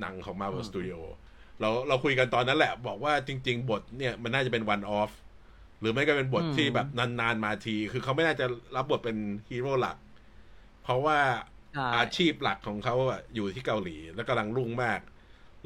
[0.00, 0.98] หนังของ Marvel Studio
[1.60, 5.10] เราเราคุยกันตอนนั้นแหละ บอกว่าจริง ๆ บทเนี่ยมันน่าจะเป็น one off
[5.82, 9.16] หรือไม่ก็เป็นบทที่แบบนานๆมาที คือเขาไม่น่าจะรับบทเป็น
[9.50, 9.96] ฮีโร่หลัก
[10.82, 11.18] เพราะว่า
[11.74, 15.00] ใช่อาชีพหลักของเขาอะอยู่ที่เกาหลี แล้วกำลังรุ่งมาก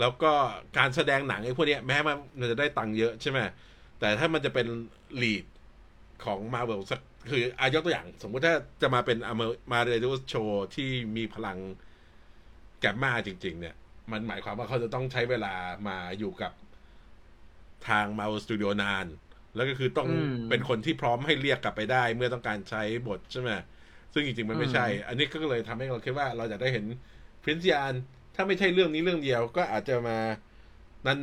[0.01, 0.33] แล้วก็
[0.79, 3.39] การแสดงหนังไอ้พวกเนี้ยแม้มันจะได้ตังค์เยอะใช่ไหม
[4.01, 4.67] แต่ถ้ามันจะเป็น
[5.23, 5.45] ลีด
[6.25, 7.01] ของมาเวลสัก
[7.31, 9.19] คืออายกตัวอย่าง สมมุติถ้าจะมาเป็น
[9.73, 11.59] มาเรดูโชว์ที่มีพลัง
[12.81, 13.75] แกมมาจริง ๆ เนี่ย
[14.13, 15.55] มันหมายความว่าเขาจะต้องใช้เวลา
[15.89, 16.53] มาอยู่กับ
[17.89, 19.07] ทางมา v e l Studio นาน
[19.57, 23.51] แล้วก็คือต้องอืมเป็นคนที่พร้อมให้เรียกกลับไปได้ เมื่อต้องการใช้บทใช่ไหม
[24.13, 26.85] ซึ่งจริงๆมันไม่ใช่ อันนี้ก็เลยทำให้เราคิดว่าเราอยากได้เห็น
[27.43, 27.95] พรินซ์ยาน
[28.35, 30.19] ถ้าไม่ใช่เรื่องนี้เรื่องเดียวก็อาจจะมา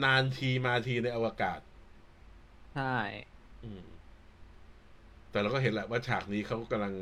[0.03, 1.59] นานๆทีมาทีในอวกาศ
[2.71, 2.84] ใช่
[3.63, 3.88] อืม
[5.31, 6.93] แต่เราก็เห็นแหละว่าฉากนี้เขากำลัง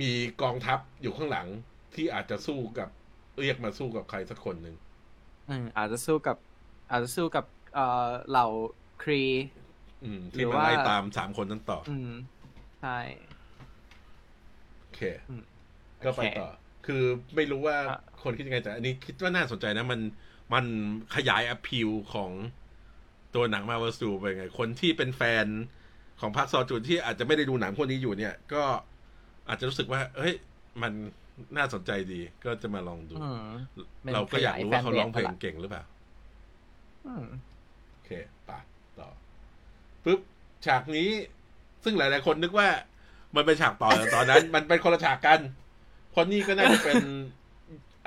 [0.00, 0.12] มี
[0.42, 1.48] กองทัพอยู่ข้างหลัง
[1.94, 2.88] ที่อาจจะสู้กับ
[3.38, 4.76] เรียกมาสู้กับใครสักคนหนึ่ง
[5.46, 6.36] อืมอาจจะสู้กับ
[6.90, 7.82] อาจจะสู้กับ เอ่อ
[8.26, 8.42] เหล่า
[9.02, 9.22] ครี
[10.04, 12.10] อืมหรืที่อมาว่าไล่ตามสามคนนั้นต่อ อืม
[12.80, 12.98] ใช่
[14.80, 15.42] โอเคอืม
[16.04, 16.48] ก็ไปโอเคต่อ
[16.86, 17.02] คือ
[17.36, 20.00] ไม่รู้ว่าอะคนคิดยังไงแต่อันนี้คิดว่าน่าสนใจนะ มัน
[20.54, 20.64] มัน
[21.16, 22.30] ขยายอ p พิวของ
[23.34, 25.46] ตัวหนังมา v e l สูไปไง คนที่เป็นแฟน
[26.20, 28.62] ของพักซอจุนที่อาจจะไม่ได้ดูหนังพวกนี้อยู่เนี่ย ก็
[29.48, 30.34] อาจจะรู้สึกว่า เฮ้ย
[30.82, 30.92] มัน
[31.56, 33.42] น่าสนใจดี ก็จะมาลองดูอืม
[34.02, 35.84] เป็นเราก็อยากรู้ว่าเขาร้องเพลงขยายแฟนเบสเก่งหรือเปล่า
[37.06, 37.26] อืม
[37.92, 38.10] โอเค
[38.46, 38.58] ไปต่อ
[40.06, 40.20] ปุ๊บ
[40.66, 41.08] ฉากนี้
[41.84, 42.68] ซึ่งหลาย ๆ คนนึกว่า
[43.36, 45.40] มันเป็นฉากต่อจากตอนนั้น มันเป็นคนละฉากกัน
[46.10, 47.02] เพราะนี่ก็น่าจะเป็น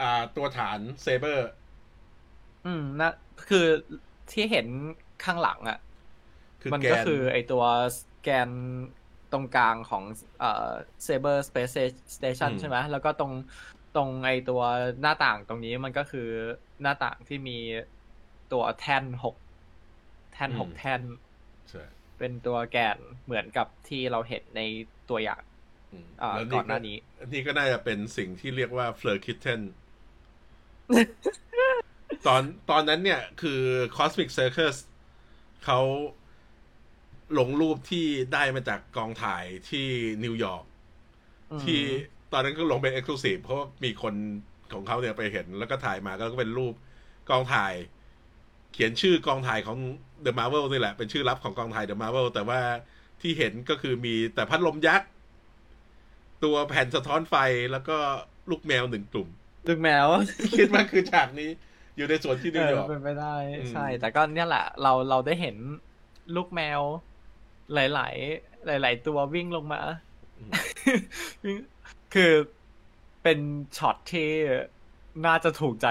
[0.02, 1.50] อ่าตัวฐานเซเบอร์
[2.66, 3.12] อืมนะ
[3.50, 3.66] คือ
[4.32, 4.68] ที่เห็น
[5.24, 5.80] ข้างหลังอะ
[6.62, 7.64] คือมันแกก็นคือไอตัว
[8.24, 8.50] แกน
[9.32, 10.04] ตรงกลางของ
[10.40, 10.72] เอ่อ
[11.06, 11.74] Saber Space
[12.16, 13.34] Station อืมใช่ไหมแล้วก็ตรง
[13.96, 14.62] ตรงไอตัว
[15.02, 16.28] หน้าต่างตรงนี้มันก็คือ
[16.82, 17.58] หน้าต่างที่มี
[18.52, 19.36] ตัวแท่นหก
[20.34, 21.02] แท่นหกแท่น
[21.70, 21.84] ใช่
[22.20, 24.62] เป็นตัวแกนเหมือนกับที่เราเห็นใน
[25.10, 25.42] ตัวอย่าง
[25.92, 26.98] อืมอ่าแล้วก่อนหน้านี้
[27.34, 29.62] นี่ก็น่าจะเป็นสิ่งที่เรียกว่า Flerkitten
[32.28, 33.62] ตอนตอนนั้นเนี่ยคือ
[33.98, 34.76] Cosmic Circus
[35.66, 35.80] เขา
[37.40, 39.88] ลงรูปที่ได้มาจากกองถ่ายที่
[40.24, 40.64] นิวยอร์ก
[41.52, 41.82] อืมที่
[42.32, 44.14] ตอนนั้นก็ลงเป็น exclusive เพราะว่ามีคน
[44.74, 46.74] ของเขาเนี่ยไปเห็นแล้วก็ถ่ายมาก็เป็นรูป
[47.30, 47.74] กองถ่าย
[48.74, 49.78] เขียนชื่อกองถ่ายของ
[50.26, 52.60] The Marvel นี่แหละ เป็นชื่อลับของกองถ่าย The Marvel แต่ว่า
[53.22, 55.10] ที่เห็นก็คือมีแต่พัดลมยักษ์
[56.44, 57.36] ตัวแผ่นสะท้อนไฟ
[57.72, 57.98] แล้วก็
[58.50, 59.28] ลูกแมวหนึ่งกลุ่ม
[59.68, 60.08] ดึงแมว
[60.58, 61.50] คิดว่าคือฉากนี้
[61.98, 65.56] อยู่ในสวนที่นิเอวยออร์กเป็นไปได้อืมใช่ แต่ก็เนี่ยแหละ เราเราได้เห็น
[66.36, 66.82] ลูกแมว
[67.74, 68.16] หลาย
[68.82, 69.82] ๆ หลาย ๆ ตัววิ่งลงมา
[71.44, 71.56] วิ่ง
[72.14, 72.34] คือ
[73.24, 73.40] เป็น
[73.78, 74.30] ช็อตที่
[75.26, 75.88] น่าจะถูกใจ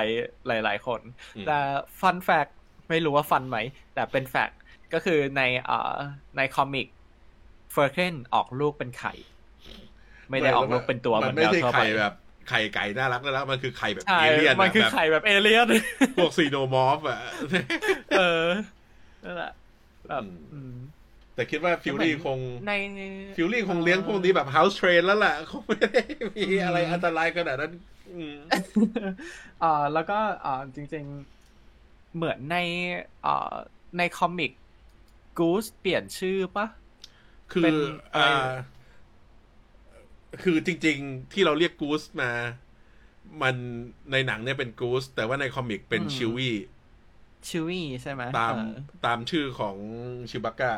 [0.47, 1.01] หลาย ๆ คน
[1.37, 1.59] อืมแต่
[2.01, 2.47] fun fact
[2.89, 3.59] ไม่รู้ว่า fun ไหม
[3.95, 4.51] แต่เป็น fact
[4.93, 5.93] ก็คือในเอ่อ
[6.37, 6.87] ใน comic
[7.73, 9.13] Flerken ออกลูกเป็นไข่
[10.31, 12.13] ไม่ได้ออกลูกเป็นตัวเหมัมือนนไม่แมวใช่ทั่วไปไข่แบบ
[12.49, 15.69] ไข่ไก่น่ารักน่ารักมันคือไข่แบบใช่เอเลี่ยนมันคือแบบไข่แบบเอเลี่ยน
[16.17, 17.19] พวก Xenomorph อะ
[18.11, 18.49] เออ
[19.25, 19.53] นั่นแหละ
[20.09, 20.73] แบบอืมอืม
[21.35, 22.73] แต่คิดว่าฟิวรี่คงใน
[23.37, 26.03] ฟิวรี่คงเลี้ยงพวกนี้แบบ house train แล้วแหละคงไม่ได้
[26.37, 27.73] มีอะไรอันตรายขนาดนั้น
[28.11, 28.35] อืม
[29.61, 31.38] เอ่อแล้วก็เอ่อจริง ๆ
[32.15, 32.57] เหมือนใน
[33.23, 33.55] เอ่อ
[33.99, 34.53] ใน comic
[35.39, 36.67] กูสเปลี่ยนชื่อปะ
[37.53, 37.79] คือเป็น
[38.17, 38.47] อ่าอะไร
[40.43, 42.31] คือจริง ๆ ที่เราเรียกกูสมา
[43.43, 43.55] มัน
[44.13, 46.57] ในหนังเนี่ยเป็นกูสแต่ว่าใน comic เป็นชิวี่
[47.49, 48.75] ชิวี่ใช่ไหมตามเออ
[49.07, 49.77] ตามชื่อของ
[50.31, 50.73] ชิวแบคก้า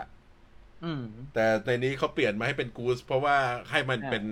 [0.85, 1.03] อืม
[1.35, 3.37] แต่ในนี้เขาเปลี่ยนมาให้เป็นกูสเพราะว่า
[3.71, 4.25] ให้มันอ่าเป็น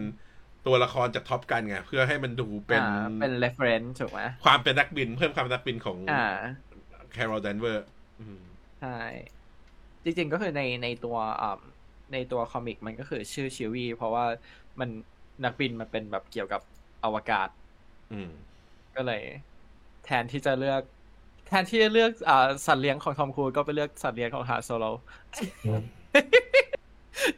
[0.67, 6.27] ตัวละครจาก Top Gun ไงเพื่อให้มันดูเป็นอ่าเป็น reference ถูกไหมความเป็นนักบินเพิ่มความเป็นนักบินของอ่า
[6.68, 7.87] แคโรลแดนเวอร์
[8.81, 8.99] ใช่
[10.05, 11.59] จริงๆก็คือในในตัวอ่า
[12.13, 14.25] ในตัว comic มันก็คือชื่อชิวีเพราะว่า
[14.81, 14.89] มัน
[15.45, 16.61] นักบินมันเป็นแบบเกี่ยวกับ
[17.05, 17.49] อวกาศ
[18.13, 18.31] อืม
[18.97, 19.23] ก็เลย
[20.05, 20.83] แทนที่จะเลือก
[21.47, 24.85] แทนที่จะเลือกอ่าสัตว์เลี้ยงของทอมครูซก็ไปเลือกสัตว์เลี้ยงของฮานโซโล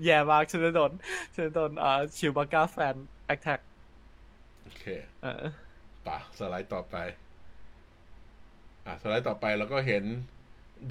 [0.04, 0.92] แย่มากฉันจะโดน
[1.34, 2.94] ฉันจะโดนอ่าชิวบาก้าแฟน
[3.26, 3.60] attack
[4.62, 4.84] โอเค
[5.22, 5.44] เออ
[6.06, 6.96] ป่ะสไลด์ต่อไป
[8.86, 10.04] อะสไลด์ต่อไปเราก็เห็น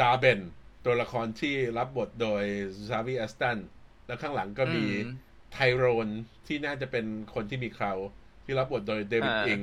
[0.02, 0.40] ดาร์เบน
[0.86, 2.44] ตัวละครที่รับบทโดย
[2.90, 3.58] ซาวีแอชตัน
[4.08, 5.16] แล้วข้างหลังก็มีอืม
[5.54, 6.08] ไทโรน
[6.48, 7.98] ที่น่าจะเป็นคนที่มีเคราว
[8.46, 9.62] ที่รับบทโดยเดวิดอ่าอิง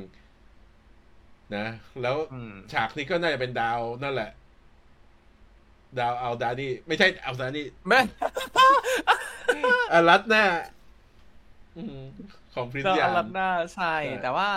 [1.56, 1.66] นะ
[2.02, 4.30] แล้วอืมฉากนี้ก็น่าจะเป็นดาวนั่นแหละ
[5.98, 8.00] ดาวอัลดานี่ ไม่ใช่อัลดานี่แม่
[9.92, 10.44] อารัตน่า
[11.76, 12.04] อืม
[12.56, 14.48] ของพรินเราซ์ยาอลันบหน้าใช่ใช่ แต่ว่า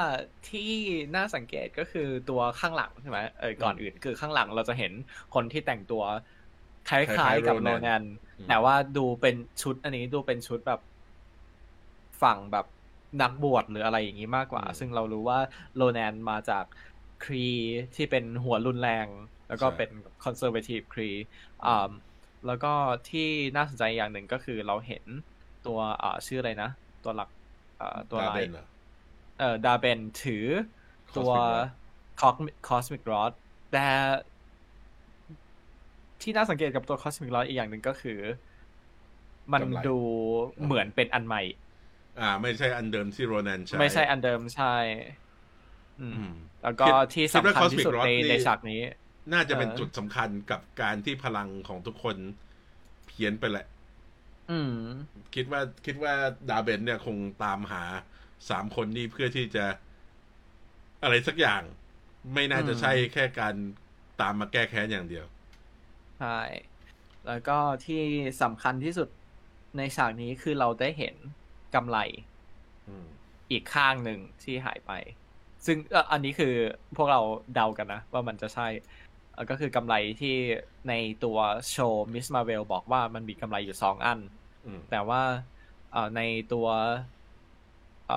[0.45, 0.61] ที่
[1.15, 4.93] น่าสังเกตก็คือตัวข้างหลังใช่ไหมเออก่อนอืมอื่นคือข้างหลังเราจะเห็น
[5.31, 6.01] คนที่แต่งตัว
[6.85, 8.03] คคล้าล้ายยๆๆกับโรโรแนนแนน
[8.38, 10.80] อืมแต่ว่าดูเป็นชุดอันนี้ดูเป็นชุดแบบ
[12.21, 12.65] ฝั่งแบบ
[13.21, 15.39] นักบวชหรืออะไรอย่างนี้มากกว่า ซึ่งเรารู้ว่า
[15.76, 16.65] โรแนนมาจาก
[17.21, 17.38] ครี
[17.95, 19.09] ที่เป็นหัวรุนแรง
[19.47, 19.89] แล้วก็เป็น
[20.19, 21.03] คอนเซอร์เวทีฟครี
[21.61, 21.69] อ่า
[22.45, 22.67] แล้วก็
[23.05, 23.19] ที่
[23.55, 25.05] น่าสนใจอย่างหนึ่งก็คือเราเห็น
[25.61, 26.67] ตัวอ่าชื่ออะไรนะ
[27.01, 27.39] ตัวหลักอ่า
[28.11, 28.65] ตัวดาร้าเบยนเหรอ
[29.39, 30.45] เอ่อดาเบนถือ
[31.18, 31.31] ตัว
[32.22, 33.31] Cosmic Rod Cosmic Rod
[33.72, 33.85] แต่
[36.22, 38.19] ที่น่าสังเกตกับตัว Cosmic Rod อีกอย่างหนึ่งก็คือ
[39.53, 39.97] มันกำไรดู
[40.65, 41.43] เหมือนเป็นอันใหม่
[42.19, 44.76] อ่า ไม่ใช่อันเดิมที่โรแนนใช้ไม่ใช่อันเดิมใช่
[45.99, 46.34] อืมอืม
[46.64, 48.81] แล้วก็คิดที่คิดว่าสำคัญที่ Cosmic สุด Rod ในนี่ในฉากนี้
[49.34, 52.15] น่าจะเป็นเออจุดสำคัญกับการที่พลังของทุกคน
[53.07, 53.78] เพี้ยนไปแหละอืม
[55.35, 56.13] คิดว่าคิดว่า
[56.49, 57.84] ดาเบนเนี่ยคงตามหา
[58.49, 59.65] สามคนนี้เพื่อที่จะ
[61.03, 61.61] อะไรสักอย่าง
[62.34, 63.55] ไม่น่าจะอืมใช่แค่การ
[64.21, 65.26] ตามมาแก้แค้นอย่างเดียว
[66.17, 66.27] ใช่
[67.26, 68.03] แล้วก็ที่
[68.41, 69.09] สำคัญที่สุด
[69.77, 71.15] ในฉากนี้คือเราได้เห็น
[71.73, 71.97] กำไร
[72.88, 73.07] อืม
[73.51, 74.91] อีกข้างหนึ่งที่หายไป
[75.65, 76.53] ซึ่งเอ่ออันนี้คือ
[76.95, 77.19] พวกเรา
[77.53, 78.67] เดากันนะ ว่ามันจะใช่
[79.31, 80.35] เอ่อก็คือกำไรที่
[80.88, 80.93] ใน
[81.23, 81.38] ตัว
[81.71, 84.39] โชว์มิสมาเวลบอกว่ามันมีกำไรอยู่สองอันอืม
[84.88, 85.19] แต่ว่า
[85.90, 86.19] เอ่อใน
[86.49, 86.68] ตัว
[88.06, 88.15] เอ่อ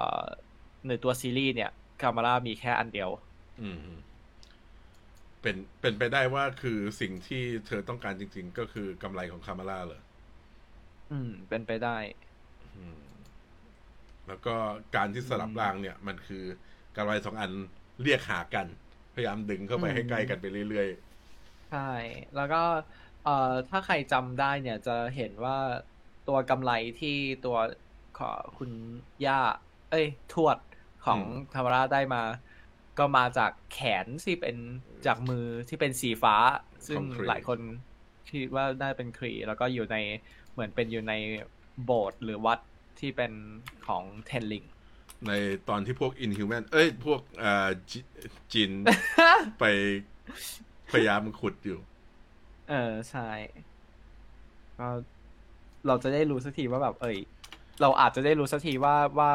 [0.86, 3.10] ในตัวซีรีส์เนี่ยคามาร่ามีแค่อันเดียว
[3.60, 3.78] อืม
[5.42, 10.02] เป็นเป็นไปได้ว่าคือสิ่งที่เธอต้องการจริง ๆ ก็คือกำไรของคามาร่าเหรอ
[11.08, 11.90] อืม เป็นไปได้
[12.76, 12.98] อืม
[14.28, 14.54] แล้วก็
[14.96, 16.44] การที่สลับอืมรางเนี่ย มันคือ
[16.96, 17.50] กำไรสองอัน
[18.02, 18.66] เรียกหากัน
[19.14, 20.88] พยายามดึงเข้าไปอืมให้ใกล้กันไปเรื่อย
[21.68, 21.78] ใช่
[22.34, 22.56] แล้วก็
[23.20, 23.30] เอ่อ
[23.68, 25.54] ถ้าใครจำได้เนี่ยจะเห็นว่า
[26.28, 27.16] ตัวกำไรที่
[27.46, 27.56] ตัว
[28.18, 28.70] ขอคุณ
[29.26, 29.40] ย่า
[29.90, 30.58] เอ้ย ทวด
[31.04, 31.20] ของ
[31.54, 32.22] ธรรมราชได้มา
[32.98, 34.56] ก็มาจากแขนที่เป็น
[35.06, 36.36] จากมือที่เป็นสีฟ้า
[36.86, 37.58] ซึ่งของครีหลายคน
[38.28, 39.96] คิดว่าน่าเป็นครี แล้วก็อยู่ใน
[40.52, 41.14] เหมือนเป็นอยู่ใน
[41.84, 42.58] โบสถ์หรือวัด
[43.00, 43.32] ที่เป็น
[43.86, 45.32] ของเทนลิงๆใน
[45.68, 47.98] ตอนที่พวกอินฮิวแมนเอ้ย พวกเอ่อจิ
[48.52, 48.72] จิน
[49.60, 49.64] ไป
[50.90, 51.78] พยายามขุดอยู่
[52.70, 53.28] เออ ใช่
[54.78, 54.88] ก็
[55.86, 57.18] เราจะได้รู้สักทีว่าแบบ เอ้ย
[57.80, 59.30] เราอาจจะได้รู้สักทีว่าว่า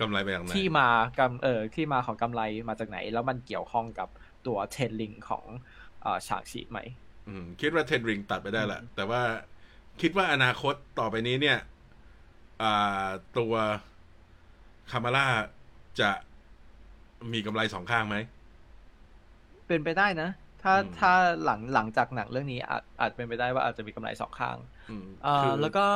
[0.00, 4.08] กำไรไปจากไหนที่มากำเออที่มาของกำไรมาจากไหน แล้วมันเกี่ยวข้องกับ
[4.46, 5.44] ตัวเทนลิงของ
[6.02, 6.78] เอ่อฉากฉีไหม
[7.28, 9.22] อืมคิดว่าเทนริงตัดไปได้แหละอืมแต่ว่า
[10.00, 11.58] คิดว่าอนาคตต่อไปนี้เนี่ย
[12.62, 13.06] อ่า
[13.38, 13.54] ตัว
[14.90, 15.26] คามาร่า
[16.00, 16.10] จะ
[17.32, 18.16] มีกำไรสองข้างไหม
[19.66, 20.28] เป็นไปได้นะ
[20.62, 21.12] ถ้าอืมถ้า
[21.44, 24.56] หลังหลังจากหนังเรื่องนี้อาจอาจเป็นไปได้ว่าอาจจะมีกำไรสองข้าง
[24.88, 25.86] อืมเอ่อแล้วก็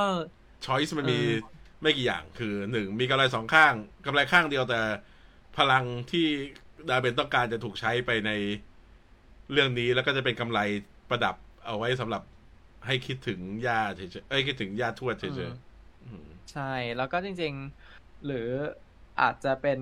[0.65, 3.75] ช้อยส์มันมีเออไม่กี่อย่างคือหนึ่งมีกำไรสองข้าง
[4.07, 4.81] กำไรข้างเดียวแต่
[5.57, 6.27] พลังที่
[6.89, 8.31] ดาเบนต้องการจะถูกใช้ไปใน
[9.53, 10.59] เรื่องนี้แล้วก็จะเป็นกำไร
[11.11, 11.35] ประดับ
[11.67, 12.23] เอาไว้สำหรับ
[12.87, 17.55] ให้คิดถึงย่าเฉยๆเอ้ยคิดถึงย่าทวดเฉยอืมๆอืมใช่แล้วก็จริง
[17.91, 18.49] ๆ หรือ
[19.21, 19.81] อาจจะเป็น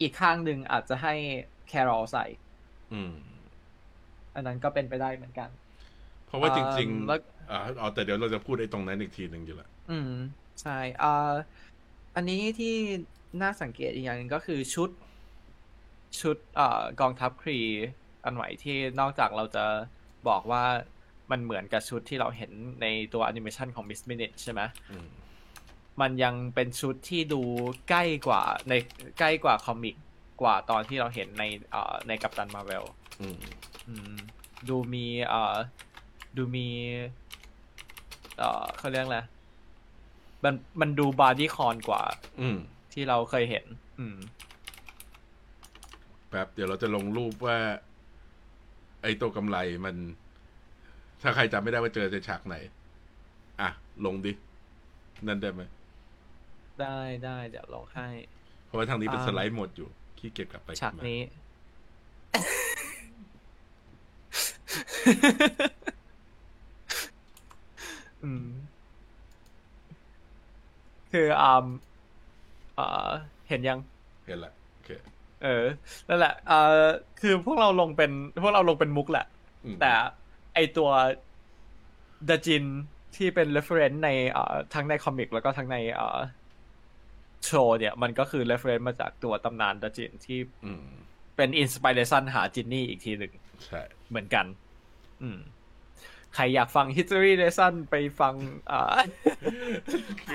[0.00, 1.14] อีกข้างหนึ่งอาจจะให้
[1.68, 2.24] แครอลใส่
[2.92, 3.12] อืม
[4.34, 5.48] อันนั้นก็เป็นไปได้เหมือนกัน
[6.26, 10.12] เพราะว่าจริงอ่าแล้วๆอ่าเอาแต่เดี๋ยวเราจะพูดไอ้ตรงนั้นอีกทีหนึ่งอยู่ละอืม
[10.62, 11.32] ใช่อ่า
[12.16, 12.74] อันนี้ที่
[13.42, 14.90] น่าสังเกตอีกอย่างหนึ่งก็คือชุด
[16.20, 17.58] ชุดเอ่อกองทัพครี
[18.24, 19.64] อันใหม่ที่นอกจากเราจะ
[20.28, 20.64] บอกว่า
[21.30, 22.52] มันเหมือนกับชุดที่เราเห็น
[22.82, 24.60] ในตัวแอนิเมชันของ Miss Minute ใช่ไหม
[24.90, 25.06] อืม
[26.00, 27.42] มันยังเป็นชุดที่ดู
[27.88, 28.72] ใกล้กว่าใน
[29.18, 29.96] ใกล้กว่า comic
[30.42, 32.84] กว่าตอนที่เราเห็นในเอ่อใน Captain Marvel
[33.88, 34.20] อืมอืม
[34.68, 35.56] ดูมีเอ่อ
[36.36, 36.66] ดูมี
[38.38, 39.20] เอ่อเขาเรียกอะไร
[40.44, 42.02] มันมันดู bodycon กว่า
[42.40, 42.58] อืม
[42.92, 43.64] ที่เราเคยเห็น
[44.00, 44.16] อืม
[46.28, 47.58] แป๊บเดี๋ยวเราจะลงรูปว่า
[49.02, 49.96] ไอ้ตัวกำไรมัน
[51.22, 52.56] ถ้าใครจำไม่ได้ว่าเจอในฉากไหน
[53.60, 53.70] อะ
[54.04, 54.32] ลงดิ
[55.26, 55.62] นั่นได้ไหม
[56.80, 58.08] ได้ได้เดี๋ยวลองให้
[58.66, 59.88] เพราะว่าทางนี้เป็นอ่า สไลด์หมดอยู่
[60.18, 61.20] ขี้เกียจกลับไปฉากลับมนี้
[68.24, 68.46] อืม
[71.12, 71.66] คืออ่า
[72.76, 73.08] เอ่อ
[73.48, 73.78] เห็นยัง
[74.26, 74.90] เห็นละโอเค
[75.42, 75.64] เออ
[76.08, 76.84] นั่นแหละเอ่อ
[77.20, 78.10] คือพวกเราลงเป็น
[78.42, 79.26] พวกเราลงเป็นมุกแหละ
[79.64, 79.92] อืม แต่
[80.54, 80.90] ไอตัว
[82.28, 82.64] ดาจิน
[83.16, 86.18] ที่เป็น reference ในเอ่อทั้งในคอมิกแล้วก็ทั้งในเอ่อ
[87.44, 90.84] โชว์เนี่ย มันก็คือ reference มาจากตัวตำนานดาจินที่อืม
[91.36, 93.32] เป็น inspiration หาจินนี่อีกทีหนึ่ง
[93.66, 94.46] ใช่ เหมือนกัน
[95.22, 95.38] อืม
[96.34, 98.34] ใครอยากฟัง history lesson ไปฟัง
[98.68, 98.96] เอ่อ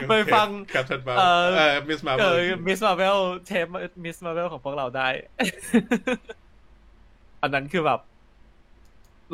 [0.09, 2.37] ไปฟังครับท่านมาเอ่อเออมิสมาเออ
[2.67, 3.67] Miss Marvel เทป
[4.03, 5.09] Miss Marvel ของพวกเราได้
[7.41, 7.99] อันนั้นคือแบบ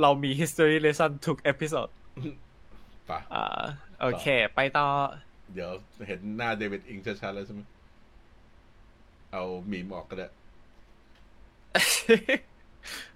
[0.01, 1.87] เรามี history lesson ทุกเอพิโซด
[3.09, 3.63] ปะอ่า
[4.01, 4.25] โอเค
[4.55, 4.87] ไปต่อ
[5.53, 5.71] เดี๋ยว
[6.07, 7.61] เห็นหน้าเดวิดอิงชัดๆแล้วใช่ไหม
[9.31, 10.27] เอามีมออกก็ได้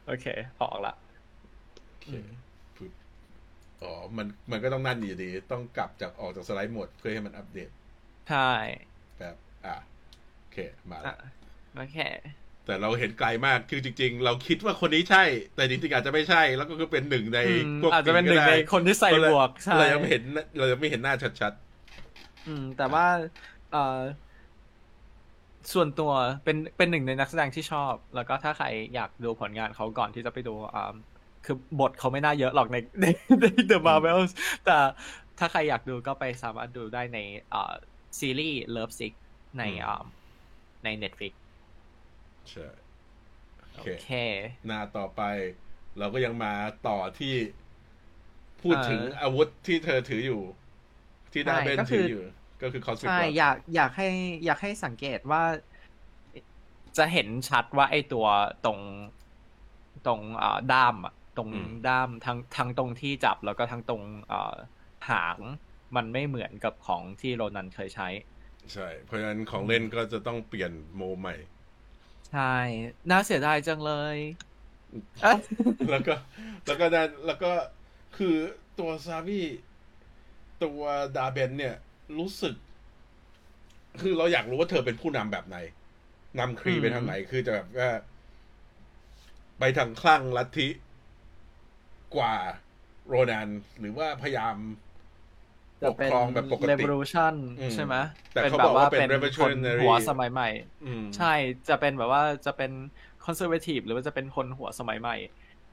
[0.05, 0.25] โอเค
[0.61, 1.06] ออกละโอ
[2.07, 2.11] เค
[2.75, 2.93] ปึ๊บ
[3.83, 7.69] อ๋อ มันมันก็ต้องนั่นอยู่ดี ต้องกลับจากออกจากสไลด์หมดเพื่อให้มันอัปเดต
[8.25, 8.37] ใช่
[9.17, 9.35] แบบ
[9.65, 9.75] อะ
[10.37, 10.57] โอเค
[10.91, 11.13] มาอะละ
[11.73, 11.95] โอเค
[12.65, 15.23] แต่เราเห็นไกลมาก คือจริง ๆ เราคิดว่าคนนี้ใช่
[15.55, 20.23] แต่จริงๆอาจจะไม่ใช่ แล้วก็คือเป็นหนึ่งในอืมพวกอาจจะเป็นหนึ่งในคนที่ใส่หมวก ใช่ เรายังไม่เห็น
[20.57, 21.53] เรายังไม่เห็นหน้าชัด
[22.45, 23.05] อืม แต่ว่า
[23.69, 23.79] เอ่อ
[25.73, 26.11] ส่วนตัว
[26.43, 30.93] เป็นเป็นหนึ่งในนักแสดงที่ชอบ แล้วก็ถ้าใครอยากดูผลงานเขาก่อนที่จะไปดูอ่า
[31.47, 33.05] คือบทเขาไม่น่าเยอะหรอกในใน
[33.41, 34.31] ใน The Marvels
[34.65, 34.77] แต่
[35.39, 37.19] ถ้าใครอยากดูก็ไปสามารถดูได้ใน
[37.53, 37.73] อ่า
[38.19, 39.13] ซีรีส์ Love Sick
[39.57, 40.03] ในอ่า
[40.83, 41.33] ใน Netflix
[41.91, 42.67] ๆใช่
[43.61, 44.07] โอโอเคเค
[44.65, 45.21] หน้าต่อไป
[45.97, 46.53] เราก็ยังมา
[46.87, 47.35] ต่อที่
[48.61, 50.41] พูดถึงเอ่ออาวุธที่เธอถืออยู่
[51.33, 52.21] ที่ดาใช่เบนก็คืถือออยู่
[52.61, 54.09] ก็คือคอสมิกใช่อยากอยากให้
[54.45, 55.43] อยากให้สังเกตว่า
[56.97, 58.25] จะเห็นชัดว่าไอ้ตัว
[58.65, 58.79] ตรง
[60.05, 61.49] ตรงเอ่อด้ามอะ ตรง
[61.87, 64.55] ด้ามทั้งทั้งตรงที่จับแล้วก็ทั้งตรงเอ่อ
[65.09, 65.39] หาง
[65.95, 68.07] มันไม่เหมือนกับของที่โรนันเคยใช้
[68.73, 71.35] ใช่ เพราะฉะนั้นของเล่นก็จะต้องเปลี่ยนโมใหม่
[72.31, 72.55] ใช่
[73.09, 74.17] น่าเสียดายจังเลย
[75.21, 75.39] เอ้ย
[75.89, 76.15] แล้วก็
[76.65, 77.51] แล้วก็ได้แล้วก็
[78.17, 78.35] คือ
[78.79, 79.41] ตัวซาวี
[80.63, 80.81] ตัว
[81.17, 81.75] ดาเบนเนี่ย
[82.19, 82.55] รู้สึก
[84.01, 85.57] คือเราอยากรู้ว่าเธอเป็นผู้นำแบบไหน
[86.39, 87.89] นำครีอืมไปทางไหน คือจะแบบว่า
[89.59, 90.67] ไปทางคลั่งลัทธิ
[92.15, 92.35] กว่า
[93.07, 94.55] โรนันหรือว่าพยายาม
[95.81, 97.95] ปจะกเป็นครองแบบปกติ revolution อืมใช่ไหม
[98.33, 100.49] แต่เป็นเขาแบบบอกว่าว่าเป็นเป็นคน revolutionary หัวสมัยใหม่
[100.85, 101.33] อืมใช่
[101.69, 102.71] จะเป็นแบบว่าจะเป็น
[103.25, 105.17] คอนเซอร์เวทีฟหรือว่าจะเป็นคนหัวสมัยใหม่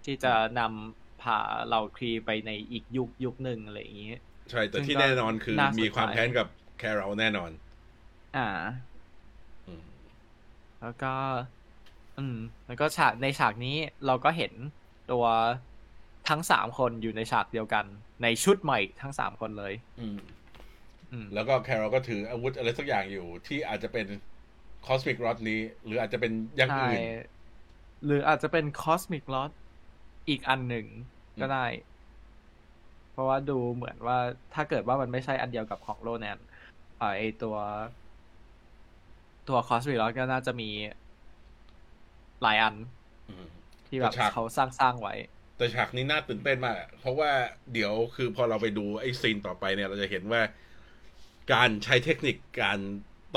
[0.05, 1.39] ที่จะนำพา
[1.71, 4.13] เราครีไปในอีกยุคยุคหนึ่งอะไรอย่างนี้
[4.51, 6.47] ใช่ แต่ซึ่งที่ก็แน่นอนคือน่าสนใจมีความแค้นกับ
[6.79, 7.51] แคโรลแน่นอน
[8.37, 8.49] อ่า
[9.67, 9.83] อืม
[10.81, 11.15] แล้วก็
[12.19, 12.37] อืม
[12.67, 14.53] แล้วก็ฉากในฉากนี้เราก็เห็น
[15.13, 15.27] ตัว
[16.29, 17.85] ทั้งสามคนอยู่ในฉากเดียวกัน
[18.23, 20.19] ในชุดใหม่ทั้งสามคนเลย อืม
[21.13, 24.07] อืมแล้วก็ Carol ก็ถืออาวุธอะไรสักอย่างอยู่ ที่อาจจะเป็น
[24.87, 27.01] cosmic rod นี้ หรืออาจจะเป็นอย่างใช่อื่น
[28.05, 29.53] หรืออาจจะเป็นคอสมิกลอ t
[30.29, 30.87] อีกอันหนึ่ง
[31.41, 31.67] ก็ได้
[33.13, 34.19] เพราะว่าดูเหมือนว่า
[34.55, 36.39] ถ้าเกิดว่ามันไม่ใช่อันเดียวกับของ Ronan
[36.99, 37.57] เอ่อไอตัว
[39.49, 40.71] ตัวคอสมิกลอ t ก็น่าจะมี
[42.43, 42.75] หลายอัน
[43.31, 43.47] อืม
[43.87, 45.15] ที่แบบแต่ฉากเขาสร้างสร้างไว้
[45.57, 47.31] แต่ฉากนี้น่าตื่นเต้นมากอะเพราะว่า
[47.73, 50.41] เดี๋ยวคือพอเราไปดูไอ้ซีนต่อไปเนี่ย เราจะเห็นว่า
[51.53, 52.79] การใช้เทคนิคการ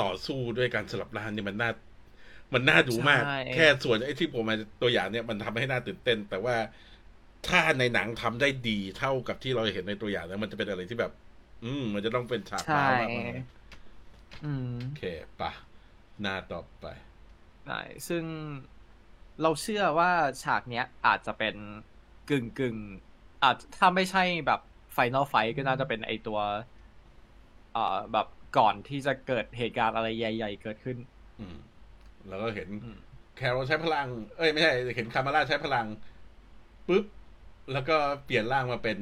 [0.02, 1.70] ต่อสู้ด้วยการสลับร่างเนี่ยมันน่า
[2.54, 6.56] มันน่าดูมากใช่แค่ส่วนไอ้ที่ผมมาตัวอย่างเนี่ยมันทำให้น่าตื่นเต้น แต่ว่า
[7.48, 11.12] ถ้าในหนังทำได้ดีเท่ากับที่เราเห็นในตัวอย่างแล้วมันจะเป็นอะไรที่แบบ
[11.64, 15.02] อืม มันจะต้องเป็นฉากใช่ว้าวมากๆอืมโอเค
[15.40, 15.52] ปะ
[16.20, 16.86] หน้าต่อไป
[17.66, 18.24] ใช่ซึ่ง
[19.42, 20.10] เราเชื่อว่า
[20.42, 21.54] ฉากเนี้ยอาจจะเป็น
[22.30, 22.76] กึ่งกึ่ง
[23.42, 24.60] อาจถ้าไม่ใช่แบบ
[24.94, 26.38] final fight ก็น่าจะเป็นไอตัว
[27.72, 28.26] เอ่อแบบ
[28.58, 30.96] ก่อนที่จะเกิดเหตุการณ์อะไรใหญ่ ๆ เกิดขึ้น
[31.38, 31.56] อืม
[32.28, 32.98] แล้วก็เห็นอืม
[33.36, 35.86] Carol ใช้พลัง เอ้ยไม่ใช่เห็น Kamala ใช้พลัง
[36.88, 37.04] ปุ๊บ
[37.72, 38.98] แล้วก็เปลี่ยนร่างมาเป็น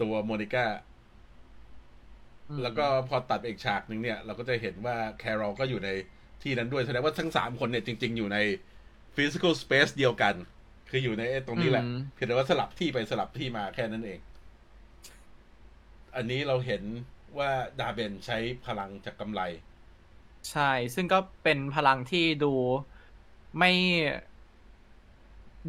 [0.00, 0.66] ตัวโมนิก้า
[2.62, 5.90] แล้วก็พอตัดไปอีกฉากหนึ่งเนี่ย เราก็จะเห็นว่า Carol ก็อยู่ใน
[6.42, 8.38] ที่นั้นด้วยแสดงว่าทั้งสามคนเนี่ยจริง ๆ อยู่ใน
[9.14, 10.34] physical space เดียวกัน
[10.90, 14.18] คืออยู่ในตรงนี้แหละอืมเพียงแต่ว่าสลับที่ไปสลับที่มาแค่นั้นเอง
[16.16, 16.82] อันนี้เราเห็น
[17.38, 17.50] ว่า
[17.80, 19.40] Dar-Benn ใช้พลังจากกำไล
[20.50, 22.52] ใช่ ซึ่งก็เป็นพลังที่ดู
[23.58, 23.72] ไม่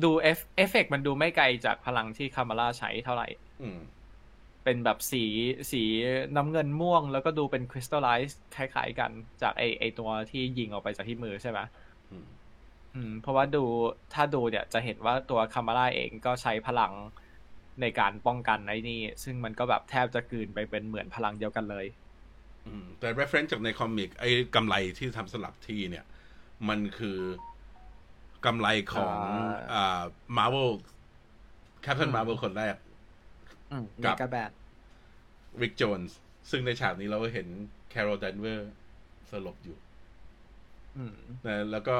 [0.03, 3.27] ดูเอฟเอฟเฟกต์มันดูไม่ไกลจากพลังที่ Kamala ใช้เท่าไหร่
[3.61, 3.79] อืม
[4.63, 5.23] เป็นแบบสี
[5.71, 5.83] สี
[6.35, 11.59] น้ำเงินม่วง แล้วก็ดูเป็นคริสตัลไลซ์คล้ายๆกันจากไอไอตัวที่ยิงออกไปจากที่มือใช่ไหม
[12.95, 13.63] อืมอืมเพราะว่าดู
[14.13, 16.93] ถ้าดูเนี่ยจะเห็นว่าตัวคามาร่าเองก็ใช้พลัง
[17.81, 21.85] ในการป้องกันไอ้นี่ ซึ่งมันก็แบบแทบจะกลืนไปเป็นเหมือนพลังเดียวกันเลย
[22.67, 26.05] อืมแต่ reference จากในคอมิกไอ้กำไรที่ทำสลับที่เนี่ย
[26.69, 27.19] มันคือ
[28.45, 30.01] กำไรของอ่าอ่า
[30.37, 30.69] Marvel
[31.85, 32.75] Captain อืม Marvel คนแรก
[33.71, 34.51] อืมกับกาแบน
[35.61, 36.11] Rick Jones
[36.49, 37.47] ซึ่งในฉากนี้เราก็เห็น
[37.93, 38.65] Carol Danvers
[39.31, 39.77] สลบอยู่
[40.97, 41.97] อืมนะแล้วก็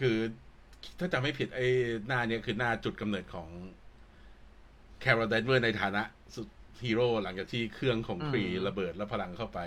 [0.00, 0.16] คือ
[0.98, 1.66] ถ้าจำไม่ผิดไอ้
[2.06, 3.48] หน้าเนี้ยคือหน้าจุดกำเนิดของ
[5.02, 6.02] Carol Danvers ในฐานะ
[6.34, 6.48] สุด
[6.84, 9.58] ฮีโร่หลังจากที่เครื่องของอืมครีระเบิดแล้วพลังเข้าไป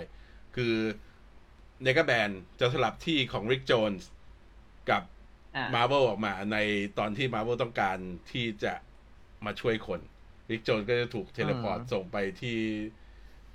[0.56, 0.74] คือ
[1.82, 2.30] เนกาแบน
[2.60, 4.02] จะสลับที่ของ Rick Jones
[4.90, 5.02] กับ
[5.56, 6.58] อ่ามา r v e l ออกมาใน
[6.98, 7.98] ตอนที่ Marvel ต้องการ
[8.32, 8.74] ที่จะ
[9.46, 10.00] มาช่วยคน
[10.50, 12.58] Rick Jones ก็จะถูก teleport อืมส่งไปที่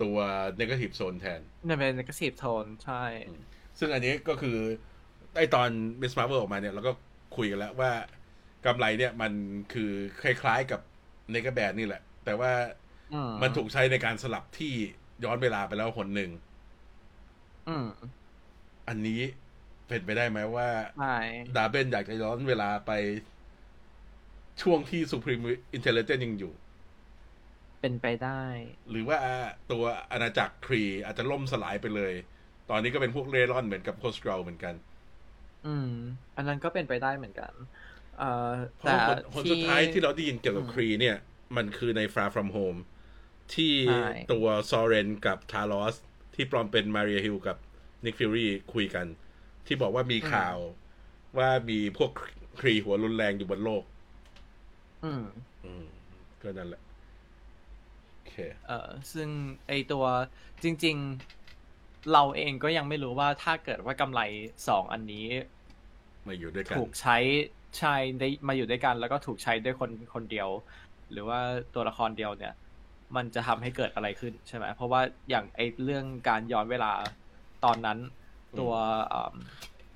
[0.01, 0.17] ตัว
[0.59, 3.03] Negative Zone แทนเนี่ยเป็น Negative Zone ใช่
[3.79, 4.57] ซึ่งอันนี้ก็คือ
[5.35, 5.69] ไอตอน
[6.01, 6.91] Miss Marvel ออกมาเนี่ยเราก็
[7.35, 7.91] คุยกันแล้วว่า
[8.65, 9.31] กำไลเนี่ยมัน
[9.73, 9.91] คือ
[10.21, 10.79] คล้ายๆกับ
[11.31, 12.51] Nega-Band นี่แหละ แต่ว่า
[13.11, 14.73] อืมมันถูกใช้ในการสลับที่
[15.23, 16.31] ย้อนเวลาไปแล้วหนหนึ่ง
[17.65, 18.11] อืม
[18.87, 19.21] อันนี้
[19.87, 21.05] เป็นไปได้ไหมว่าใช่
[21.55, 22.91] ดาเบนอยากจะย้อนเวลาไป
[24.61, 25.43] ช่วงที่ Supreme
[25.77, 26.53] Intelligence ยังอยู่
[27.79, 28.41] เป็นไปได้
[28.89, 29.19] หรือว่า
[29.71, 32.13] ตัวอาณาจักรครีอาจจะล่มสลายไปเลย
[32.69, 34.73] ตอนนี้ก็เป็นพวกเร่ร่อนเหมือนกับโคสกรเหมือนกัน
[35.65, 35.89] อืม
[36.35, 37.53] อันนั้นก็เป็นไปได้เหมือนกัน
[38.17, 41.17] เอ่อเพราะแต่ว่าผลผลสุดท้ายที่เราได้ยินเกี่ยวกับอืมครีเนี่ย
[41.57, 42.79] มันคือใน Far From Home
[43.53, 45.95] ที่ใช่ตัว Soren กับ Talos
[46.35, 47.57] ที่ปลอมเป็นมาริ a ฮิลกับ
[48.05, 49.05] นิกฟิ r รีคุยกัน
[49.67, 50.57] ที่บอกว่ามีข่าว
[51.37, 52.11] ว่ามีพวก
[52.59, 53.83] Kree หัวรุนแรงอยู่บนโลก
[55.03, 55.23] อืม
[55.65, 55.85] อืม
[56.41, 56.81] ก็นั่นแหละ
[58.13, 58.35] โอเค
[58.65, 59.29] เอ่อซึ่ง
[59.67, 60.05] ไอตัว
[60.63, 61.40] จริง ๆ
[62.13, 64.21] เราเองก็ยังไม่รู้ว่าถ้าเกิดว่ากำไล
[64.67, 65.25] สองอันนี้
[66.27, 67.17] มาอยู่ด้วยกันถูกใช้
[67.77, 70.49] ใช้ได้มาอยู่ด้วยกัน แล้วก็ถูกใช้ด้วยคนคนเดียว
[71.11, 71.39] หรือว่า
[71.73, 72.53] ตัวละครเดียวเนี่ย
[73.15, 76.91] มันจะทำให้เกิดอะไรขึ้นใช่ไหมเพราะว่าอย่างไอเรื่องการย้อนเวลา
[77.65, 77.97] ตอนนั้น
[78.59, 78.73] ตัว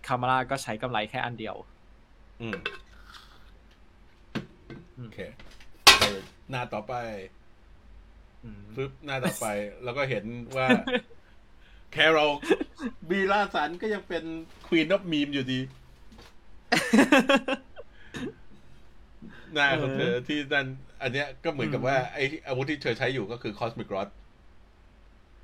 [0.08, 1.56] คามาร่าก็ใช้กำไรแค่อันเดียว
[2.42, 2.58] อืม
[4.98, 5.20] อืมโอเค
[6.00, 6.04] ไป
[6.50, 6.94] หน้าต่อไป
[8.44, 9.46] อืมปึ๊บหน้าต่อไป
[9.84, 10.26] แล้วก็เห็น
[10.58, 10.68] ว่า
[11.98, 12.32] แคโรล
[13.10, 14.24] บีลาสันก็ยังเป็น
[14.68, 15.60] ควีน of มีมอยู่ดี
[19.54, 20.68] หน้าของเธอที่นั่น
[21.02, 24.10] อันเนี้ยก็เหมือนกับว่าไอ้อาวุธที่เธอใช้อยู่ก็คือคอสมิกรอด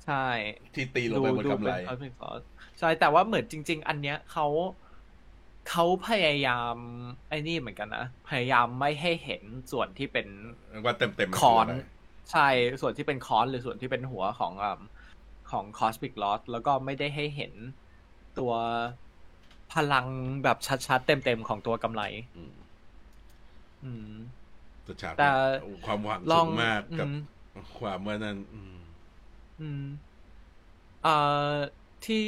[0.06, 0.26] ใช่
[0.74, 2.44] ที่ตีลงไปบนกำไรดูเป็น Cosmic Force
[2.78, 4.46] ใช่ แต่ว่าเหมือนจริง ๆ อันเนี้ยเขา
[5.70, 6.74] เขาพยายาม
[7.28, 9.42] ไอ้นี่เหมือนกันนะ พยายามไม่ให้เห็น
[9.72, 10.26] ส่วนที่เป็น
[10.84, 11.74] ว่าเต็มเต็มๆมัคอนะไร
[12.32, 12.48] ใช่
[12.80, 14.66] ส่วนที่เป็นคอนหรือส่วนที่เป็นหัวของอ
[15.52, 17.52] ของคอส m ิกลอ t แล้วก็ไม่ได้ให้เห็น
[18.38, 18.52] ตัว
[19.72, 20.06] พลัง
[20.42, 22.02] แบบชัดๆ เต็มๆ ของตัวกำไร
[22.36, 22.54] อืม
[23.84, 24.12] อืม
[24.84, 25.30] แต่ฉากแต่
[25.86, 27.06] ความหวังลสูองงมากกับ
[27.54, 28.76] อืมความว่านั้นอืม
[29.60, 29.84] อืม
[31.02, 31.16] เอ่
[31.50, 31.52] อ
[32.06, 32.26] ที่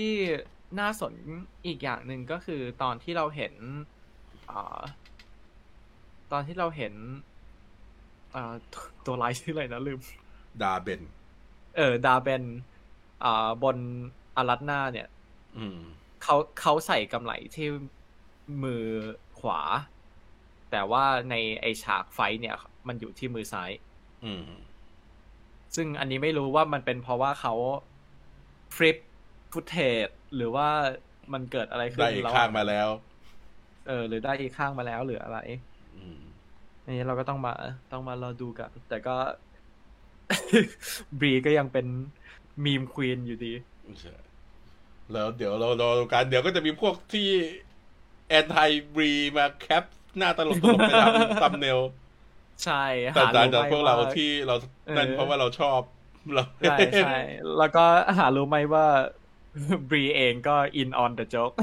[0.80, 1.12] น่าสน
[1.66, 3.54] อีกอย่างหนึ่งก็คือตอนที่เราเห็น
[4.50, 4.80] อ่า
[6.32, 6.94] ตอนที่เราเห็น
[8.34, 10.00] อ่าตัวตัวไลท์ชื่ออะไรนะลืม
[10.62, 11.02] ดาเบน
[11.76, 12.42] เออ ดาเบน
[13.24, 13.76] อ่าบน
[14.36, 15.08] อารัตนาเนี่ย
[15.58, 15.78] อืม
[16.22, 17.68] เขาเขาใส่กำไลที่
[18.62, 18.84] มือ
[19.40, 19.60] ขวา
[20.70, 22.56] แต่ว่าในไอฉากไฟท์เนี่ย
[22.88, 23.70] มันอยู่ที่มือซ้าย
[24.24, 24.46] อืม
[25.74, 27.54] ซึ่งอันนี้ไม่รู้ว่ามันเป็นเพราะว่าเขา
[28.76, 28.96] ฟลิป
[29.52, 30.68] ฟุตเทจหรือว่า
[31.32, 32.88] มันเกิดอะไรขึ้นได้อีกระหข้าว่งมาแล้ว
[33.88, 35.38] เออ หรือได้อีกข้างมาแล้วหรืออะไร
[35.96, 36.18] อืม
[36.84, 37.54] อันนี้เราก็ต้องมา
[37.92, 39.16] ต้องมารอดูกัน แต่ก็
[41.18, 41.86] บรีก็ยังเป็น
[42.64, 43.52] มีมควีนอยู่ดี
[44.00, 44.16] ใช่
[45.12, 47.28] แล้วเดี๋ยวเรารอดูกันเดี๋ยวก็จะมีพวกที่
[48.28, 48.56] แอนไท
[48.94, 49.84] บรีมาแคป
[50.18, 51.78] หน้าตลกตลกไปทำตัมเนล
[52.64, 54.54] ใช่แต่หาต่างรู้จากไหมพวกเราว่าที่เรา
[54.96, 55.80] นั่นเออเพราะว่าเราชอบ
[56.34, 57.18] เราใช่ใช่
[57.58, 57.84] แล้วก็
[58.18, 58.86] หารู้ไหมว่า
[59.88, 61.56] บรีเองก็ in on the joke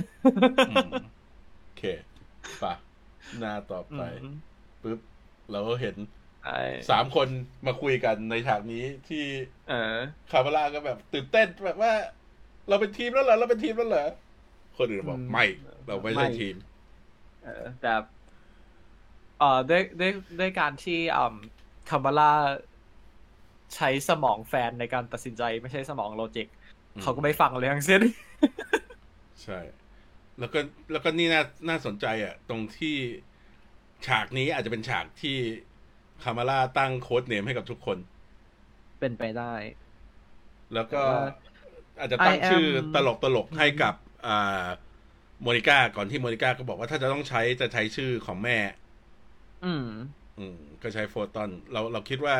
[0.70, 0.88] อืม
[1.62, 1.84] โอเค
[2.64, 2.74] ป่ะ
[3.40, 4.36] หน้าต่อไปอืม
[4.82, 5.00] ปุ๊บ
[5.52, 5.96] เราก็เห็น
[6.90, 7.28] สามคน
[7.68, 9.24] มาคุยกันในฉากนี้ที่
[9.70, 9.98] เออ
[10.32, 11.92] Kamala ก็แบบ ตื่นเต้นแบบว่า
[12.70, 14.08] เราเป็นทีมแล้วเหรอเราเป็นทีมแล้วเหรอ
[14.78, 15.46] คนอื่นบอกอืมไม่
[15.88, 16.56] เราไม่ใช่ไม่ทีม
[17.44, 18.04] เออแบบ
[19.40, 21.36] เอ่อด้วยด้วยด้วยการที่อ่า
[21.90, 22.32] Kamala
[23.76, 26.48] ใช้สมองแฟนในการตัดสินใจไม่ใช่สมอง loจิก
[26.96, 28.02] อืมเขาก็ไม่ฟังเลยทั้งสิ้น
[29.44, 29.60] ใช่
[30.40, 30.60] แล้วก็
[30.92, 32.96] แล้วก็นี่น่าน่าสนใจอะ ตรงที่
[34.08, 35.38] ฉากนี้อาจจะเป็นฉากที่
[36.24, 37.98] Kamala ตั้ง codename ให้กับทุกคน
[39.00, 39.54] เป็นไปได้
[40.74, 41.24] แล้วก็แต่ว่า
[42.00, 42.66] อาจจะตั้ง I am ชื่อ
[42.96, 43.94] ตลกตลกๆให้กับ
[44.28, 44.66] อ่า
[45.42, 48.58] โมนิก้าก่อนที่โมนิก้าก็บอกว่าถ้าจะต้องใช้จะใช้ชื่อของแม่
[49.64, 49.88] อืม
[50.38, 52.36] อืม ก็ใช้ Photon เราเราคิดว่า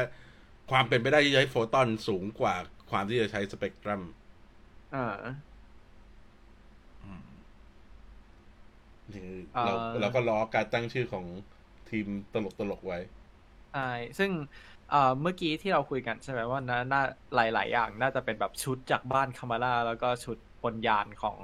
[0.72, 2.56] ความเป็นไปได้ที่จะใช้ Photon สูงกว่า
[2.92, 4.02] ความที่จะใช้สเปกตรัม
[4.94, 5.06] อ่า
[9.14, 9.22] นี่
[9.58, 11.26] อ่าเราเราก็ล้อการตั้งชื่อของ
[11.90, 13.00] ทีมตลกตลกๆไว้
[13.72, 13.80] ใช่
[14.18, 14.32] ซึ่ง
[14.88, 17.00] เอ่อเมื่อกี้ที่เราคุยกันใช่ไหมว่าน่าน่า
[17.34, 21.40] หลาย ๆ อย่าง น่าจะเป็นแบบชุดจากบ้านคามาร่าแล้วก็ชุดบนยานของ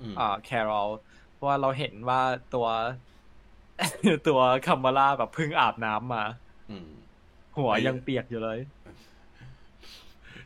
[0.00, 0.88] อืมอ่าแครอล
[1.30, 2.18] เพราะว่าเราเห็นว่า
[2.50, 2.66] ตัว
[4.24, 6.20] ตัวคามาร่าแบบเพิ่งอาบน้ำมา
[6.68, 6.88] อืม
[7.56, 8.58] หัวไอ้ยังเปียกอยู่เลย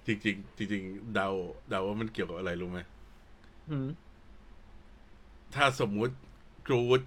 [0.07, 1.29] จริงๆจริงๆเดา
[1.69, 2.79] เดาว่ามันเกี่ยวกับอะไรรู้ไหม
[3.69, 4.09] อืม
[5.55, 6.15] ถ้าสมมุติ
[6.67, 7.01] กรูด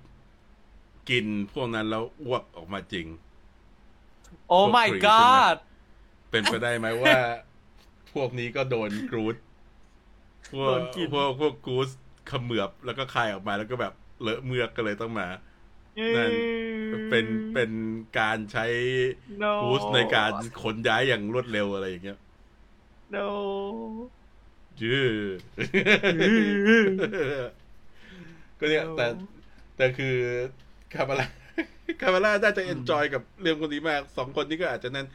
[1.09, 3.05] กินพวกนั้นแล้วอ้วกออกมาจริง
[4.51, 5.55] โอ้พวก my ครีม god
[6.31, 7.17] เป็นไปได้ไหมว่า
[8.13, 9.35] พวกนี้ก็โดนกรูด
[10.53, 11.89] พวโดกนกินพวกพวกกรูด
[12.27, 15.27] เขมือบแล้วก็คายออกมาแล้วก็แบบเลอะเมือกก็เลยต้องมา
[16.15, 16.31] นั่น
[17.09, 17.71] เป็นเป็น
[18.19, 18.65] การใช้
[19.43, 22.19] no กรูดในการขนย้ายอย่างรวดเร็วอะไรอย่างเงี้ย
[23.15, 23.27] no
[24.81, 25.07] ยื้อ
[28.59, 29.05] ก็เนี่ยแต่
[29.77, 30.15] แต่คือ
[30.93, 31.27] คาบาร่า
[32.01, 35.07] คาบาร่าน่าจะเอนจอยกับเรื่องคนนี้มาก สองคนนี้ก็อาจจะนั่น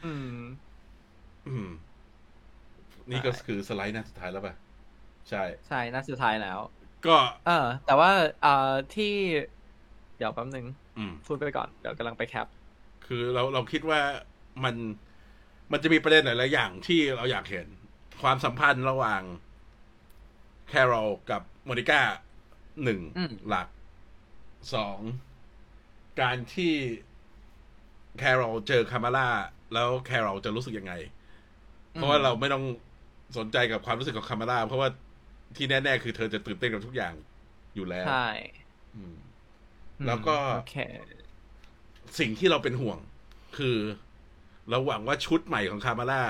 [3.11, 4.55] นี่ก็คือสไลด์หน้าสุดท้ายแล้วป่ะ
[5.29, 6.59] ใช่ ใช่น่าสุดท้ายแล้ว
[7.07, 7.17] ก็
[7.47, 9.13] เออ แต่ว่าเอ่อที่
[10.17, 10.65] เดี๋ยวแป๊บนึง
[11.25, 12.47] พูดไปก่อน เดี๋ยวกำลังไปแคป
[13.05, 14.01] คือเราเราคิดว่า
[14.63, 14.75] มัน
[15.71, 17.67] มันจะมีประเด็นหลาย ๆ อย่างที่เราอยากเห็น
[18.21, 19.21] ความสัมพันธ์ระหว่าง
[20.69, 22.01] แคโรลกับโมนิก้า
[22.83, 22.99] หนึ่ง
[23.47, 23.67] หลัก
[24.73, 24.99] สอง
[26.19, 26.73] การที่
[28.17, 29.27] แคโรลเจอคามาร่า
[29.73, 30.93] แล้วแคโรลจะรู้สึกยังไง
[31.93, 32.63] เพราะว่าเราไม่ต้อง
[33.37, 34.89] สนใจกับความรู้สึกของคามาร่าเพราะว่า
[35.55, 37.13] ที่แน่ ๆ คือเธอจะตื่นเต้นกับทุกอย่าง
[37.75, 38.27] อยู่แล้วใช่
[38.95, 39.15] อืม
[40.07, 40.75] แล้วก็โอเค
[42.19, 42.97] สิ่งที่เราเป็นห่วง
[43.57, 43.77] คือ
[44.69, 46.21] เราหวังว่าชุดใหม่ของคามาร่า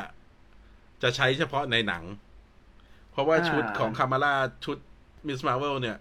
[1.04, 2.04] จะใช้เฉพาะในหนัง
[3.12, 4.34] เพราะว่าอ่าชุดของคามาร่า
[4.66, 4.78] ชุด
[5.28, 5.98] มิสมาเวลเนี่ย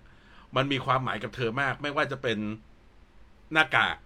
[0.57, 2.39] มันมีความหมายกับเธอมาก ไม่ว่าจะเป็น
[3.53, 3.97] หน้ากาก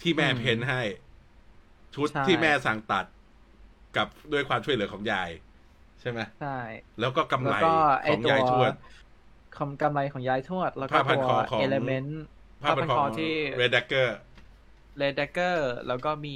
[0.00, 0.80] ที่แม่เพ้นท์ให้
[1.94, 3.06] ชุดใช่ ที่แม่สั่งตัด
[3.96, 5.30] กับด้วยความช่วยเหลือของยาย
[6.00, 6.48] ใช่ไหมใช่
[6.98, 7.66] แล้วก็กำแล้ไรวก็
[8.02, 8.72] ไอของตัวยายทวด
[9.52, 12.16] คำกำไรของยายทวด แล้วก็ผ้าพันตัวคอของ เอลเมนต์
[12.62, 13.24] ผ้าพันคอที่
[13.54, 14.16] เรดเดเกอร์
[14.96, 16.30] เลดเดเกอร์ แล้วก็มี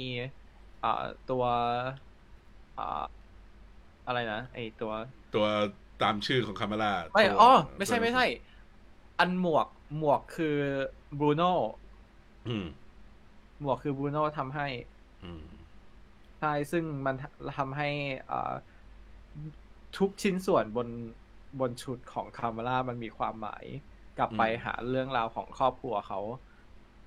[0.81, 0.89] อ่า
[1.25, 1.43] ตัว
[2.77, 3.21] อ่า
[4.05, 4.91] อะไรนะไอตัว
[5.31, 5.45] ตัว
[6.01, 7.45] ตามชื่อของคามาร่าไม่ตัวอ๋อ
[7.77, 8.23] ไม่ใช่ไม่ใช่
[9.17, 10.45] อันหมวกหมวกคือ
[11.17, 11.80] บรูโน่อืม
[13.59, 14.67] หมวกคือบรูโน่ทำให้
[15.23, 15.43] อืม
[16.39, 17.15] ใช่ซึ่งมัน
[17.57, 17.89] ทำให้
[18.31, 18.53] อ่า
[19.97, 20.87] ทุกชิ้นส่วนบน
[21.59, 23.65] บนชุดของคาร์มาร่ามันมีความหมาย
[24.17, 26.19] กลับไปอืมหาเรื่องราวของครอบครัวเขา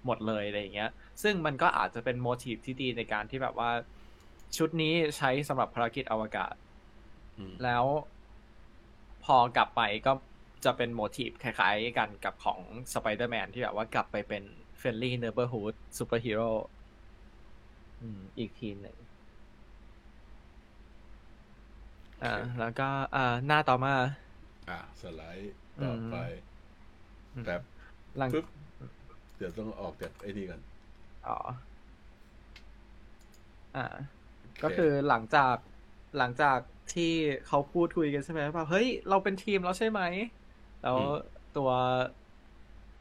[0.04, 0.90] หมดเลยอะไรอย่างเงี้ย
[1.22, 3.70] ซึ่งมันก็อาจจะเป็นโมทีฟที่ดีในการที่แบบว่า
[4.56, 6.54] ชุดนี้ใช้สำหรับภารกิจอวกาศ
[7.38, 7.84] อืมแล้ว
[9.24, 10.12] พอกลับไปก็
[10.64, 12.60] จะเป็น motif คล้ายๆกันกับของ
[12.92, 14.42] สไปเดอร์แมนที่แบบว่ากลับไปเป็น
[14.84, 16.50] friendly neighborhood superhero
[18.38, 18.96] อีกทีหนึ่ง
[22.22, 23.94] อ่า แล้วก็ อ่า หน้าต่อมา
[24.68, 26.16] อะสไลด์ต่อไป
[27.34, 27.60] อืมแบบ
[28.16, 28.44] หลังปึ๊บ
[29.36, 30.60] เดี๋ยวต้องออกจากไอ้นี่ก่อน
[31.26, 31.38] อ๋อ
[33.76, 33.86] อ่า
[34.62, 35.56] ก็คือหลังจาก
[36.18, 36.58] หลังจาก
[36.94, 37.12] ที่
[37.46, 40.00] เขาพูดคุยกันใช่ไหมว่าเฮ้ย เราเป็นทีมแล้วใช่ไหม
[40.82, 41.10] แล้วอืม
[41.56, 41.70] ตัว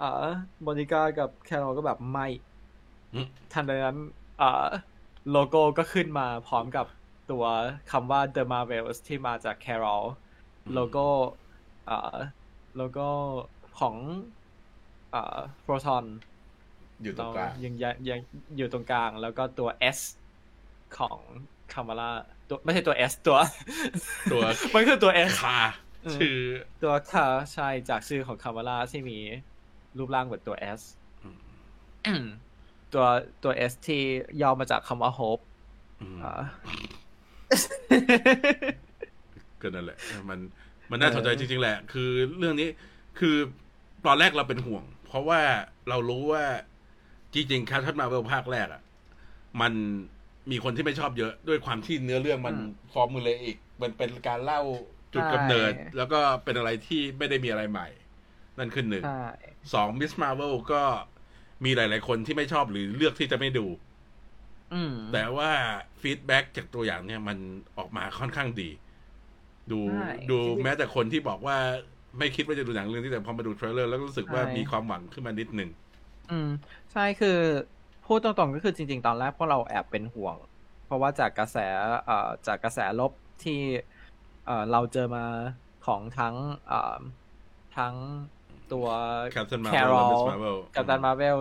[0.01, 0.27] อ่า
[0.61, 2.27] โมนิก้ากับแคโรก็แบบไม่
[3.13, 3.97] อืมทันใดนั้น
[4.41, 4.67] อ่า
[5.31, 6.85] โลโก้ก็ขึ้นมาพร้อมกับ
[7.31, 7.45] ตัว
[7.91, 9.85] คำว่า The Marvels ที่มาจากแคโร
[10.73, 11.07] โลโก้
[11.89, 12.17] อ่า
[12.75, 13.09] โลโก้
[13.79, 13.95] ของ
[15.13, 16.05] อ่าโปรทอน
[17.01, 18.19] อยู่ตรงกลางยังยังยัง
[18.57, 19.99] อยู่ตรงกลาง แล้วก็ตัว S
[20.97, 21.19] ของ
[21.73, 22.11] คามาร่า
[22.49, 23.37] ตัวไม่ใช่ตัว S ตัว
[24.31, 24.43] ตัว
[24.73, 25.59] มันคือตัว S คา
[26.05, 26.39] อืมชื่อ
[26.83, 29.19] ตัวคาใช่จากชื่อของคามาร่าที่มี
[29.97, 30.81] รูปร่างเหมือนตัว S
[32.07, 32.25] อืม
[32.93, 33.05] ตัว
[33.43, 34.01] ตัว S ที่
[34.41, 35.43] ย่อมาจากคำว่า hope
[39.61, 39.97] ก็นั่นแหละ
[40.29, 40.39] มัน
[40.91, 42.69] มันน่าสนใจจริง ๆ แหละ คือเรื่องนี้
[43.19, 43.35] คือ
[44.05, 45.41] ตอนแรกเราเป็นห่วง เพราะว่า
[45.89, 46.45] เรารู้ว่า
[47.33, 48.81] จริงๆ Captain Marvel ภาคแรกอะ
[49.61, 49.73] มัน
[50.51, 52.55] มีคนที่ไม่ชอบเยอะด้วยความที่เนื้อเรื่องมัน
[52.93, 54.61] formulaic มันเป็นการเล่า
[55.13, 57.87] จุดกำเนิด แล้วก็เป็นอะไรที่ไม่ได้มีอะไรใหม่
[58.57, 59.03] นั่นคือหนึ่ง
[59.73, 60.83] สอง Miss Marvel ก็
[61.65, 63.65] มีหลาย ๆ คนที่ไม่ชอบหรือเลือกที่จะไม่ดู
[65.13, 65.51] แต่ว่า
[66.01, 67.37] feedback จากตัวอย่างเนี่ยมัน
[67.77, 68.69] ออกมาค่อนข้างดี
[69.71, 69.79] ดู
[70.29, 71.57] ดูแม้แต่คนที่บอกว่า
[72.19, 75.69] ไม่คิดว่าจะดูหนังเรื่องที่แต่พอมาดู trailer แล้วรู้สึกว่ามีความหวังขึ้นมานิดหนึ่ง
[76.31, 76.49] อืม
[76.91, 77.39] ใช่คือ
[78.05, 80.35] พูดตรงๆก็คือจริง ๆ ตอนแรกพวกเราแอบเป็นห่วง
[80.85, 81.57] เพราะว่าจากกระแส
[82.05, 83.11] เอ่อจากกระแสลบ
[83.43, 83.59] ที่
[84.45, 85.25] เอ่อเราเจอมา
[85.85, 86.35] ของทั้ง
[86.67, 86.99] เอ่อ
[87.77, 87.95] ทั้ง
[88.73, 88.87] ตัว
[89.73, 90.13] Carol
[90.75, 91.37] Captain Marvel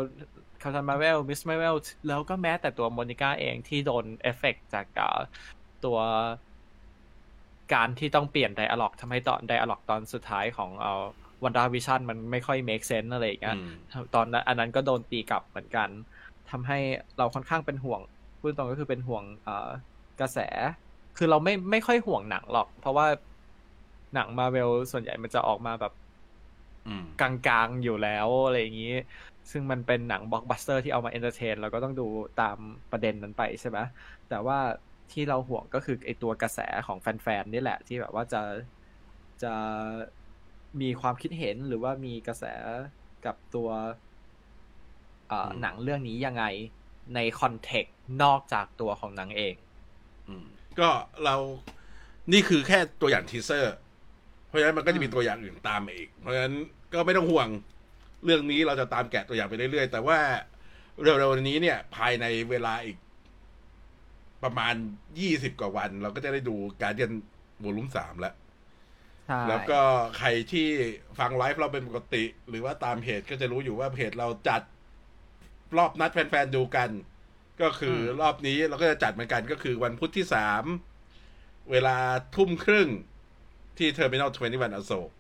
[0.63, 1.75] Captain Marvel Miss Marvel
[2.09, 4.87] แล้วก็แม้แต่ตัวโมนิก้าเองที่โดนเอฟเฟกจาก
[5.85, 5.99] ตัว
[7.75, 11.05] การที่ต้องเปลี่ยน dialogue ทำให้ตอน dialogue ตอนสุดท้ายของเอ่อ
[11.45, 13.57] WandaVision มันไม่ค่อยเมคเซน s ์อะไรอย่างเงี้ย
[14.15, 15.89] ตอนนั้นอันนั้นก็โดนตีกลับเหมือนกัน
[16.51, 16.79] ทำให้
[17.19, 18.01] เราค่อนข้างเป็นห่วง
[18.41, 19.69] พูดตรงก็คือเป็นห่วงเอ่อ
[20.21, 20.39] กระแส
[21.19, 23.07] คือเราไม่ไม่ค่อยห่วงหนังหรอก เพราะว่า
[24.15, 25.93] หนังมาเวลส่วนใหญ่มันจะออกมาแบบ
[27.21, 28.95] กลางๆอยู่แล้วอะไรอย่างนี้
[29.51, 32.07] ซึ่งมันเป็นหนังบล็อกบัสเตอร์ที่เอามา entertain เราก็ต้องดู
[32.41, 32.57] ตาม
[32.93, 33.79] ประเด็นนั้นไปใช่ไหม
[34.29, 34.59] แต่ว่า
[35.13, 38.43] ที่เราห่วงก็คือไอตัวกระแสของแฟนๆนี่แหละ ที่แบบว่าจะ
[39.43, 39.53] จะ
[40.81, 42.45] มีความคิดเห็นหรือว่ามีกระแส
[43.27, 43.69] กับตัว
[45.61, 46.45] หนังเรื่องนี้ยังไง
[47.15, 49.55] ใน context นอกจากตัวของหนังเอง
[50.81, 50.89] ก็
[51.25, 51.37] เรา
[52.33, 53.75] นี่คือแค่ตัวอย่างทีเซอร์
[54.53, 56.55] เพราะฉะนั้นมันก็จะมีตัวอย่างอื่นตามมาอีก เพราะฉะนั้น
[56.95, 57.49] ก็ไม่ต้องห่วง
[58.25, 60.19] เรื่องนี้เราจะตามแกะตัวอย่างไปเรื่อยๆ แต่ว่า
[61.03, 62.97] เร็วๆนี้เนี่ย ภายในเวลาอีก
[64.45, 64.75] ประมาณ
[65.21, 67.13] ยี่สิบกว่าวัน เราก็จะได้ดูการเดียน
[67.63, 68.35] วอลุ่มสามแล้ว
[69.49, 69.81] แล้วก็
[70.19, 70.67] ใครที่
[71.19, 74.63] ฟังไลฟ์เราเป็นปกติ หรือว่าตามเพจก็จะรู้อยู่ว่าเพจเราจัด
[75.77, 76.91] รอบนัดแฟนๆดูกัน
[77.63, 80.65] ก็คือรอบนี้เราก็จะจัดเหมือนกันก็คือวันพุธที่สาม
[81.71, 81.97] เวลา
[82.37, 82.89] ทุ่มครึ่ง
[83.79, 85.11] ที่ Terminal Twenty One อโศก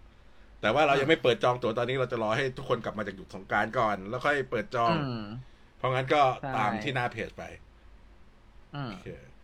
[0.60, 4.96] แต่ว่าเรายังไม่เปิดจองตั๋วตอนนี้เราจะรอให้ทุกคนกลับมาจากหยุดสงกรานต์ก่อน แล้วค่อยเปิดจอง
[5.78, 6.22] เพราะงั้นก็
[6.56, 7.44] ตามที่หน้าเพจไป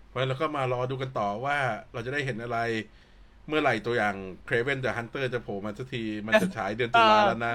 [0.08, 1.58] เพราะฉะนั้นเราก็มารอดูกันต่อว่า
[1.92, 2.58] เราจะได้เห็นอะไร
[3.48, 4.14] เมื่อไหร่ตัวอย่าง
[4.48, 7.54] Kraven the Hunter จะโผล่มาสักที มันจะฉายเดือนตุลาแล้วนะ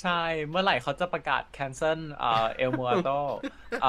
[0.00, 0.10] ใช่
[0.48, 3.08] เมื่อไหร่เขาจะประกาศ cancel เอ่อเอลมัวโต
[3.80, 3.88] เอ่อ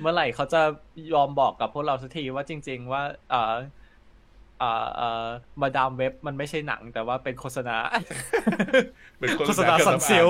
[0.00, 0.58] เมื่อไหร่เขาจะ
[1.12, 5.26] ยอมบอกกับพวกเราสักทีว่าจริง ๆ ว่า เอ่อเอ่อเอ่อ
[5.60, 7.76] มาดามเว็บมันไม่ใช่หนัง แต่ว่าเป็นโฆษณา
[9.20, 10.28] เป็นโฆษณาสันซิล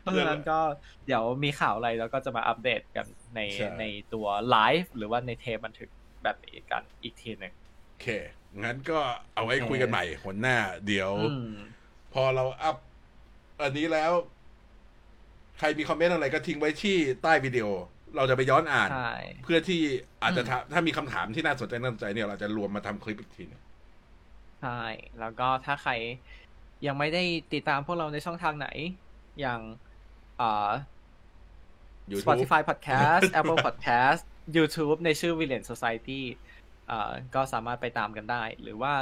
[0.00, 0.58] เพราะฉะนั้นก็
[1.06, 3.40] เดี๋ยวมีข่าวอะไรแล้วก็จะมาอัปเดตกันใน
[3.78, 5.90] ในตัวไลฟ์หรือว่าในเทปบันทึก
[6.22, 7.52] แบบนี้กันอีกทีหนึ่ง
[7.88, 8.06] โอเค
[8.64, 8.98] งั้นก็
[9.34, 10.56] เอาไว้คุยกันใหม่หัวหน้า
[10.86, 11.10] เดี๋ยว
[12.12, 12.76] พอเราอัพ
[13.62, 14.12] อันนี้แล้ว
[15.58, 17.66] ใครมีคอมเมนต์อะไรก็ทิ้งไว้ที่ใต้วิดีโอ
[18.16, 18.88] เราจะไปย้อนอ่าน
[19.44, 19.80] เพื่อที่
[20.22, 20.42] อาจจะ
[20.72, 23.62] ถ้ามีคำถามที่น่าสนใจน่าสนใจเนี่ยเราจะรวมมาทำคลิปอีกทีนึง
[24.62, 24.82] ใช่
[25.20, 25.92] แล้วก็ถ้าใคร
[26.86, 27.22] ยังไม่ได้
[27.54, 28.68] ติดตามพวกเราในช่องทางไหน
[29.40, 29.60] อย่าง
[30.40, 30.70] อ่า
[32.22, 34.20] Spotify Podcast Apple Podcast
[34.56, 36.20] YouTube ในชื่อ Villain Society
[37.34, 38.94] ก็สามารถไปตามกันได้ หรือว่า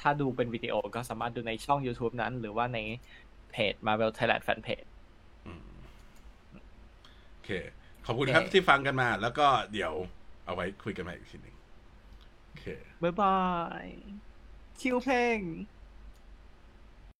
[0.00, 2.78] ถ้าดูเป็นวิดีโอก็สามารถดูในช่อง YouTube นั้น หรือว่าใน
[3.50, 4.88] เพจ Marvel Thailand Fanpage
[7.32, 7.50] โอเค
[8.06, 9.92] ขอบคุณครับที่ฟังกันมา แล้วก็เดี๋ยว
[10.44, 11.56] เอาไว้คุยกันใหม่อีกทีหนึ่ง
[12.46, 12.64] โอเค
[13.02, 13.40] บ๊ายบา
[13.82, 13.84] ย
[14.80, 15.38] คิวเพลง